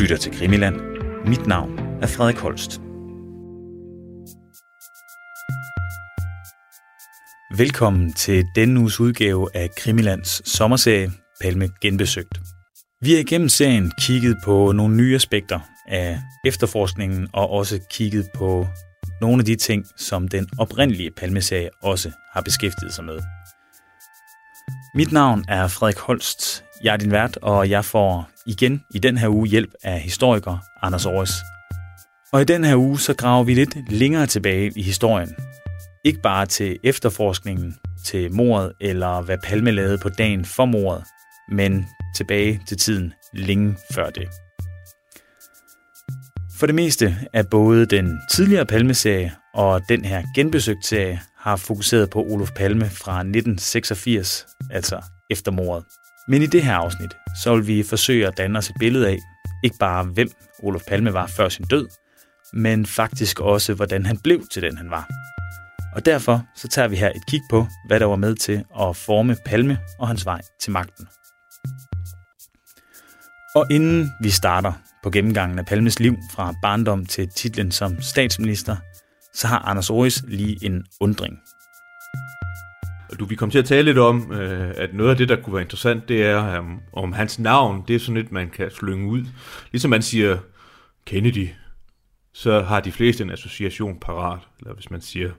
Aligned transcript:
lytter 0.00 0.16
til 0.16 0.38
Krimiland. 0.38 0.76
Mit 1.26 1.46
navn 1.46 1.78
er 1.78 2.06
Frederik 2.06 2.36
Holst. 2.38 2.80
Velkommen 7.56 8.12
til 8.12 8.44
denne 8.54 8.80
uges 8.80 9.00
udgave 9.00 9.48
af 9.54 9.70
Krimilands 9.76 10.48
sommerserie 10.48 11.12
Palme 11.40 11.68
Genbesøgt. 11.80 12.40
Vi 13.02 13.12
har 13.12 13.18
igennem 13.18 13.48
serien 13.48 13.92
kigget 14.00 14.36
på 14.44 14.72
nogle 14.72 14.96
nye 14.96 15.14
aspekter 15.14 15.60
af 15.88 16.18
efterforskningen 16.46 17.28
og 17.32 17.50
også 17.50 17.80
kigget 17.90 18.28
på 18.34 18.66
nogle 19.20 19.40
af 19.40 19.44
de 19.44 19.56
ting, 19.56 19.84
som 19.96 20.28
den 20.28 20.48
oprindelige 20.58 21.10
Palmeserie 21.10 21.70
også 21.82 22.10
har 22.32 22.40
beskæftiget 22.40 22.94
sig 22.94 23.04
med. 23.04 23.18
Mit 24.94 25.12
navn 25.12 25.44
er 25.48 25.68
Frederik 25.68 25.98
Holst. 25.98 26.64
Jeg 26.84 26.92
er 26.92 26.96
din 26.96 27.10
vært, 27.10 27.36
og 27.36 27.70
jeg 27.70 27.84
får 27.84 28.30
igen 28.50 28.84
i 28.94 28.98
den 28.98 29.18
her 29.18 29.28
uge 29.28 29.48
hjælp 29.48 29.70
af 29.82 30.00
historiker 30.00 30.58
Anders 30.82 31.06
Aarhus. 31.06 31.30
Og 32.32 32.40
i 32.40 32.44
den 32.44 32.64
her 32.64 32.76
uge 32.76 33.00
så 33.00 33.14
graver 33.14 33.44
vi 33.44 33.54
lidt 33.54 33.92
længere 33.92 34.26
tilbage 34.26 34.72
i 34.76 34.82
historien. 34.82 35.34
Ikke 36.04 36.20
bare 36.22 36.46
til 36.46 36.78
efterforskningen, 36.84 37.76
til 38.06 38.32
mordet 38.32 38.72
eller 38.80 39.22
hvad 39.22 39.38
Palme 39.44 39.70
lavede 39.70 39.98
på 39.98 40.08
dagen 40.08 40.44
for 40.44 40.64
mordet, 40.64 41.04
men 41.52 41.86
tilbage 42.16 42.60
til 42.68 42.76
tiden 42.76 43.12
længe 43.34 43.76
før 43.94 44.10
det. 44.10 44.28
For 46.58 46.66
det 46.66 46.74
meste 46.74 47.16
er 47.32 47.42
både 47.50 47.86
den 47.86 48.20
tidligere 48.30 48.66
Palme-serie 48.66 49.32
og 49.54 49.82
den 49.88 50.04
her 50.04 50.22
genbesøgt 50.34 50.86
serie 50.86 51.20
har 51.38 51.56
fokuseret 51.56 52.10
på 52.10 52.22
Olof 52.22 52.50
Palme 52.56 52.84
fra 52.90 53.18
1986, 53.18 54.46
altså 54.70 55.02
efter 55.30 55.52
mordet. 55.52 55.84
Men 56.30 56.42
i 56.42 56.46
det 56.46 56.62
her 56.62 56.74
afsnit, 56.74 57.10
så 57.42 57.54
vil 57.54 57.66
vi 57.66 57.82
forsøge 57.82 58.26
at 58.26 58.36
danne 58.36 58.58
os 58.58 58.70
et 58.70 58.76
billede 58.78 59.08
af, 59.08 59.18
ikke 59.64 59.76
bare 59.80 60.04
hvem 60.04 60.30
Olof 60.62 60.82
Palme 60.88 61.12
var 61.12 61.26
før 61.26 61.48
sin 61.48 61.64
død, 61.64 61.88
men 62.52 62.86
faktisk 62.86 63.40
også, 63.40 63.74
hvordan 63.74 64.06
han 64.06 64.18
blev 64.18 64.42
til 64.52 64.62
den, 64.62 64.76
han 64.76 64.90
var. 64.90 65.08
Og 65.94 66.06
derfor 66.06 66.46
så 66.56 66.68
tager 66.68 66.88
vi 66.88 66.96
her 66.96 67.08
et 67.08 67.26
kig 67.28 67.40
på, 67.50 67.66
hvad 67.86 68.00
der 68.00 68.06
var 68.06 68.16
med 68.16 68.34
til 68.34 68.64
at 68.80 68.96
forme 68.96 69.36
Palme 69.46 69.78
og 69.98 70.08
hans 70.08 70.26
vej 70.26 70.40
til 70.60 70.72
magten. 70.72 71.06
Og 73.54 73.66
inden 73.70 74.10
vi 74.22 74.30
starter 74.30 74.72
på 75.02 75.10
gennemgangen 75.10 75.58
af 75.58 75.66
Palmes 75.66 76.00
liv 76.00 76.16
fra 76.32 76.54
barndom 76.62 77.06
til 77.06 77.28
titlen 77.36 77.72
som 77.72 78.02
statsminister, 78.02 78.76
så 79.34 79.46
har 79.46 79.58
Anders 79.58 79.90
Oris 79.90 80.22
lige 80.28 80.58
en 80.62 80.84
undring. 81.00 81.38
Du, 83.18 83.24
vi 83.24 83.34
kom 83.34 83.50
til 83.50 83.58
at 83.58 83.64
tale 83.64 83.82
lidt 83.82 83.98
om, 83.98 84.32
øh, 84.32 84.72
at 84.76 84.94
noget 84.94 85.10
af 85.10 85.16
det, 85.16 85.28
der 85.28 85.36
kunne 85.36 85.52
være 85.52 85.62
interessant, 85.62 86.08
det 86.08 86.22
er, 86.22 86.58
um, 86.58 86.80
om 86.92 87.12
hans 87.12 87.38
navn, 87.38 87.84
det 87.88 87.96
er 87.96 88.00
sådan 88.00 88.14
lidt, 88.14 88.32
man 88.32 88.50
kan 88.50 88.70
slynge 88.70 89.08
ud. 89.08 89.24
Ligesom 89.72 89.90
man 89.90 90.02
siger 90.02 90.38
Kennedy, 91.06 91.48
så 92.32 92.60
har 92.60 92.80
de 92.80 92.92
fleste 92.92 93.24
en 93.24 93.30
association 93.30 93.98
parat. 94.00 94.38
Eller 94.60 94.74
hvis 94.74 94.90
man 94.90 95.00
siger 95.00 95.30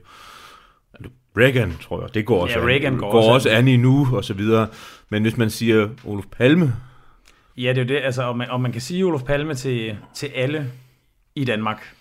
Reagan, 1.36 1.72
tror 1.82 2.00
jeg, 2.00 2.14
det 2.14 2.26
går 2.26 2.42
også, 2.42 2.58
ja, 2.58 2.66
Reagan 2.66 2.96
går, 2.96 3.10
går 3.10 3.18
også, 3.18 3.30
også 3.30 3.50
an 3.50 3.80
nu, 3.80 4.08
og 4.16 4.24
så 4.24 4.34
videre. 4.34 4.66
Men 5.08 5.22
hvis 5.22 5.36
man 5.36 5.50
siger 5.50 5.88
Olof 6.04 6.24
Palme, 6.36 6.74
Ja, 7.56 7.68
det 7.68 7.78
er 7.78 7.82
jo 7.82 7.88
det. 7.88 8.04
Altså, 8.04 8.22
om, 8.22 8.36
man, 8.36 8.50
om 8.50 8.60
man 8.60 8.72
kan 8.72 8.80
sige 8.80 9.04
Olof 9.04 9.22
Palme 9.22 9.54
til, 9.54 9.96
til 10.14 10.26
alle 10.26 10.72
i 11.34 11.44
Danmark, 11.44 11.94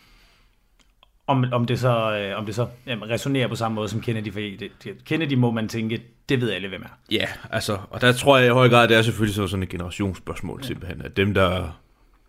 om, 1.27 1.45
om 1.52 1.66
det 1.66 1.80
så, 1.80 2.17
øh, 2.17 2.38
om 2.38 2.45
det 2.45 2.55
så 2.55 2.67
jamen, 2.86 3.09
resonerer 3.09 3.47
på 3.47 3.55
samme 3.55 3.75
måde 3.75 3.89
som 3.89 4.02
Kennedy, 4.02 4.33
for 4.33 4.39
det, 4.39 4.72
det, 4.83 5.05
Kennedy 5.05 5.33
må 5.33 5.52
man 5.52 5.67
tænke, 5.67 6.02
det 6.30 6.41
ved 6.41 6.52
alle, 6.52 6.67
hvem 6.67 6.81
er. 6.81 6.97
Ja, 7.11 7.27
altså, 7.52 7.77
og 7.89 8.02
der 8.02 8.11
tror 8.11 8.38
jeg 8.38 8.47
i 8.47 8.52
høj 8.52 8.69
grad, 8.69 8.88
det 8.88 8.97
er 8.97 9.02
selvfølgelig 9.02 9.36
så 9.36 9.47
sådan 9.47 9.64
et 9.64 9.69
generationsspørgsmål 9.69 10.59
ja. 10.61 10.67
simpelthen, 10.67 11.02
at 11.02 11.17
dem, 11.17 11.33
der, 11.33 11.81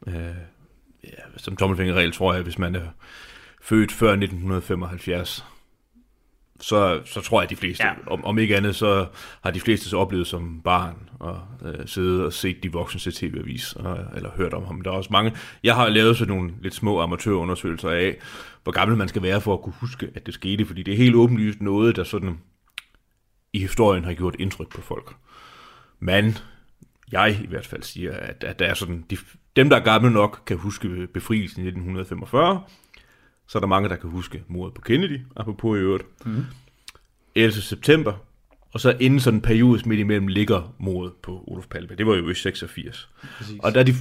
øh, 0.06 0.14
ja, 1.04 1.22
som 1.36 1.56
tommelfingerregel 1.56 2.12
tror 2.12 2.34
jeg, 2.34 2.42
hvis 2.42 2.58
man 2.58 2.74
er 2.74 2.86
født 3.62 3.92
før 3.92 4.10
1975, 4.10 5.44
så, 6.62 7.00
så 7.04 7.20
tror 7.20 7.40
jeg, 7.40 7.44
at 7.44 7.50
de 7.50 7.56
fleste, 7.56 7.86
ja. 7.86 7.92
om, 8.06 8.24
om 8.24 8.38
ikke 8.38 8.56
andet, 8.56 8.76
så 8.76 9.06
har 9.42 9.50
de 9.50 9.60
fleste 9.60 9.88
så 9.88 9.98
oplevet 9.98 10.26
som 10.26 10.60
barn 10.64 10.96
at 11.24 11.68
øh, 11.68 11.86
sidde 11.86 12.26
og 12.26 12.32
set 12.32 12.62
de 12.62 12.72
voksne 12.72 13.00
til 13.00 13.12
tv-avis, 13.12 13.72
og, 13.72 13.98
eller 14.16 14.30
hørt 14.36 14.54
om 14.54 14.64
ham. 14.64 14.80
Der 14.80 14.90
er 14.90 14.94
også 14.94 15.10
mange. 15.12 15.32
Jeg 15.62 15.74
har 15.74 15.88
lavet 15.88 16.16
sådan 16.16 16.34
nogle 16.34 16.52
lidt 16.60 16.74
små 16.74 17.00
amatørundersøgelser 17.00 17.90
af, 17.90 18.16
hvor 18.62 18.72
gammel 18.72 18.96
man 18.96 19.08
skal 19.08 19.22
være 19.22 19.40
for 19.40 19.54
at 19.54 19.62
kunne 19.62 19.74
huske, 19.80 20.08
at 20.14 20.26
det 20.26 20.34
skete, 20.34 20.66
fordi 20.66 20.82
det 20.82 20.92
er 20.92 20.98
helt 20.98 21.14
åbenlyst 21.14 21.60
noget, 21.60 21.96
der 21.96 22.04
sådan 22.04 22.38
i 23.52 23.58
historien 23.58 24.04
har 24.04 24.14
gjort 24.14 24.36
indtryk 24.38 24.68
på 24.68 24.80
folk. 24.80 25.14
Men 26.00 26.38
jeg 27.12 27.40
i 27.44 27.46
hvert 27.46 27.66
fald 27.66 27.82
siger, 27.82 28.12
at, 28.12 28.44
at 28.44 28.58
der 28.58 28.66
er 28.66 28.74
sådan, 28.74 29.04
de, 29.10 29.16
dem, 29.56 29.68
der 29.68 29.76
er 29.76 29.84
gamle 29.84 30.10
nok, 30.10 30.42
kan 30.46 30.56
huske 30.56 31.06
befrielsen 31.14 31.62
i 31.62 31.68
1945, 31.68 32.62
så 33.52 33.58
er 33.58 33.60
der 33.60 33.66
mange, 33.66 33.88
der 33.88 33.96
kan 33.96 34.10
huske 34.10 34.44
mordet 34.48 34.74
på 34.74 34.80
Kennedy, 34.80 35.20
apropos 35.36 35.78
i 35.78 35.80
øvrigt. 35.80 36.26
Mm. 36.26 36.44
11. 37.34 37.52
september, 37.52 38.12
og 38.72 38.80
så 38.80 38.96
inden 39.00 39.20
sådan 39.20 39.38
en 39.38 39.42
periode 39.42 39.88
midt 39.88 40.00
imellem 40.00 40.26
ligger 40.26 40.74
mordet 40.78 41.12
på 41.22 41.44
Olof 41.46 41.66
Palme. 41.66 41.94
Det 41.94 42.06
var 42.06 42.14
jo 42.14 42.30
i 42.30 42.34
86. 42.34 43.08
Præcis. 43.38 43.60
Og 43.62 43.74
der 43.74 43.82
de, 43.82 43.92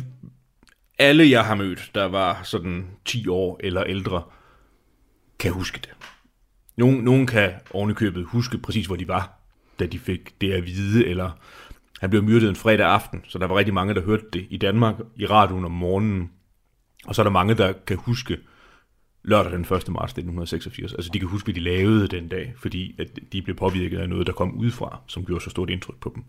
alle 1.00 1.30
jeg 1.30 1.46
har 1.46 1.56
mødt, 1.56 1.92
der 1.96 2.06
var 2.06 2.44
sådan 2.44 2.86
10 3.06 3.28
år 3.28 3.60
eller 3.64 3.84
ældre, 3.84 4.24
kan 5.40 5.52
huske 5.52 5.80
det. 5.82 5.90
Nogen, 6.78 7.04
nogen 7.04 7.28
kan 7.28 7.52
ovenikøbet 7.72 8.26
huske 8.26 8.58
præcis, 8.58 8.86
hvor 8.86 8.96
de 8.96 9.08
var, 9.08 9.40
da 9.80 9.86
de 9.86 10.00
fik 10.00 10.42
det 10.42 10.52
at 10.52 10.66
vide, 10.66 11.08
eller 11.08 11.32
han 12.00 12.10
blev 12.10 12.24
myrdet 12.24 12.50
en 12.50 12.56
fredag 12.56 12.88
aften, 12.88 13.22
så 13.28 13.40
der 13.40 13.48
var 13.48 13.58
rigtig 13.58 13.74
mange, 13.74 13.94
der 13.94 14.02
hørte 14.02 14.26
det 14.34 14.48
i 14.50 14.58
Danmark, 14.58 14.96
i 15.16 15.26
radioen 15.26 15.66
om 15.66 15.72
morgenen. 15.72 16.32
Og 17.06 17.16
så 17.16 17.22
er 17.22 17.24
der 17.24 17.32
mange, 17.32 17.56
der 17.56 17.74
kan 17.88 17.98
huske, 17.98 18.38
lørdag 19.24 19.52
den 19.52 19.62
1. 19.62 19.70
marts 19.70 20.12
1986. 20.12 20.94
Altså 20.94 21.10
de 21.14 21.20
kan 21.20 21.28
huske, 21.28 21.46
hvad 21.46 21.56
de 21.56 21.60
lavede 21.60 22.08
den 22.08 22.28
dag, 22.28 22.54
fordi 22.58 22.96
at 23.00 23.08
de 23.32 23.42
blev 23.42 23.56
påvirket 23.56 23.98
af 23.98 24.10
noget, 24.10 24.28
der 24.28 24.34
kom 24.34 24.58
udefra, 24.58 25.00
som 25.08 25.26
gjorde 25.26 25.44
så 25.44 25.50
stort 25.50 25.70
indtryk 25.70 25.96
på 26.02 26.12
dem. 26.16 26.24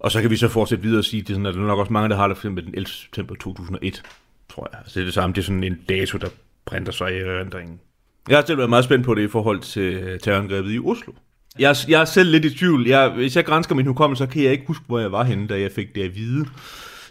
Og 0.00 0.12
så 0.12 0.20
kan 0.20 0.30
vi 0.30 0.36
så 0.36 0.48
fortsætte 0.48 0.82
videre 0.84 0.98
og 0.98 1.04
sige, 1.04 1.22
det 1.22 1.30
er 1.30 1.34
sådan, 1.34 1.46
at 1.46 1.54
der 1.54 1.60
er 1.60 1.66
nok 1.66 1.78
også 1.78 1.92
mange, 1.92 2.08
der 2.08 2.16
har 2.16 2.28
det 2.28 2.36
for 2.36 2.40
eksempel 2.40 2.64
den 2.64 2.74
11. 2.74 2.88
september 2.88 3.34
2001, 3.34 4.02
tror 4.48 4.68
jeg. 4.72 4.80
Altså 4.80 4.94
det 4.94 5.00
er 5.00 5.04
det 5.04 5.14
samme, 5.14 5.34
det 5.34 5.40
er 5.40 5.44
sådan 5.44 5.64
en 5.64 5.78
dato, 5.88 6.18
der 6.18 6.28
printer 6.64 6.92
sig 6.92 7.12
i 7.12 7.18
erindringen. 7.18 7.80
Jeg 8.28 8.36
har 8.36 8.44
selv 8.46 8.58
været 8.58 8.70
meget 8.70 8.84
spændt 8.84 9.04
på 9.04 9.14
det 9.14 9.22
i 9.22 9.28
forhold 9.28 9.60
til 9.60 9.94
øh, 9.94 10.20
terrorangrebet 10.20 10.74
i 10.74 10.78
Oslo. 10.78 11.12
Jeg, 11.58 11.76
jeg 11.88 12.00
er 12.00 12.04
selv 12.04 12.30
lidt 12.30 12.44
i 12.44 12.58
tvivl. 12.58 12.86
Jeg, 12.86 13.08
hvis 13.08 13.36
jeg 13.36 13.44
grænsker 13.44 13.74
min 13.74 13.86
hukommelse, 13.86 14.24
så 14.24 14.30
kan 14.30 14.42
jeg 14.42 14.52
ikke 14.52 14.64
huske, 14.66 14.84
hvor 14.86 14.98
jeg 14.98 15.12
var 15.12 15.24
henne, 15.24 15.46
da 15.46 15.60
jeg 15.60 15.72
fik 15.72 15.94
det 15.94 16.02
at 16.02 16.16
vide. 16.16 16.46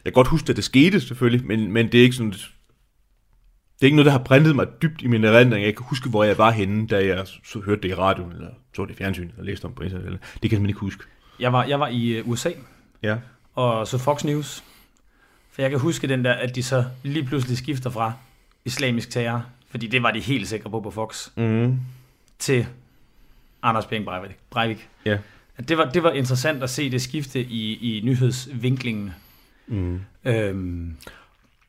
Jeg 0.05 0.13
kan 0.13 0.13
godt 0.13 0.27
huske, 0.27 0.49
at 0.49 0.55
det 0.55 0.63
skete 0.63 1.01
selvfølgelig, 1.01 1.47
men, 1.47 1.71
men 1.71 1.91
det 1.91 1.99
er 1.99 2.03
ikke 2.03 2.15
sådan 2.15 2.33
det 3.81 3.87
er 3.87 3.87
ikke 3.87 3.95
noget, 3.95 4.05
der 4.05 4.11
har 4.11 4.23
printet 4.23 4.55
mig 4.55 4.67
dybt 4.81 5.01
i 5.01 5.07
min 5.07 5.23
erindring. 5.23 5.65
Jeg 5.65 5.75
kan 5.75 5.85
huske, 5.85 6.09
hvor 6.09 6.23
jeg 6.23 6.37
var 6.37 6.51
henne, 6.51 6.87
da 6.87 7.05
jeg 7.05 7.27
så 7.43 7.59
hørte 7.59 7.81
det 7.81 7.89
i 7.89 7.93
radioen, 7.93 8.31
eller 8.31 8.47
så 8.75 8.85
det 8.85 8.91
i 8.91 8.95
fjernsynet, 8.95 9.31
og 9.37 9.45
læste 9.45 9.65
om 9.65 9.73
på 9.73 9.83
internet. 9.83 10.19
Det 10.43 10.49
kan 10.49 10.61
man 10.61 10.69
ikke 10.69 10.79
huske. 10.79 11.03
Jeg 11.39 11.53
var, 11.53 11.63
jeg 11.63 11.79
var 11.79 11.87
i 11.87 12.07
øh, 12.09 12.29
USA, 12.29 12.49
ja. 13.03 13.17
og 13.55 13.87
så 13.87 13.97
Fox 13.97 14.23
News. 14.23 14.63
For 15.51 15.61
jeg 15.61 15.71
kan 15.71 15.79
huske 15.79 16.07
den 16.07 16.25
der, 16.25 16.33
at 16.33 16.55
de 16.55 16.63
så 16.63 16.85
lige 17.03 17.25
pludselig 17.25 17.57
skifter 17.57 17.89
fra 17.89 18.13
islamisk 18.65 19.09
terror, 19.09 19.45
fordi 19.69 19.87
det 19.87 20.03
var 20.03 20.11
de 20.11 20.19
helt 20.19 20.47
sikre 20.47 20.69
på 20.69 20.79
på 20.79 20.91
Fox, 20.91 21.29
mm. 21.35 21.79
til 22.39 22.67
Anders 23.63 23.85
Bering 23.85 24.07
Breivik. 24.49 24.89
Ja. 25.05 25.17
At 25.57 25.69
det, 25.69 25.77
var, 25.77 25.89
det 25.89 26.03
var 26.03 26.11
interessant 26.11 26.63
at 26.63 26.69
se 26.69 26.91
det 26.91 27.01
skifte 27.01 27.41
i, 27.41 27.73
i 27.97 28.01
nyhedsvinklingen. 28.05 29.13
Mm. 29.67 30.01
Øhm, 30.25 30.95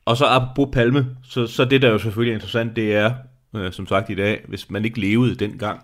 og 0.05 0.17
så 0.17 0.25
apropos 0.25 0.73
Palme, 0.73 1.15
så, 1.23 1.47
så 1.47 1.65
det 1.65 1.81
der 1.81 1.89
jo 1.89 1.97
selvfølgelig 1.97 2.31
er 2.31 2.35
interessant, 2.35 2.75
det 2.75 2.95
er, 2.95 3.13
øh, 3.55 3.71
som 3.71 3.87
sagt 3.87 4.09
i 4.09 4.15
dag, 4.15 4.45
hvis 4.47 4.69
man 4.69 4.85
ikke 4.85 4.99
levede 4.99 5.35
dengang, 5.35 5.79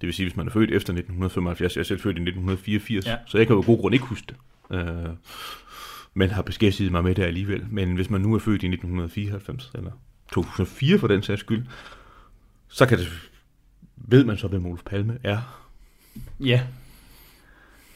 det 0.00 0.06
vil 0.06 0.14
sige, 0.14 0.26
hvis 0.26 0.36
man 0.36 0.46
er 0.46 0.50
født 0.50 0.70
efter 0.70 0.92
1975, 0.92 1.76
jeg 1.76 1.80
er 1.80 1.84
selv 1.84 2.00
født 2.00 2.16
i 2.16 2.22
1984, 2.22 3.06
ja. 3.06 3.16
så 3.26 3.38
jeg 3.38 3.46
kan 3.46 3.56
jo 3.56 3.62
god 3.66 3.78
grund 3.80 3.94
ikke 3.94 4.06
huske 4.06 4.26
det. 4.28 4.36
Øh, 4.78 5.14
men 6.14 6.30
har 6.30 6.42
beskæftiget 6.42 6.92
mig 6.92 7.04
med 7.04 7.14
det 7.14 7.22
alligevel. 7.22 7.66
Men 7.70 7.94
hvis 7.94 8.10
man 8.10 8.20
nu 8.20 8.34
er 8.34 8.38
født 8.38 8.62
i 8.62 8.66
1994, 8.66 9.70
eller 9.74 9.90
2004 10.32 10.98
for 10.98 11.06
den 11.06 11.22
sags 11.22 11.40
skyld, 11.40 11.66
så 12.68 12.86
kan 12.86 12.98
det, 12.98 13.08
ved 13.96 14.24
man 14.24 14.38
så, 14.38 14.48
hvem 14.48 14.66
Olof 14.66 14.80
Palme 14.86 15.18
er. 15.24 15.62
Ja. 16.40 16.60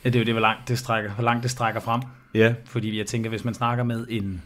ja 0.04 0.08
det 0.08 0.14
er 0.14 0.18
jo 0.18 0.24
det, 0.24 0.34
hvor 0.34 0.40
langt 0.40 0.68
det 0.68 0.78
strækker, 0.78 1.10
hvor 1.10 1.24
langt 1.24 1.42
det 1.42 1.50
strækker 1.50 1.80
frem. 1.80 2.02
Ja. 2.34 2.54
Fordi 2.64 2.98
jeg 2.98 3.06
tænker, 3.06 3.30
hvis 3.30 3.44
man 3.44 3.54
snakker 3.54 3.84
med 3.84 4.06
en 4.10 4.42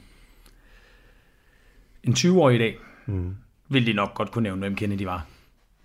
en 2.05 2.13
20-årig 2.13 2.55
i 2.55 2.59
dag, 2.59 2.77
mm. 3.07 3.37
vil 3.69 3.87
de 3.87 3.93
nok 3.93 4.15
godt 4.15 4.31
kunne 4.31 4.43
nævne, 4.43 4.61
hvem 4.61 4.77
Kennedy 4.77 5.03
var. 5.03 5.27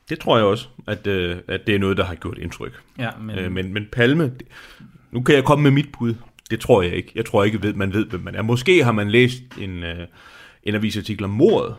Det 0.09 0.19
tror 0.19 0.37
jeg 0.37 0.45
også, 0.45 0.67
at, 0.87 1.07
øh, 1.07 1.37
at 1.47 1.67
det 1.67 1.75
er 1.75 1.79
noget, 1.79 1.97
der 1.97 2.03
har 2.03 2.15
gjort 2.15 2.37
indtryk. 2.37 2.81
Ja, 2.99 3.09
men... 3.21 3.37
Øh, 3.37 3.51
men, 3.51 3.73
men 3.73 3.87
Palme, 3.91 4.33
nu 5.11 5.21
kan 5.21 5.35
jeg 5.35 5.43
komme 5.43 5.63
med 5.63 5.71
mit 5.71 5.91
bud. 5.91 6.15
Det 6.49 6.59
tror 6.59 6.81
jeg 6.81 6.93
ikke. 6.93 7.11
Jeg 7.15 7.25
tror 7.25 7.43
ikke, 7.43 7.67
at 7.67 7.75
man 7.75 7.93
ved, 7.93 8.05
hvem 8.05 8.21
man 8.21 8.35
er. 8.35 8.41
Måske 8.41 8.83
har 8.83 8.91
man 8.91 9.11
læst 9.11 9.43
en, 9.61 9.83
øh, 9.83 10.07
en 10.63 10.75
avisartikel 10.75 11.23
om 11.23 11.29
mordet. 11.29 11.75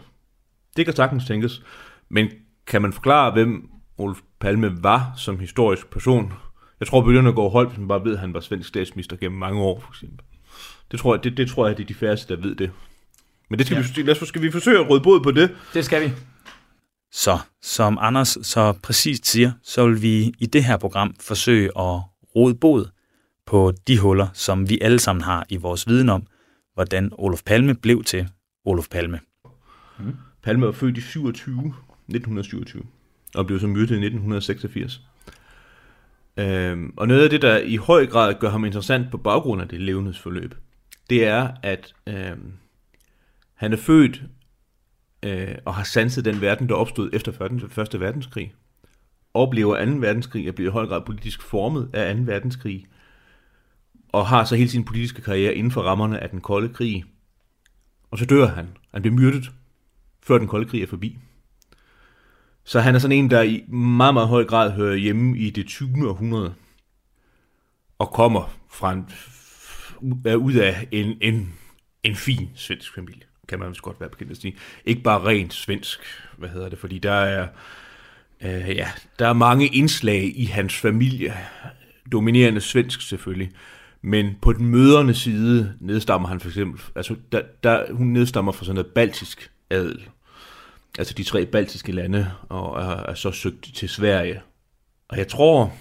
Det 0.77 0.85
kan 0.85 0.95
sagtens 0.95 1.25
tænkes. 1.27 1.63
Men 2.09 2.29
kan 2.67 2.83
man 2.83 2.93
forklare, 2.93 3.33
hvem 3.33 3.69
Olof 3.99 4.21
Palme 4.41 4.83
var 4.83 5.13
som 5.17 5.39
historisk 5.39 5.91
person? 5.91 6.33
Jeg 6.81 6.89
tror, 6.89 7.01
begynder 7.01 7.31
at 7.31 7.35
gå 7.35 7.49
hold, 7.49 7.69
hvis 7.69 7.79
man 7.79 7.89
bare 7.89 8.05
ved, 8.05 8.13
at 8.13 8.19
han 8.19 8.35
var 8.35 8.41
svensk 8.41 8.69
statsminister 8.69 9.17
gennem 9.17 9.39
mange 9.39 9.63
år, 9.63 9.81
for 9.81 9.91
eksempel. 9.91 10.21
Det 10.91 11.01
tror 11.01 11.15
jeg, 11.15 11.25
det, 11.25 11.37
det 11.37 11.49
tror 11.49 11.67
jeg, 11.67 11.77
det 11.77 11.83
er 11.83 11.87
de 11.87 11.95
færreste, 11.95 12.37
der 12.37 12.43
ved 12.43 12.55
det. 12.55 12.71
Men 13.55 13.59
det 13.59 13.67
skal, 13.67 13.77
Ja. 13.77 13.83
vi, 13.97 14.03
lad 14.03 14.23
os, 14.23 14.29
skal 14.29 14.43
vi 14.43 14.51
forsøge 14.51 14.79
at 14.81 14.91
råde 14.91 15.01
bod 15.01 15.21
på 15.21 15.31
det. 15.31 15.51
Det 15.75 15.85
skal 15.85 16.03
vi. 16.03 16.13
Så 17.13 17.39
som 17.63 17.99
Anders 18.01 18.39
så 18.43 18.73
præcist 18.83 19.27
siger, 19.27 19.53
så 19.63 19.87
vil 19.87 20.03
vi 20.03 20.33
i 20.39 20.47
det 20.47 20.65
her 20.65 20.77
program 20.77 21.15
forsøge 21.21 21.67
at 21.67 22.01
rode 22.37 22.55
bod 22.55 22.85
på 23.47 23.73
de 23.89 23.99
huller, 23.99 24.29
som 24.33 24.69
vi 24.69 24.79
alle 24.81 24.99
sammen 24.99 25.23
har 25.23 25.47
i 25.49 25.57
vores 25.57 25.89
viden 25.89 26.09
om, 26.09 26.27
hvordan 26.75 27.11
Olof 27.13 27.43
Palme 27.47 27.75
blev 27.75 28.05
til 28.05 28.29
Olof 28.65 28.89
Palme. 28.91 29.21
Palme 30.43 30.67
var 30.67 30.73
født 30.73 30.99
i 30.99 31.01
27, 31.01 31.55
1927, 31.55 32.83
og 33.35 33.47
blev 33.47 33.61
så 33.61 33.67
myrdet 33.67 33.91
i 33.91 33.95
1986. 33.95 35.01
Øhm, 36.37 36.95
og 36.97 37.09
noget 37.09 37.23
af 37.23 37.31
det, 37.31 37.43
der 37.43 37.59
i 37.59 37.77
høj 37.77 38.07
grad 38.07 38.35
gør 38.41 38.51
ham 38.51 38.65
interessant 38.65 39.11
på 39.11 39.19
baggrund 39.19 39.63
af 39.63 39.69
det 39.69 39.81
levnedsforløb, 39.81 40.55
det 41.11 41.25
er, 41.27 41.49
at 41.63 41.93
øhm, 42.09 42.53
han 43.55 43.73
er 43.73 43.77
født 43.77 44.23
øh, 45.23 45.55
og 45.65 45.75
har 45.75 45.85
sanset 45.85 46.25
den 46.25 46.41
verden, 46.41 46.69
der 46.69 46.75
opstod 46.75 47.11
efter 47.13 47.33
1. 47.95 48.01
Verdenskrig. 48.01 48.55
Oplever 49.35 49.85
2. 49.85 49.93
verdenskrig 49.93 50.49
og 50.49 50.55
bliver 50.55 50.71
i 50.71 50.73
høj 50.73 50.87
grad 50.87 51.03
politisk 51.07 51.43
formet 51.43 51.91
af 51.93 52.17
2. 52.17 52.23
verdenskrig, 52.23 52.87
og 54.13 54.27
har 54.27 54.45
så 54.45 54.57
hele 54.57 54.71
sin 54.71 54.85
politiske 54.85 55.23
karriere 55.23 55.55
inden 55.55 55.73
for 55.73 55.83
rammerne 55.83 56.21
af 56.21 56.31
den 56.31 56.41
kolde 56.41 56.75
krig. 56.75 57.05
Og 58.11 58.19
så 58.19 58.25
dør 58.25 58.47
han. 58.47 58.69
Han 58.93 59.03
bliver 59.03 59.15
myrdet 59.17 59.51
før 60.23 60.39
den 60.39 60.49
kolde 60.49 60.69
krig 60.69 60.83
er 60.83 60.87
forbi. 60.87 61.19
Så 62.65 62.81
han 62.81 62.95
er 62.95 62.99
sådan 62.99 63.19
en, 63.19 63.31
der 63.31 63.43
i 63.43 63.65
meget, 63.69 64.15
meget 64.15 64.29
høj 64.29 64.45
grad 64.45 64.71
hører 64.71 64.97
hjemme 64.97 65.39
i 65.39 65.51
det 65.51 65.67
20. 65.67 66.09
århundrede, 66.09 66.55
og 67.99 68.11
kommer 68.11 68.55
fra 68.71 68.93
en, 68.93 69.07
ud 70.37 70.55
af 70.55 70.89
en, 70.93 71.19
en, 71.21 71.55
en 72.03 72.17
fin 72.17 72.51
svensk 72.55 72.95
familie, 72.95 73.23
kan 73.49 73.59
man 73.59 73.69
vist 73.69 73.83
godt 73.83 74.01
være 74.01 74.09
bekendt 74.09 74.33
at 74.33 74.39
sige. 74.39 74.57
Ikke 74.85 75.03
bare 75.03 75.25
rent 75.25 75.55
svensk, 75.55 76.01
hvad 76.39 76.49
hedder 76.49 76.69
det, 76.69 76.79
fordi 76.79 76.99
der 76.99 77.13
er, 77.13 77.49
øh, 78.41 78.69
ja, 78.69 78.89
der 79.19 79.29
er 79.29 79.33
mange 79.33 79.67
indslag 79.67 80.33
i 80.37 80.45
hans 80.45 80.75
familie, 80.75 81.35
dominerende 82.13 82.61
svensk 82.61 83.09
selvfølgelig, 83.09 83.51
men 84.03 84.37
på 84.43 84.53
den 84.53 84.67
møderne 84.67 85.15
side 85.15 85.75
nedstammer 85.81 86.29
han 86.29 86.41
for 86.41 86.49
eksempel, 86.49 86.83
altså 86.95 87.17
der, 87.33 87.43
der, 87.63 87.93
hun 87.93 88.07
nedstammer 88.07 88.53
fra 88.53 88.65
sådan 88.65 88.75
noget 88.75 88.93
baltisk 88.95 89.51
adel, 89.71 90.09
altså 90.99 91.15
de 91.15 91.25
tre 91.25 91.47
baltiske 91.47 91.93
lande, 91.93 92.31
og 92.49 92.83
er, 92.83 92.97
er 93.11 93.15
så 93.15 93.31
søgt 93.33 93.75
til 93.75 93.89
Sverige. 93.89 94.43
Og 95.09 95.19
jeg 95.19 95.29
tror, 95.29 95.73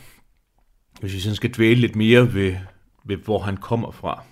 hvis 1.01 1.13
vi 1.13 1.19
sådan 1.19 1.36
skal 1.36 1.54
dvæle 1.54 1.81
lidt 1.81 1.95
mere 1.95 2.33
ved, 2.33 2.56
ved 3.06 3.18
hvor 3.18 3.39
han 3.39 3.57
kommer 3.57 3.92
fra, 3.92 4.24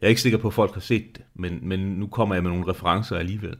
jeg 0.00 0.06
er 0.06 0.08
ikke 0.08 0.20
sikker 0.20 0.38
på, 0.38 0.48
at 0.48 0.54
folk 0.54 0.74
har 0.74 0.80
set 0.80 1.16
det, 1.16 1.24
men, 1.34 1.58
men 1.62 1.80
nu 1.80 2.06
kommer 2.06 2.34
jeg 2.34 2.42
med 2.42 2.50
nogle 2.50 2.70
referencer 2.70 3.16
alligevel. 3.16 3.56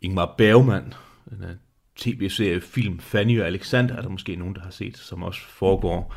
Ingmar 0.00 0.34
Bergman, 0.38 0.94
den 1.30 1.38
her 1.40 1.50
øh, 1.50 1.56
tv-serie 1.96 2.60
film 2.60 2.98
Fanny 2.98 3.40
og 3.40 3.46
Alexander, 3.46 3.96
er 3.96 4.02
der 4.02 4.08
måske 4.08 4.36
nogen, 4.36 4.54
der 4.54 4.60
har 4.60 4.70
set, 4.70 4.96
som 4.96 5.22
også 5.22 5.40
foregår 5.48 6.14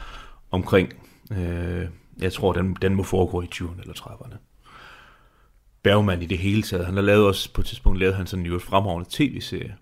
omkring, 0.51 0.93
øh, 1.31 1.87
jeg 2.21 2.33
tror, 2.33 2.53
den, 2.53 2.77
den 2.81 2.95
må 2.95 3.03
foregå 3.03 3.41
i 3.41 3.47
20'erne 3.55 3.81
eller 3.81 3.93
30'erne. 3.93 4.35
Bergman 5.83 6.21
i 6.21 6.25
det 6.25 6.37
hele 6.37 6.61
taget. 6.61 6.85
Han 6.85 6.95
har 6.95 7.01
lavet 7.01 7.25
også, 7.25 7.53
på 7.53 7.61
et 7.61 7.67
tidspunkt 7.67 7.99
lavet 7.99 8.15
han 8.15 8.27
sådan 8.27 8.45
en 8.45 8.59
fremragende 8.59 9.09
tv-serie, 9.11 9.75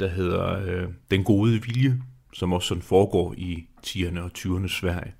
der 0.00 0.08
hedder 0.08 0.62
øh, 0.66 0.88
Den 1.10 1.24
gode 1.24 1.62
vilje, 1.62 2.02
som 2.32 2.52
også 2.52 2.68
sådan 2.68 2.82
foregår 2.82 3.34
i 3.36 3.66
10'erne 3.86 4.20
og 4.20 4.30
20'erne 4.38 4.68
Sverige. 4.68 5.14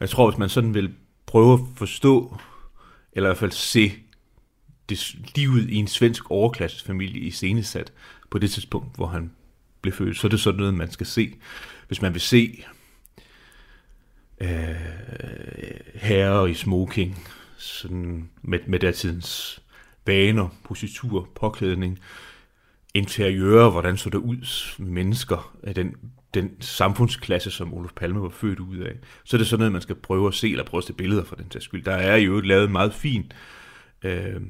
Jeg 0.00 0.08
tror, 0.08 0.30
hvis 0.30 0.38
man 0.38 0.48
sådan 0.48 0.74
vil 0.74 0.94
prøve 1.26 1.54
at 1.54 1.60
forstå, 1.76 2.36
eller 3.12 3.28
i 3.28 3.30
hvert 3.30 3.38
fald 3.38 3.52
se 3.52 3.92
det, 4.88 5.16
livet 5.36 5.70
i 5.70 5.74
en 5.74 5.86
svensk 5.86 6.30
overklassefamilie 6.30 7.20
i 7.20 7.30
scenesat 7.30 7.92
på 8.30 8.38
det 8.38 8.50
tidspunkt, 8.50 8.96
hvor 8.96 9.06
han 9.06 9.32
blev 9.80 9.92
født, 9.94 10.16
så 10.16 10.26
er 10.26 10.28
det 10.28 10.40
sådan 10.40 10.58
noget, 10.58 10.74
man 10.74 10.90
skal 10.90 11.06
se. 11.06 11.34
Hvis 11.86 12.02
man 12.02 12.12
vil 12.12 12.20
se 12.20 12.64
øh, 14.40 14.48
herrer 15.94 16.46
i 16.46 16.54
smoking, 16.54 17.28
sådan 17.56 18.30
med, 18.42 18.58
med 18.66 18.78
datidens 18.78 19.62
vaner, 20.06 20.48
positur, 20.64 21.28
påklædning, 21.34 21.98
interiører, 22.94 23.70
hvordan 23.70 23.96
så 23.96 24.10
det 24.10 24.18
ud 24.18 24.76
med 24.78 24.90
mennesker 24.90 25.56
af 25.62 25.74
den, 25.74 25.94
den 26.34 26.50
samfundsklasse, 26.60 27.50
som 27.50 27.74
Olof 27.74 27.90
Palme 27.96 28.22
var 28.22 28.28
født 28.28 28.60
ud 28.60 28.78
af. 28.78 28.92
Så 29.24 29.36
er 29.36 29.38
det 29.38 29.46
sådan 29.46 29.58
noget, 29.58 29.72
man 29.72 29.82
skal 29.82 29.94
prøve 29.94 30.28
at 30.28 30.34
se, 30.34 30.50
eller 30.50 30.64
prøve 30.64 30.78
at 30.78 30.84
se 30.84 30.92
billeder 30.92 31.24
for 31.24 31.36
den 31.36 31.50
sags 31.50 31.64
skyld. 31.64 31.84
Der 31.84 31.94
er 31.94 32.16
jo 32.16 32.40
lavet 32.40 32.64
en 32.64 32.72
meget 32.72 32.94
fin 32.94 33.32
øh, 34.02 34.40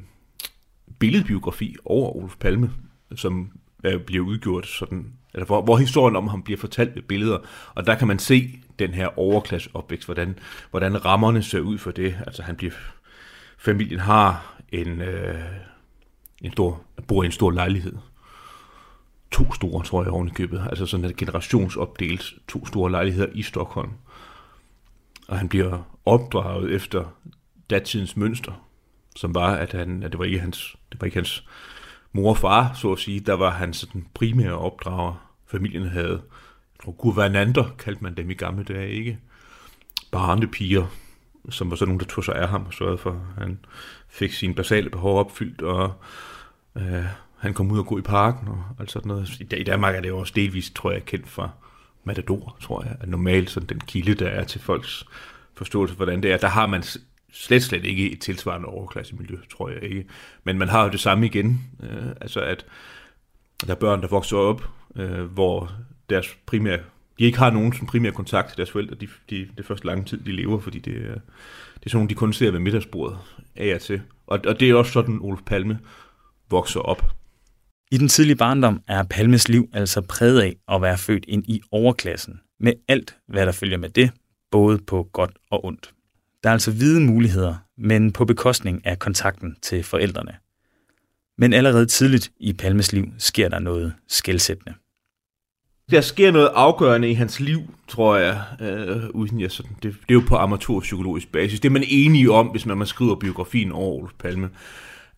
billedbiografi 0.99 1.77
over 1.85 2.17
Olof 2.17 2.37
Palme, 2.41 2.71
som 3.17 3.51
øh, 3.85 4.01
bliver 4.01 4.25
udgjort 4.25 4.67
sådan, 4.67 5.13
eller 5.35 5.47
hvor, 5.47 5.63
hvor 5.63 5.77
historien 5.77 6.17
om 6.17 6.29
ham 6.29 6.43
bliver 6.43 6.59
fortalt 6.59 6.95
med 6.95 7.03
billeder, 7.03 7.39
og 7.75 7.87
der 7.87 7.95
kan 7.95 8.09
man 8.09 8.19
se 8.19 8.61
den 8.79 8.95
her 8.95 9.19
overklasseopvækst, 9.19 10.07
hvordan, 10.07 10.39
hvordan 10.71 11.05
rammerne 11.05 11.43
ser 11.43 11.61
ud 11.61 11.79
for 11.79 11.91
det. 11.91 12.17
Altså 12.27 12.43
han 12.43 12.57
bliver, 12.57 12.73
familien 13.59 14.01
har 14.01 14.57
en, 14.73 15.01
øh, 15.01 15.41
en 16.43 16.53
stor, 16.53 16.83
bor 17.09 17.23
i 17.23 17.27
en 17.27 17.33
stor 17.33 17.51
lejlighed. 17.51 17.95
To 19.33 19.53
store, 19.53 19.85
tror 19.85 20.03
jeg, 20.03 20.13
oven 20.13 20.29
i 20.29 20.31
købet. 20.31 20.67
Altså 20.71 20.87
sådan 20.87 21.07
et 21.07 21.17
generationsopdelt 21.17 22.35
to 22.49 22.67
store 22.67 22.91
lejligheder 22.91 23.29
i 23.35 23.43
Stockholm. 23.43 23.91
Og 25.29 25.39
han 25.39 25.49
bliver 25.49 25.83
opdraget 26.05 26.75
efter 26.75 27.05
datidens 27.71 28.17
mønster, 28.17 28.67
som 29.17 29.35
var, 29.35 29.55
at, 29.55 29.73
han, 29.73 30.03
at 30.03 30.13
det, 30.13 30.19
var 30.19 30.25
ikke 30.25 30.41
hans, 30.41 30.77
det 30.93 31.01
var 31.01 31.05
ikke 31.05 31.17
hans 31.17 31.47
mor 32.13 32.31
og 32.31 32.37
far, 32.37 32.73
så 32.75 32.93
at 32.93 32.99
sige. 32.99 33.21
Der 33.21 33.35
var 33.35 33.51
hans 33.51 33.77
sådan, 33.77 34.07
primære 34.15 34.59
opdrager, 34.59 35.33
familien 35.47 35.89
havde. 35.89 36.23
Jeg 36.73 36.85
tror, 36.85 36.93
guvernanter 36.93 37.65
kaldte 37.79 38.05
man 38.05 38.15
dem 38.15 38.31
i 38.31 38.35
gamle 38.35 38.65
dage, 38.65 38.91
ikke? 38.91 39.19
Barnepiger, 40.11 40.87
som 41.51 41.71
var 41.71 41.77
sådan 41.77 41.89
nogen, 41.89 42.01
der 42.01 42.07
tog 42.07 42.25
sig 42.25 42.35
af 42.35 42.49
ham 42.49 42.67
og 42.67 42.75
sørgede 42.75 42.99
for, 42.99 43.11
at 43.11 43.43
han 43.43 43.59
fik 44.09 44.33
sine 44.33 44.55
basale 44.55 44.91
behov 44.91 45.19
opfyldt, 45.19 45.63
og 45.63 45.93
øh, 46.77 47.05
han 47.43 47.55
kom 47.55 47.71
ud 47.71 47.79
og 47.79 47.87
gå 47.87 47.99
i 47.99 48.03
parken 48.03 48.49
og 48.49 48.65
alt 48.81 48.91
sådan 48.91 49.09
noget. 49.09 49.41
I, 49.41 49.57
I 49.57 49.65
Danmark 49.65 49.95
er 49.95 50.01
det 50.01 50.09
jo 50.09 50.19
også 50.19 50.33
delvist, 50.37 50.75
tror 50.75 50.93
jeg, 50.93 51.05
kendt 51.05 51.29
fra 51.29 51.51
Matador, 52.05 52.57
tror 52.61 52.83
jeg, 52.85 52.97
at 53.01 53.09
normalt 53.09 53.51
sådan 53.51 53.69
den 53.69 53.81
kilde, 53.81 54.15
der 54.15 54.29
er 54.29 54.45
til 54.45 54.61
folks 54.61 55.05
forståelse 55.55 55.95
for, 55.95 56.05
hvordan 56.05 56.23
det 56.23 56.33
er, 56.33 56.37
der 56.37 56.49
har 56.49 56.67
man 56.67 56.83
slet, 57.33 57.63
slet 57.63 57.85
ikke 57.85 58.13
et 58.13 58.21
tilsvarende 58.21 58.69
overklassemiljø, 58.69 59.37
tror 59.51 59.69
jeg 59.69 59.83
ikke. 59.83 60.05
Men 60.45 60.59
man 60.59 60.69
har 60.69 60.85
jo 60.85 60.91
det 60.91 61.01
samme 61.01 61.27
igen, 61.27 61.71
øh, 61.83 62.07
altså 62.21 62.41
at 62.41 62.65
der 63.67 63.71
er 63.71 63.79
børn, 63.79 64.03
der 64.03 64.09
vokser 64.09 64.37
op, 64.37 64.69
øh, 64.97 65.23
hvor 65.23 65.73
deres 66.11 66.37
primære, 66.47 66.79
de 67.19 67.25
ikke 67.25 67.39
har 67.39 67.51
nogen 67.51 67.73
som 67.73 67.87
primær 67.87 68.11
kontakt 68.11 68.49
til 68.49 68.57
deres 68.57 68.71
forældre, 68.71 68.95
de, 68.95 69.09
de, 69.31 69.49
det 69.57 69.67
første 69.67 69.87
lange 69.87 70.05
tid, 70.05 70.21
de 70.21 70.33
lever, 70.33 70.61
fordi 70.61 70.79
det 70.79 70.97
er, 70.97 71.15
det 71.75 71.87
er 71.87 71.91
sådan 71.91 71.97
nogle, 71.97 72.09
de 72.09 72.15
kun 72.15 72.33
ser 72.33 72.51
ved 72.51 72.61
middagsbordet 72.61 73.19
af 73.57 73.75
og 73.75 73.81
til. 73.81 74.03
Og, 74.27 74.41
og 74.47 74.61
det 74.61 74.71
er 74.71 74.75
også 74.75 74.93
sådan, 74.93 75.19
Olof 75.21 75.41
Palme 75.47 75.79
vokser 76.51 76.81
op. 76.81 77.22
I 77.93 77.99
den 77.99 78.09
tidlige 78.09 78.37
barndom 78.37 78.81
er 78.89 79.03
Palmes 79.03 79.49
liv 79.49 79.69
altså 79.73 80.01
præget 80.01 80.41
af 80.41 80.57
at 80.69 80.83
være 80.83 80.99
født 80.99 81.25
ind 81.29 81.45
i 81.49 81.63
overklassen, 81.71 82.41
med 82.61 82.73
alt, 82.89 83.17
hvad 83.29 83.47
der 83.47 83.53
følger 83.53 83.79
med 83.79 83.89
det, 83.89 84.11
både 84.51 84.79
på 84.79 85.09
godt 85.13 85.31
og 85.51 85.65
ondt. 85.65 85.93
Der 86.43 86.49
er 86.49 86.53
altså 86.53 86.71
hvide 86.73 87.01
muligheder, 87.01 87.55
men 87.79 88.13
på 88.13 88.25
bekostning 88.25 88.87
af 88.87 88.99
kontakten 88.99 89.57
til 89.63 89.83
forældrene. 89.83 90.33
Men 91.39 91.53
allerede 91.53 91.87
tidligt 91.87 92.33
i 92.41 92.53
Palmes 92.53 92.93
liv 92.93 93.07
sker 93.19 93.49
der 93.49 93.59
noget 93.59 93.95
skældsættende. 94.09 94.75
Der 95.91 96.01
sker 96.01 96.31
noget 96.31 96.51
afgørende 96.55 97.11
i 97.11 97.15
hans 97.15 97.41
liv, 97.41 97.75
tror 97.89 98.17
jeg, 98.17 98.43
øh, 98.61 99.11
uden 99.11 99.41
jeg 99.41 99.51
sådan, 99.51 99.77
det, 99.83 99.93
det 99.93 100.11
er 100.11 100.15
jo 100.15 100.23
på 100.29 100.37
amatørpsykologisk 100.37 101.33
basis. 101.33 101.61
Det 101.61 101.69
er 101.69 101.73
man 101.73 101.85
enige 101.89 102.31
om, 102.31 102.47
hvis 102.47 102.67
man, 102.67 102.79
man 102.79 102.87
skriver 102.87 103.15
biografien 103.15 103.73
over 103.73 103.99
Olof 103.99 104.13
Palme. 104.19 104.51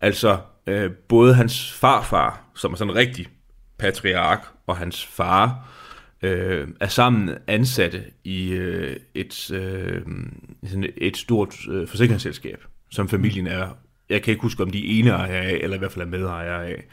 Altså, 0.04 0.38
øh, 0.66 0.90
både 1.08 1.34
hans 1.34 1.73
farfar, 1.73 2.44
som 2.54 2.73
er 2.73 2.76
sådan 2.76 2.90
en 2.90 2.96
rigtig 2.96 3.26
patriark, 3.78 4.46
og 4.66 4.76
hans 4.76 5.06
far, 5.06 5.68
øh, 6.23 6.68
er 6.80 6.88
sammen 6.88 7.30
ansatte 7.46 8.04
i 8.25 8.50
øh, 8.50 8.96
et, 9.14 9.50
øh, 9.50 10.02
sådan 10.66 10.92
et 10.96 11.16
stort 11.16 11.54
øh, 11.68 11.88
forsikringsselskab, 11.88 12.64
som 12.90 13.08
familien 13.08 13.46
er, 13.46 13.68
jeg 14.08 14.23
kan 14.23 14.32
ikke 14.32 14.42
huske, 14.42 14.62
om 14.62 14.70
de 14.70 14.78
er 14.78 14.99
ene 14.99 15.11
ejer 15.11 15.42
af, 15.42 15.58
eller 15.62 15.76
i 15.76 15.78
hvert 15.78 15.92
fald 15.92 16.06
er 16.06 16.11
medejere 16.11 16.66
af. 16.66 16.84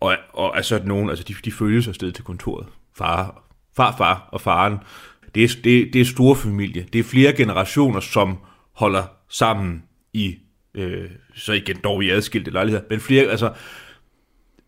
Og, 0.00 0.16
og 0.32 0.52
er 0.56 0.62
sådan 0.62 0.88
nogen, 0.88 1.10
altså 1.10 1.24
de, 1.24 1.34
de 1.44 1.52
følges 1.52 1.88
afsted 1.88 2.12
til 2.12 2.24
kontoret. 2.24 2.66
Far, 2.96 3.42
farfar 3.76 4.28
og 4.32 4.40
faren. 4.40 4.78
Det 5.34 5.44
er, 5.44 5.48
det, 5.64 5.92
det 5.92 6.00
er 6.00 6.04
store 6.04 6.36
familie. 6.36 6.86
Det 6.92 6.98
er 6.98 7.04
flere 7.04 7.32
generationer, 7.32 8.00
som 8.00 8.38
holder 8.72 9.04
sammen 9.28 9.82
i, 10.12 10.38
øh, 10.74 11.10
så 11.34 11.52
igen 11.52 11.76
dog 11.84 12.04
i 12.04 12.10
adskilte 12.10 12.50
lejligheder, 12.50 12.84
men 12.90 13.00
flere, 13.00 13.24
altså, 13.24 13.52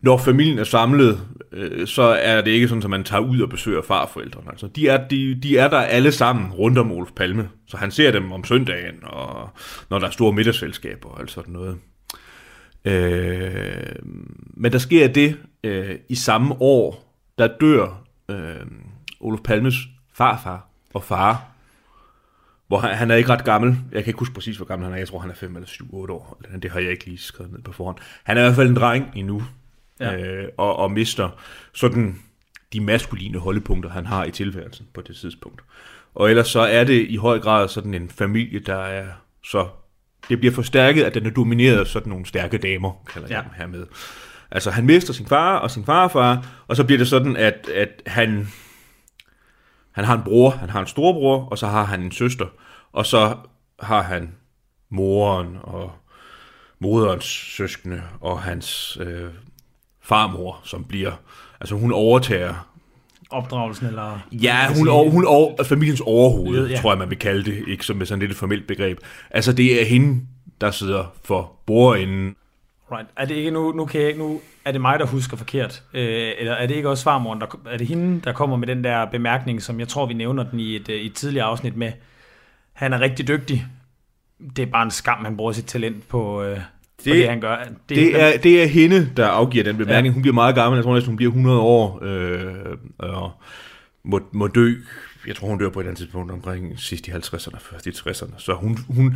når 0.01 0.17
familien 0.17 0.59
er 0.59 0.63
samlet, 0.63 1.21
øh, 1.51 1.87
så 1.87 2.01
er 2.01 2.41
det 2.41 2.51
ikke 2.51 2.67
sådan, 2.67 2.83
at 2.83 2.89
man 2.89 3.03
tager 3.03 3.21
ud 3.21 3.41
og 3.41 3.49
besøger 3.49 3.81
farforældrene. 3.81 4.51
Altså, 4.51 4.67
de, 4.67 4.87
er, 4.87 5.07
de, 5.07 5.35
de 5.35 5.57
er 5.57 5.67
der 5.67 5.77
alle 5.77 6.11
sammen 6.11 6.51
rundt 6.51 6.77
om 6.77 6.91
Olof 6.91 7.11
Palme. 7.15 7.49
Så 7.67 7.77
han 7.77 7.91
ser 7.91 8.11
dem 8.11 8.31
om 8.31 8.43
søndagen, 8.43 8.95
og 9.03 9.49
når 9.89 9.99
der 9.99 10.07
er 10.07 10.11
store 10.11 10.33
middagsselskaber 10.33 11.09
og 11.09 11.19
alt 11.19 11.31
sådan 11.31 11.53
noget. 11.53 11.77
Øh, 12.85 13.95
men 14.53 14.71
der 14.71 14.77
sker 14.77 15.07
det 15.07 15.37
øh, 15.63 15.95
i 16.09 16.15
samme 16.15 16.61
år, 16.61 17.15
der 17.37 17.47
dør 17.61 18.03
øh, 18.29 18.65
Olof 19.19 19.39
Palmes 19.43 19.75
farfar 20.13 20.67
og 20.93 21.03
far, 21.03 21.50
hvor 22.71 22.79
han, 22.79 22.95
han 22.95 23.11
er 23.11 23.15
ikke 23.15 23.29
ret 23.29 23.43
gammel. 23.43 23.77
Jeg 23.91 24.03
kan 24.03 24.09
ikke 24.09 24.19
huske 24.19 24.33
præcis, 24.33 24.57
hvor 24.57 24.65
gammel 24.65 24.85
han 24.85 24.93
er. 24.93 24.97
Jeg 24.97 25.07
tror, 25.07 25.19
han 25.19 25.29
er 25.29 25.35
5 25.35 25.55
eller 25.55 25.67
7, 25.67 25.95
8 25.95 26.13
år. 26.13 26.41
Det 26.61 26.71
har 26.71 26.79
jeg 26.79 26.91
ikke 26.91 27.05
lige 27.05 27.17
skrevet 27.17 27.51
ned 27.51 27.61
på 27.61 27.71
forhånd. 27.71 27.97
Han 28.23 28.37
er 28.37 28.41
i 28.41 28.43
hvert 28.43 28.55
fald 28.55 28.69
en 28.69 28.75
dreng 28.75 29.11
endnu, 29.15 29.43
ja. 29.99 30.17
øh, 30.17 30.47
og, 30.57 30.75
og 30.75 30.91
mister 30.91 31.29
sådan 31.73 32.19
de 32.73 32.81
maskuline 32.81 33.39
holdepunkter, 33.39 33.89
han 33.89 34.05
har 34.05 34.25
i 34.25 34.31
tilværelsen 34.31 34.87
på 34.93 35.01
det 35.01 35.15
tidspunkt. 35.15 35.61
Og 36.15 36.29
ellers 36.29 36.47
så 36.47 36.59
er 36.59 36.83
det 36.83 37.07
i 37.09 37.15
høj 37.15 37.39
grad 37.39 37.67
sådan 37.67 37.93
en 37.93 38.09
familie, 38.09 38.59
der 38.59 38.79
er 38.79 39.05
så... 39.43 39.67
Det 40.29 40.39
bliver 40.39 40.53
forstærket, 40.53 41.03
at 41.03 41.13
den 41.13 41.25
er 41.25 41.29
domineret 41.29 41.79
af 41.79 41.87
sådan 41.87 42.09
nogle 42.09 42.25
stærke 42.25 42.57
damer, 42.57 43.03
kalder 43.13 43.27
jeg 43.27 43.37
ja. 43.37 43.41
dem 43.41 43.51
hermed. 43.57 43.85
Altså, 44.51 44.71
han 44.71 44.85
mister 44.85 45.13
sin 45.13 45.25
far 45.25 45.57
og 45.57 45.71
sin 45.71 45.85
farfar, 45.85 46.63
og 46.67 46.75
så 46.75 46.83
bliver 46.83 46.97
det 46.97 47.07
sådan, 47.07 47.37
at, 47.37 47.69
at 47.75 48.01
han, 48.05 48.47
han 49.91 50.05
har 50.05 50.17
en 50.17 50.23
bror, 50.23 50.49
han 50.49 50.69
har 50.69 50.79
en 50.79 50.87
storbror, 50.87 51.47
og 51.51 51.57
så 51.57 51.67
har 51.67 51.83
han 51.83 52.01
en 52.01 52.11
søster, 52.11 52.45
og 52.91 53.05
så 53.05 53.35
har 53.79 54.01
han 54.01 54.35
moren 54.89 55.57
og 55.63 55.91
moderens 56.79 57.25
søskende 57.25 58.01
og 58.21 58.41
hans 58.41 58.97
øh, 59.01 59.29
farmor, 60.01 60.61
som 60.63 60.83
bliver, 60.83 61.11
altså 61.59 61.75
hun 61.75 61.91
overtager 61.91 62.71
opdragelsen, 63.31 63.87
eller... 63.87 64.19
Ja, 64.31 64.73
hun, 64.77 64.87
over, 64.87 65.09
hun 65.09 65.25
over, 65.25 65.63
familiens 65.63 66.01
overhoved, 66.05 66.69
ja. 66.69 66.77
tror 66.81 66.91
jeg, 66.91 66.97
man 66.99 67.09
vil 67.09 67.19
kalde 67.19 67.51
det, 67.51 67.63
ikke 67.67 67.85
som 67.85 67.97
med 67.97 68.05
sådan 68.05 68.19
lidt 68.19 68.31
et 68.31 68.37
formelt 68.37 68.67
begreb. 68.67 68.99
Altså, 69.29 69.53
det 69.53 69.81
er 69.81 69.85
hende, 69.85 70.21
der 70.61 70.71
sidder 70.71 71.13
for 71.23 71.51
bordenden. 71.65 72.35
Right. 72.91 73.09
Er 73.17 73.25
det 73.25 73.35
ikke 73.35 73.51
nu, 73.51 73.71
nu 73.71 73.85
kan 73.85 74.01
jeg, 74.01 74.15
nu 74.15 74.41
er 74.65 74.71
det 74.71 74.81
mig, 74.81 74.99
der 74.99 75.05
husker 75.05 75.37
forkert? 75.37 75.83
Øh, 75.93 76.31
eller 76.37 76.53
er 76.53 76.67
det 76.67 76.75
ikke 76.75 76.89
også 76.89 77.03
farmoren, 77.03 77.41
der, 77.41 77.59
er 77.69 77.77
det 77.77 77.87
hende, 77.87 78.21
der 78.21 78.33
kommer 78.33 78.57
med 78.57 78.67
den 78.67 78.83
der 78.83 79.05
bemærkning, 79.05 79.61
som 79.61 79.79
jeg 79.79 79.87
tror, 79.87 80.05
vi 80.05 80.13
nævner 80.13 80.43
den 80.43 80.59
i 80.59 80.75
et, 80.75 80.89
øh, 80.89 80.95
i 80.95 81.05
et 81.05 81.13
tidligere 81.13 81.45
afsnit 81.45 81.75
med, 81.75 81.91
han 82.73 82.93
er 82.93 82.99
rigtig 82.99 83.27
dygtig. 83.27 83.65
Det 84.55 84.61
er 84.61 84.65
bare 84.65 84.83
en 84.83 84.91
skam, 84.91 85.25
han 85.25 85.37
bruger 85.37 85.51
sit 85.51 85.65
talent 85.65 86.07
på, 86.07 86.43
øh, 86.43 86.59
det, 87.05 87.13
det, 87.15 87.29
han 87.29 87.41
gør. 87.41 87.57
Det, 87.57 87.97
det, 87.97 88.21
er, 88.21 88.37
det 88.37 88.63
er 88.63 88.67
hende, 88.67 89.09
der 89.17 89.27
afgiver 89.27 89.63
den 89.63 89.77
bemærkning. 89.77 90.05
Ja. 90.05 90.13
Hun 90.13 90.21
bliver 90.21 90.33
meget 90.33 90.55
gammel. 90.55 90.77
Jeg 90.77 90.83
tror 90.83 90.93
næsten, 90.93 91.09
hun 91.09 91.17
bliver 91.17 91.31
100 91.31 91.59
år 91.59 91.99
øh, 92.01 92.77
og 92.97 93.31
må, 94.03 94.21
må 94.31 94.47
dø. 94.47 94.73
Jeg 95.27 95.35
tror, 95.35 95.47
hun 95.47 95.59
dør 95.59 95.69
på 95.69 95.79
et 95.79 95.83
eller 95.83 95.89
andet 95.89 95.97
tidspunkt 95.97 96.31
omkring 96.31 96.79
sidst 96.79 97.07
i 97.07 97.11
50'erne, 97.11 97.57
først 97.59 97.87
i 97.87 97.89
60'erne. 97.89 98.33
Så 98.37 98.53
hun, 98.53 98.77
hun 98.89 99.15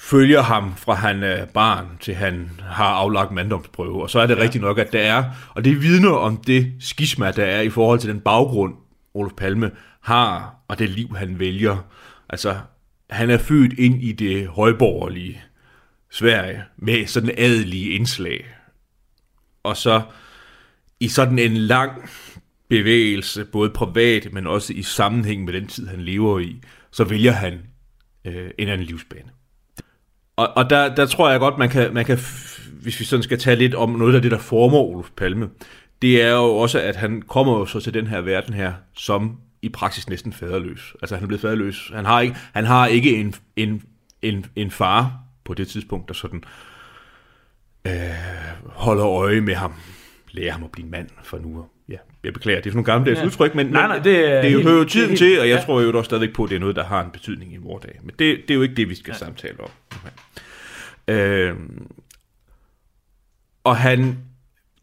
følger 0.00 0.42
ham 0.42 0.76
fra 0.76 0.94
han 0.94 1.22
er 1.22 1.44
barn 1.44 1.86
til 2.00 2.14
han 2.14 2.50
har 2.62 2.88
aflagt 2.88 3.32
manddomsprøve. 3.32 4.02
Og 4.02 4.10
så 4.10 4.20
er 4.20 4.26
det 4.26 4.36
ja. 4.36 4.42
rigtigt 4.42 4.62
nok, 4.62 4.78
at 4.78 4.92
der 4.92 5.00
er, 5.00 5.24
og 5.54 5.64
det 5.64 5.82
vidner 5.82 6.10
om 6.10 6.36
det 6.36 6.72
skisma, 6.80 7.30
der 7.30 7.44
er 7.44 7.60
i 7.60 7.70
forhold 7.70 7.98
til 7.98 8.10
den 8.10 8.20
baggrund, 8.20 8.74
Olof 9.14 9.32
Palme 9.36 9.70
har, 10.00 10.54
og 10.68 10.78
det 10.78 10.88
liv, 10.90 11.16
han 11.16 11.38
vælger. 11.38 11.76
Altså, 12.28 12.58
han 13.10 13.30
er 13.30 13.38
født 13.38 13.72
ind 13.72 14.02
i 14.02 14.12
det 14.12 14.48
højborgerlige 14.48 15.42
Sverige 16.10 16.62
med 16.76 17.06
sådan 17.06 17.34
adelige 17.38 17.90
indslag. 17.90 18.46
Og 19.62 19.76
så 19.76 20.02
i 21.00 21.08
sådan 21.08 21.38
en 21.38 21.56
lang 21.56 22.10
bevægelse, 22.68 23.44
både 23.44 23.70
privat, 23.70 24.32
men 24.32 24.46
også 24.46 24.72
i 24.72 24.82
sammenhæng 24.82 25.44
med 25.44 25.52
den 25.52 25.66
tid, 25.66 25.86
han 25.86 26.00
lever 26.00 26.38
i, 26.38 26.60
så 26.90 27.04
vælger 27.04 27.32
han 27.32 27.58
øh, 28.24 28.50
en 28.58 28.68
anden 28.68 28.86
livsbane. 28.86 29.39
Og, 30.40 30.56
og 30.56 30.70
der, 30.70 30.94
der 30.94 31.06
tror 31.06 31.30
jeg 31.30 31.40
godt, 31.40 31.58
man 31.58 31.68
kan, 31.68 31.94
man 31.94 32.04
kan, 32.04 32.18
hvis 32.82 33.00
vi 33.00 33.04
sådan 33.04 33.22
skal 33.22 33.38
tage 33.38 33.56
lidt 33.56 33.74
om 33.74 33.90
noget 33.90 34.14
af 34.14 34.22
det, 34.22 34.30
der 34.30 34.38
former 34.38 34.78
Olof 34.78 35.08
Palme, 35.16 35.48
det 36.02 36.22
er 36.22 36.30
jo 36.30 36.56
også, 36.56 36.80
at 36.80 36.96
han 36.96 37.22
kommer 37.22 37.58
jo 37.58 37.66
så 37.66 37.80
til 37.80 37.94
den 37.94 38.06
her 38.06 38.20
verden 38.20 38.54
her, 38.54 38.72
som 38.94 39.36
i 39.62 39.68
praksis 39.68 40.08
næsten 40.08 40.32
faderløs. 40.32 40.94
Altså 41.02 41.14
han 41.14 41.22
er 41.22 41.26
blevet 41.26 41.40
faderløs. 41.40 41.90
Han 41.94 42.04
har 42.04 42.20
ikke, 42.20 42.36
han 42.52 42.64
har 42.64 42.86
ikke 42.86 43.16
en, 43.16 43.34
en, 43.56 43.82
en, 44.22 44.46
en 44.56 44.70
far 44.70 45.12
på 45.44 45.54
det 45.54 45.68
tidspunkt, 45.68 46.08
der 46.08 46.14
sådan 46.14 46.44
øh, 47.86 47.92
holder 48.66 49.06
øje 49.06 49.40
med 49.40 49.54
ham, 49.54 49.72
lærer 50.30 50.52
ham 50.52 50.64
at 50.64 50.72
blive 50.72 50.88
mand 50.88 51.08
for 51.22 51.38
nu. 51.38 51.64
Ja, 51.88 51.96
jeg 52.24 52.32
beklager, 52.32 52.60
det 52.60 52.66
er 52.66 52.72
sådan 52.72 52.84
nogle 52.84 53.04
gamle 53.04 53.20
ja. 53.20 53.26
udtryk, 53.26 53.54
men, 53.54 53.66
nej, 53.66 53.86
nej, 53.86 53.98
det, 53.98 54.32
er 54.32 54.42
det 54.42 54.62
hører 54.62 54.78
jo 54.78 54.84
tiden 54.84 55.08
helt, 55.08 55.18
til, 55.18 55.40
og 55.40 55.48
jeg 55.48 55.58
ja. 55.58 55.64
tror 55.64 55.80
jo 55.80 55.98
også 55.98 56.08
stadigvæk 56.08 56.32
på, 56.32 56.44
at 56.44 56.50
det 56.50 56.56
er 56.56 56.60
noget, 56.60 56.76
der 56.76 56.84
har 56.84 57.04
en 57.04 57.10
betydning 57.10 57.52
i 57.52 57.56
vores 57.56 57.82
dag. 57.82 57.98
Men 58.02 58.14
det, 58.18 58.38
det 58.48 58.50
er 58.50 58.54
jo 58.54 58.62
ikke 58.62 58.74
det, 58.74 58.88
vi 58.88 58.94
skal 58.94 59.12
ja. 59.12 59.18
samtale 59.18 59.60
om. 59.60 59.70
Øh, 61.10 61.56
og 63.64 63.76
han, 63.76 64.18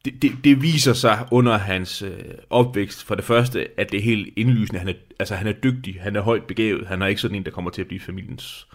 det, 0.06 0.22
det, 0.22 0.32
det 0.44 0.62
viser 0.62 0.94
sig 0.94 1.28
under 1.32 1.58
hans 1.58 2.02
øh, 2.02 2.20
opvækst, 2.50 3.04
for 3.04 3.16
det 3.16 3.24
første, 3.24 3.80
at 3.80 3.92
det 3.92 3.98
er 3.98 4.04
helt 4.04 4.34
indlysende, 4.38 4.80
han 4.80 4.90
er, 4.90 4.94
altså 5.20 5.36
han 5.36 5.48
er 5.48 5.52
dygtig, 5.52 5.98
han 6.02 6.16
er 6.16 6.22
højt 6.22 6.44
begavet, 6.44 6.88
han 6.88 7.02
er 7.02 7.08
ikke 7.08 7.22
sådan 7.22 7.36
en, 7.36 7.46
der 7.46 7.52
kommer 7.52 7.72
til 7.72 7.82
at 7.82 7.88
blive 7.88 8.02
familiens 8.02 8.68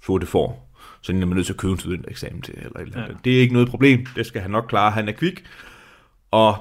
flotte 0.00 0.26
for 0.26 0.68
så 1.00 1.12
er 1.12 1.16
man 1.16 1.28
nødt 1.28 1.46
til 1.46 1.52
at 1.52 1.56
købe 1.56 1.72
en 1.72 1.78
studentereksamen 1.78 2.42
til. 2.42 2.54
Eller 2.56 2.80
eller 2.80 3.00
ja. 3.00 3.06
Det 3.24 3.36
er 3.36 3.40
ikke 3.40 3.52
noget 3.52 3.68
problem, 3.68 4.06
det 4.16 4.26
skal 4.26 4.40
han 4.40 4.50
nok 4.50 4.64
klare. 4.68 4.90
Han 4.90 5.08
er 5.08 5.12
kvik, 5.12 5.44
og 6.30 6.56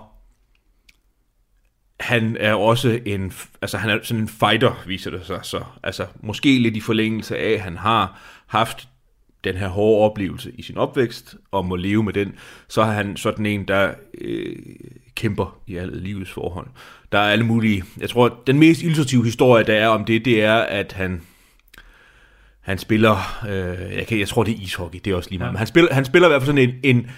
han 2.00 2.38
er 2.40 2.54
også 2.54 3.00
en, 3.06 3.34
altså 3.62 3.78
han 3.78 3.90
er 3.90 4.00
sådan 4.04 4.22
en 4.22 4.28
fighter, 4.28 4.84
viser 4.88 5.12
det 5.12 5.26
sig 5.26 5.40
så. 5.44 5.64
Altså 5.84 6.08
måske 6.22 6.60
lidt 6.60 6.76
i 6.76 6.82
forlængelse 6.82 7.38
af, 7.38 7.52
at 7.52 7.62
han 7.62 7.78
har 7.78 8.20
haft 8.48 8.90
den 9.48 9.56
her 9.56 9.68
hårde 9.68 10.12
oplevelse 10.12 10.52
i 10.56 10.62
sin 10.62 10.78
opvækst, 10.78 11.36
og 11.52 11.66
må 11.66 11.76
leve 11.76 12.04
med 12.04 12.14
den, 12.14 12.34
så 12.68 12.82
er 12.82 12.92
han 12.92 13.18
sådan 13.18 13.46
en, 13.46 13.68
der 13.68 13.92
øh, 14.22 14.56
kæmper 15.16 15.60
i 15.68 15.76
alle 15.76 16.00
livets 16.00 16.32
forhold. 16.32 16.68
Der 17.12 17.20
er 17.20 17.32
alle 17.32 17.46
mulige, 17.46 17.84
jeg 17.98 18.10
tror, 18.10 18.40
den 18.48 18.60
mest 18.60 18.82
illustrative 18.82 19.26
historie, 19.26 19.64
der 19.64 19.74
er 19.74 19.88
om 19.88 20.06
det, 20.06 20.26
det 20.26 20.44
er, 20.44 20.56
at 20.56 20.94
han 20.94 21.22
han 22.68 22.78
spiller, 22.78 23.46
øh, 23.50 23.96
jeg, 23.96 24.08
kan, 24.08 24.20
jeg 24.20 24.28
tror 24.28 24.44
det 24.44 24.54
er 24.54 24.62
ishockey, 24.62 25.00
det 25.06 25.12
er 25.12 25.16
også 25.16 25.30
lige 25.30 25.40
meget, 25.40 25.48
ja. 25.48 25.52
men 25.52 25.58
han 25.58 25.68
spiller, 25.68 25.94
han 25.94 26.06
spiller 26.06 26.28
i 26.28 26.30
hvert 26.30 26.42
fald 26.42 26.58
sådan 26.58 26.70
en, 26.70 26.98
en, 26.98 27.10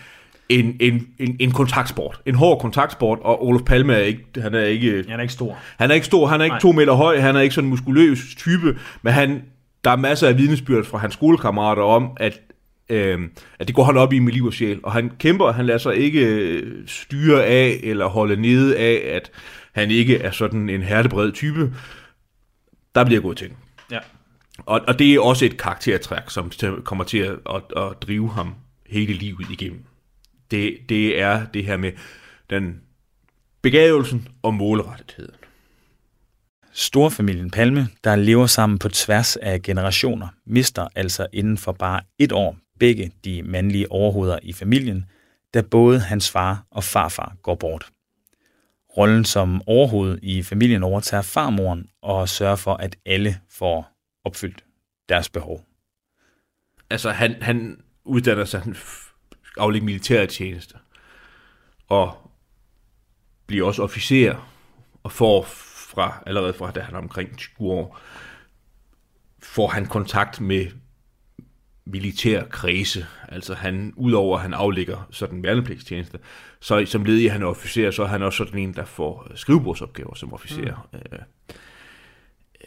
en, 0.50 0.78
en, 0.80 1.08
en, 1.20 1.38
en 1.40 1.52
kontaktsport, 1.52 2.22
en 2.26 2.36
hård 2.36 2.62
kontaktsport, 2.62 3.20
og 3.22 3.46
Olof 3.48 3.62
Palme 3.62 3.94
er 3.94 4.00
ikke, 4.00 4.24
han 4.42 4.56
er 4.56 4.64
ikke, 4.64 5.06
han 5.10 5.20
er 5.20 5.22
ikke 5.22 5.34
stor. 5.34 5.58
Han 5.78 5.90
er 5.90 5.96
ikke 5.96 6.06
stor, 6.06 6.28
han 6.28 6.42
er 6.42 6.46
ikke 6.46 6.54
Nej. 6.54 6.60
to 6.60 6.72
meter 6.72 6.94
høj, 6.94 7.20
han 7.20 7.36
er 7.36 7.42
ikke 7.42 7.56
sådan 7.56 7.66
en 7.66 7.70
muskuløs 7.70 8.20
type, 8.38 8.80
men 9.02 9.14
han, 9.14 9.42
der 9.84 9.92
er 9.92 9.96
masser 9.96 10.28
af 10.28 10.38
vidnesbyrd 10.38 10.86
fra 10.86 10.98
hans 10.98 11.14
skolekammerater 11.14 11.82
om, 11.82 12.12
at 12.18 12.42
øh, 12.90 13.20
at 13.60 13.68
det 13.68 13.76
går 13.76 13.84
han 13.84 13.98
op 13.98 14.14
i 14.14 14.20
med 14.20 14.34
liv 14.34 14.46
og 14.46 14.54
sjæl, 14.54 14.80
og 14.84 14.92
han 14.92 15.12
kæmper, 15.20 15.52
han 15.52 15.66
lader 15.66 15.80
sig 15.80 15.96
ikke 15.96 16.26
øh, 16.26 16.88
styre 16.88 17.46
af, 17.46 17.80
eller 17.84 18.06
holde 18.06 18.42
nede 18.42 18.78
af, 18.78 19.16
at 19.16 19.32
han 19.74 19.92
ikke 19.92 20.18
er 20.18 20.32
sådan 20.32 20.70
en 20.70 20.82
hertebred 20.82 21.32
type. 21.32 21.74
Der 22.96 23.06
bliver 23.06 23.22
gået 23.22 23.38
til. 23.38 23.52
Ja. 23.92 24.00
Og, 24.66 24.82
og 24.88 25.00
det 25.00 25.14
er 25.14 25.20
også 25.20 25.46
et 25.46 25.58
karaktertræk, 25.58 26.24
som 26.28 26.52
kommer 26.84 27.04
til 27.04 27.18
at, 27.18 27.36
at, 27.50 27.62
at 27.78 28.02
drive 28.02 28.30
ham 28.30 28.56
hele 28.90 29.14
livet 29.14 29.50
igennem. 29.50 29.84
Det, 30.52 30.78
det 30.90 31.22
er 31.22 31.46
det 31.46 31.66
her 31.66 31.78
med 31.78 31.92
den 32.50 32.82
begavelsen 33.62 34.28
og 34.42 34.54
målrettigheden. 34.54 35.39
Storfamilien 36.80 37.52
Palme, 37.52 37.88
der 38.04 38.16
lever 38.16 38.46
sammen 38.46 38.80
på 38.80 38.90
tværs 38.90 39.36
af 39.36 39.62
generationer, 39.62 40.28
mister 40.46 40.88
altså 40.96 41.28
inden 41.34 41.58
for 41.58 41.72
bare 41.72 42.02
et 42.20 42.32
år 42.32 42.58
begge 42.80 43.12
de 43.24 43.44
mandlige 43.44 43.92
overhoveder 43.92 44.40
i 44.44 44.54
familien, 44.54 45.06
da 45.54 45.62
både 45.62 46.00
hans 46.00 46.32
far 46.32 46.66
og 46.72 46.84
farfar 46.84 47.36
går 47.42 47.56
bort. 47.56 47.90
Rollen 48.98 49.26
som 49.26 49.62
overhoved 49.68 50.20
i 50.22 50.44
familien 50.44 50.84
overtager 50.84 51.22
farmoren 51.22 51.90
og 52.02 52.30
sørger 52.30 52.56
for, 52.56 52.74
at 52.74 52.96
alle 53.06 53.40
får 53.50 53.92
opfyldt 54.26 54.64
deres 55.10 55.30
behov. 55.30 55.66
Altså, 56.90 57.12
han, 57.12 57.36
han 57.42 57.82
uddanner 58.06 58.46
sig, 58.46 58.62
han 58.62 58.76
aflægger 59.58 59.86
militærtjeneste, 59.86 60.76
og 61.88 62.32
bliver 63.48 63.68
også 63.68 63.84
officer, 63.84 64.52
og 65.04 65.12
får 65.12 65.69
fra, 65.90 66.24
allerede 66.26 66.54
fra 66.54 66.72
da 66.72 66.80
han 66.80 66.96
er 66.96 67.00
omkring 67.00 67.38
20 67.38 67.68
år, 67.72 68.00
får 69.44 69.68
han 69.68 69.86
kontakt 69.86 70.42
med 70.42 70.66
militær 71.86 72.44
kredse. 72.44 73.06
Altså 73.28 73.54
han, 73.54 73.94
udover 73.96 74.38
at 74.38 74.42
han 74.42 74.54
aflægger 74.54 75.08
sådan 75.12 75.44
værnepligtstjeneste, 75.44 76.20
så 76.60 76.86
som 76.86 77.06
led 77.06 77.18
i, 77.18 77.28
han 77.28 77.42
er 77.42 77.46
officer, 77.46 77.92
så 77.92 78.04
er 78.04 78.08
han 78.08 78.24
også 78.24 78.38
sådan 78.38 78.60
en, 78.60 78.74
der 78.74 78.86
får 78.86 79.32
skrivebordsopgaver 79.36 80.16
som 80.16 80.34
officer. 80.34 80.90
Mm. 80.94 81.00
Øh, 81.12 81.20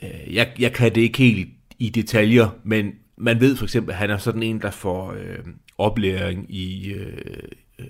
Øh, 0.02 0.34
jeg, 0.34 0.52
jeg 0.58 0.72
kan 0.72 0.94
det 0.94 1.00
ikke 1.00 1.18
helt 1.18 1.48
i, 1.78 1.88
detaljer, 1.88 2.48
men 2.64 2.94
man 3.16 3.40
ved 3.40 3.56
for 3.56 3.64
eksempel, 3.64 3.92
at 3.92 3.98
han 3.98 4.10
er 4.10 4.16
sådan 4.16 4.42
en, 4.42 4.62
der 4.62 4.70
får 4.70 5.12
øh, 5.12 5.38
oplæring 5.78 6.54
i 6.54 6.92
øh, 6.92 7.42
øh, 7.78 7.86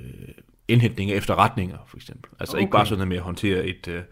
indhentning 0.68 1.10
af 1.10 1.16
efterretninger, 1.16 1.78
for 1.88 1.96
eksempel. 1.96 2.30
Altså 2.40 2.56
okay. 2.56 2.62
ikke 2.62 2.72
bare 2.72 2.86
sådan 2.86 3.08
med 3.08 3.16
at 3.16 3.22
håndtere 3.22 3.64
et, 3.64 3.88
øh, 3.88 4.02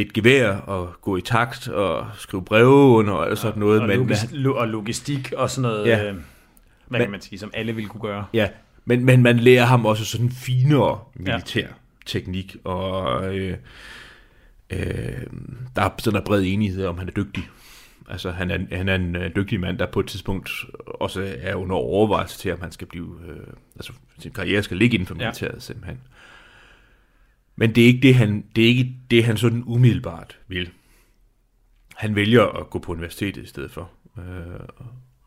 et 0.00 0.12
gevær 0.12 0.50
og 0.56 0.94
gå 1.02 1.16
i 1.16 1.20
takt 1.20 1.68
og 1.68 2.06
skrive 2.14 2.44
breve 2.44 2.68
under 2.68 3.12
og 3.12 3.38
sådan 3.38 3.60
noget. 3.60 3.80
Og, 3.80 3.88
men, 3.88 4.10
logis- 4.10 4.46
og 4.48 4.68
logistik 4.68 5.32
og 5.36 5.50
sådan 5.50 5.70
noget, 5.70 5.86
ja. 5.86 6.04
øh, 6.04 6.14
hvad 6.14 6.20
men, 6.88 7.00
kan 7.00 7.10
man 7.10 7.20
sige, 7.20 7.38
som 7.38 7.50
alle 7.54 7.74
ville 7.74 7.88
kunne 7.88 8.00
gøre. 8.00 8.24
Ja, 8.32 8.48
Men, 8.84 9.04
men 9.04 9.22
man 9.22 9.38
lærer 9.38 9.64
ham 9.64 9.86
også 9.86 10.04
sådan 10.04 10.30
finere 10.30 10.98
militær 11.14 11.60
ja. 11.60 11.66
teknik, 12.06 12.56
og 12.64 13.36
øh, 13.36 13.56
øh, 14.70 14.78
der 15.76 15.82
er 15.82 15.90
sådan 15.98 16.20
en 16.20 16.24
bred 16.24 16.42
enighed 16.42 16.86
om, 16.86 16.98
han 16.98 17.08
er 17.08 17.12
dygtig. 17.12 17.48
Altså, 18.10 18.30
han 18.30 18.50
er, 18.50 18.76
han 18.76 18.88
er 18.88 18.94
en 18.94 19.16
øh, 19.16 19.30
dygtig 19.36 19.60
mand, 19.60 19.78
der 19.78 19.86
på 19.86 20.00
et 20.00 20.06
tidspunkt 20.06 20.50
også 20.84 21.34
er 21.40 21.54
under 21.54 21.76
overvejelse 21.76 22.38
til, 22.38 22.52
om 22.52 22.60
han 22.60 22.72
skal 22.72 22.86
blive, 22.86 23.14
øh, 23.28 23.36
altså 23.76 23.92
sin 24.18 24.32
karriere 24.32 24.62
skal 24.62 24.76
ligge 24.76 24.94
inden 24.94 25.06
for 25.06 25.14
militæret 25.14 25.54
ja. 25.54 25.60
simpelthen. 25.60 26.00
Men 27.58 27.74
det 27.74 27.82
er 27.82 27.86
ikke 27.86 28.00
det, 28.00 28.14
han, 28.14 28.44
det 28.56 28.64
er 28.64 28.68
ikke 28.68 28.92
det, 29.10 29.24
han 29.24 29.36
sådan 29.36 29.62
umiddelbart 29.66 30.38
vil. 30.48 30.70
Han 31.94 32.14
vælger 32.14 32.42
at 32.42 32.70
gå 32.70 32.78
på 32.78 32.92
universitetet 32.92 33.42
i 33.42 33.46
stedet 33.46 33.70
for, 33.70 33.90
øh, 34.18 34.24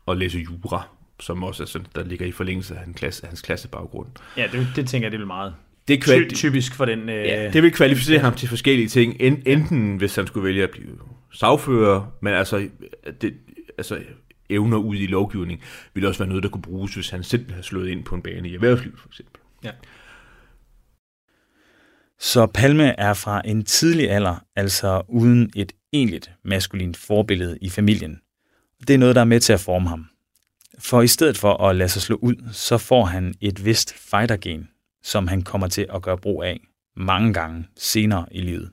og 0.06 0.16
læse 0.16 0.38
jura, 0.38 0.88
som 1.20 1.42
også 1.42 1.62
er 1.62 1.66
sådan, 1.66 1.86
der 1.94 2.04
ligger 2.04 2.26
i 2.26 2.32
forlængelse 2.32 2.74
af 2.74 2.80
hans, 2.80 2.98
klasse, 2.98 3.26
hans 3.26 3.42
klassebaggrund. 3.42 4.08
Ja, 4.36 4.48
det, 4.52 4.66
det 4.76 4.88
tænker 4.88 5.06
jeg, 5.06 5.12
det 5.12 5.20
er 5.20 5.26
meget 5.26 5.54
det 5.88 5.94
er 5.94 6.02
kval- 6.02 6.28
Ty- 6.28 6.34
typisk 6.34 6.74
for 6.74 6.84
den... 6.84 7.08
Øh... 7.08 7.24
Ja, 7.26 7.50
det 7.50 7.62
vil 7.62 7.72
kvalificere 7.72 8.18
ham 8.18 8.34
til 8.34 8.48
forskellige 8.48 8.88
ting. 8.88 9.16
En, 9.20 9.42
enten 9.46 9.96
hvis 9.96 10.14
han 10.16 10.26
skulle 10.26 10.44
vælge 10.44 10.62
at 10.62 10.70
blive 10.70 10.98
sagfører, 11.32 12.12
men 12.20 12.32
altså, 12.32 12.68
det, 13.20 13.34
altså 13.78 14.02
evner 14.48 14.78
ud 14.78 14.96
i 14.96 15.06
lovgivning, 15.06 15.62
ville 15.94 16.08
også 16.08 16.18
være 16.18 16.28
noget, 16.28 16.42
der 16.42 16.48
kunne 16.48 16.62
bruges, 16.62 16.94
hvis 16.94 17.10
han 17.10 17.22
selv 17.22 17.50
havde 17.50 17.62
slået 17.62 17.88
ind 17.88 18.04
på 18.04 18.14
en 18.14 18.22
bane 18.22 18.48
i 18.48 18.54
erhvervslivet, 18.54 18.98
for 18.98 19.08
eksempel. 19.08 19.40
Ja. 19.64 19.70
Så 22.24 22.46
Palme 22.46 23.00
er 23.00 23.14
fra 23.14 23.42
en 23.44 23.64
tidlig 23.64 24.10
alder, 24.10 24.44
altså 24.56 25.02
uden 25.08 25.50
et 25.56 25.72
egentligt 25.92 26.30
maskulint 26.44 26.96
forbillede 26.96 27.58
i 27.60 27.70
familien. 27.70 28.20
Det 28.80 28.94
er 28.94 28.98
noget, 28.98 29.14
der 29.14 29.20
er 29.20 29.24
med 29.24 29.40
til 29.40 29.52
at 29.52 29.60
forme 29.60 29.88
ham. 29.88 30.06
For 30.78 31.02
i 31.02 31.06
stedet 31.06 31.38
for 31.38 31.56
at 31.56 31.76
lade 31.76 31.88
sig 31.88 32.02
slå 32.02 32.16
ud, 32.16 32.34
så 32.52 32.78
får 32.78 33.04
han 33.04 33.34
et 33.40 33.64
vist 33.64 33.94
fightergen, 33.94 34.68
som 35.02 35.28
han 35.28 35.42
kommer 35.42 35.66
til 35.66 35.86
at 35.94 36.02
gøre 36.02 36.18
brug 36.18 36.42
af 36.44 36.60
mange 36.96 37.34
gange 37.34 37.68
senere 37.76 38.26
i 38.30 38.40
livet. 38.40 38.70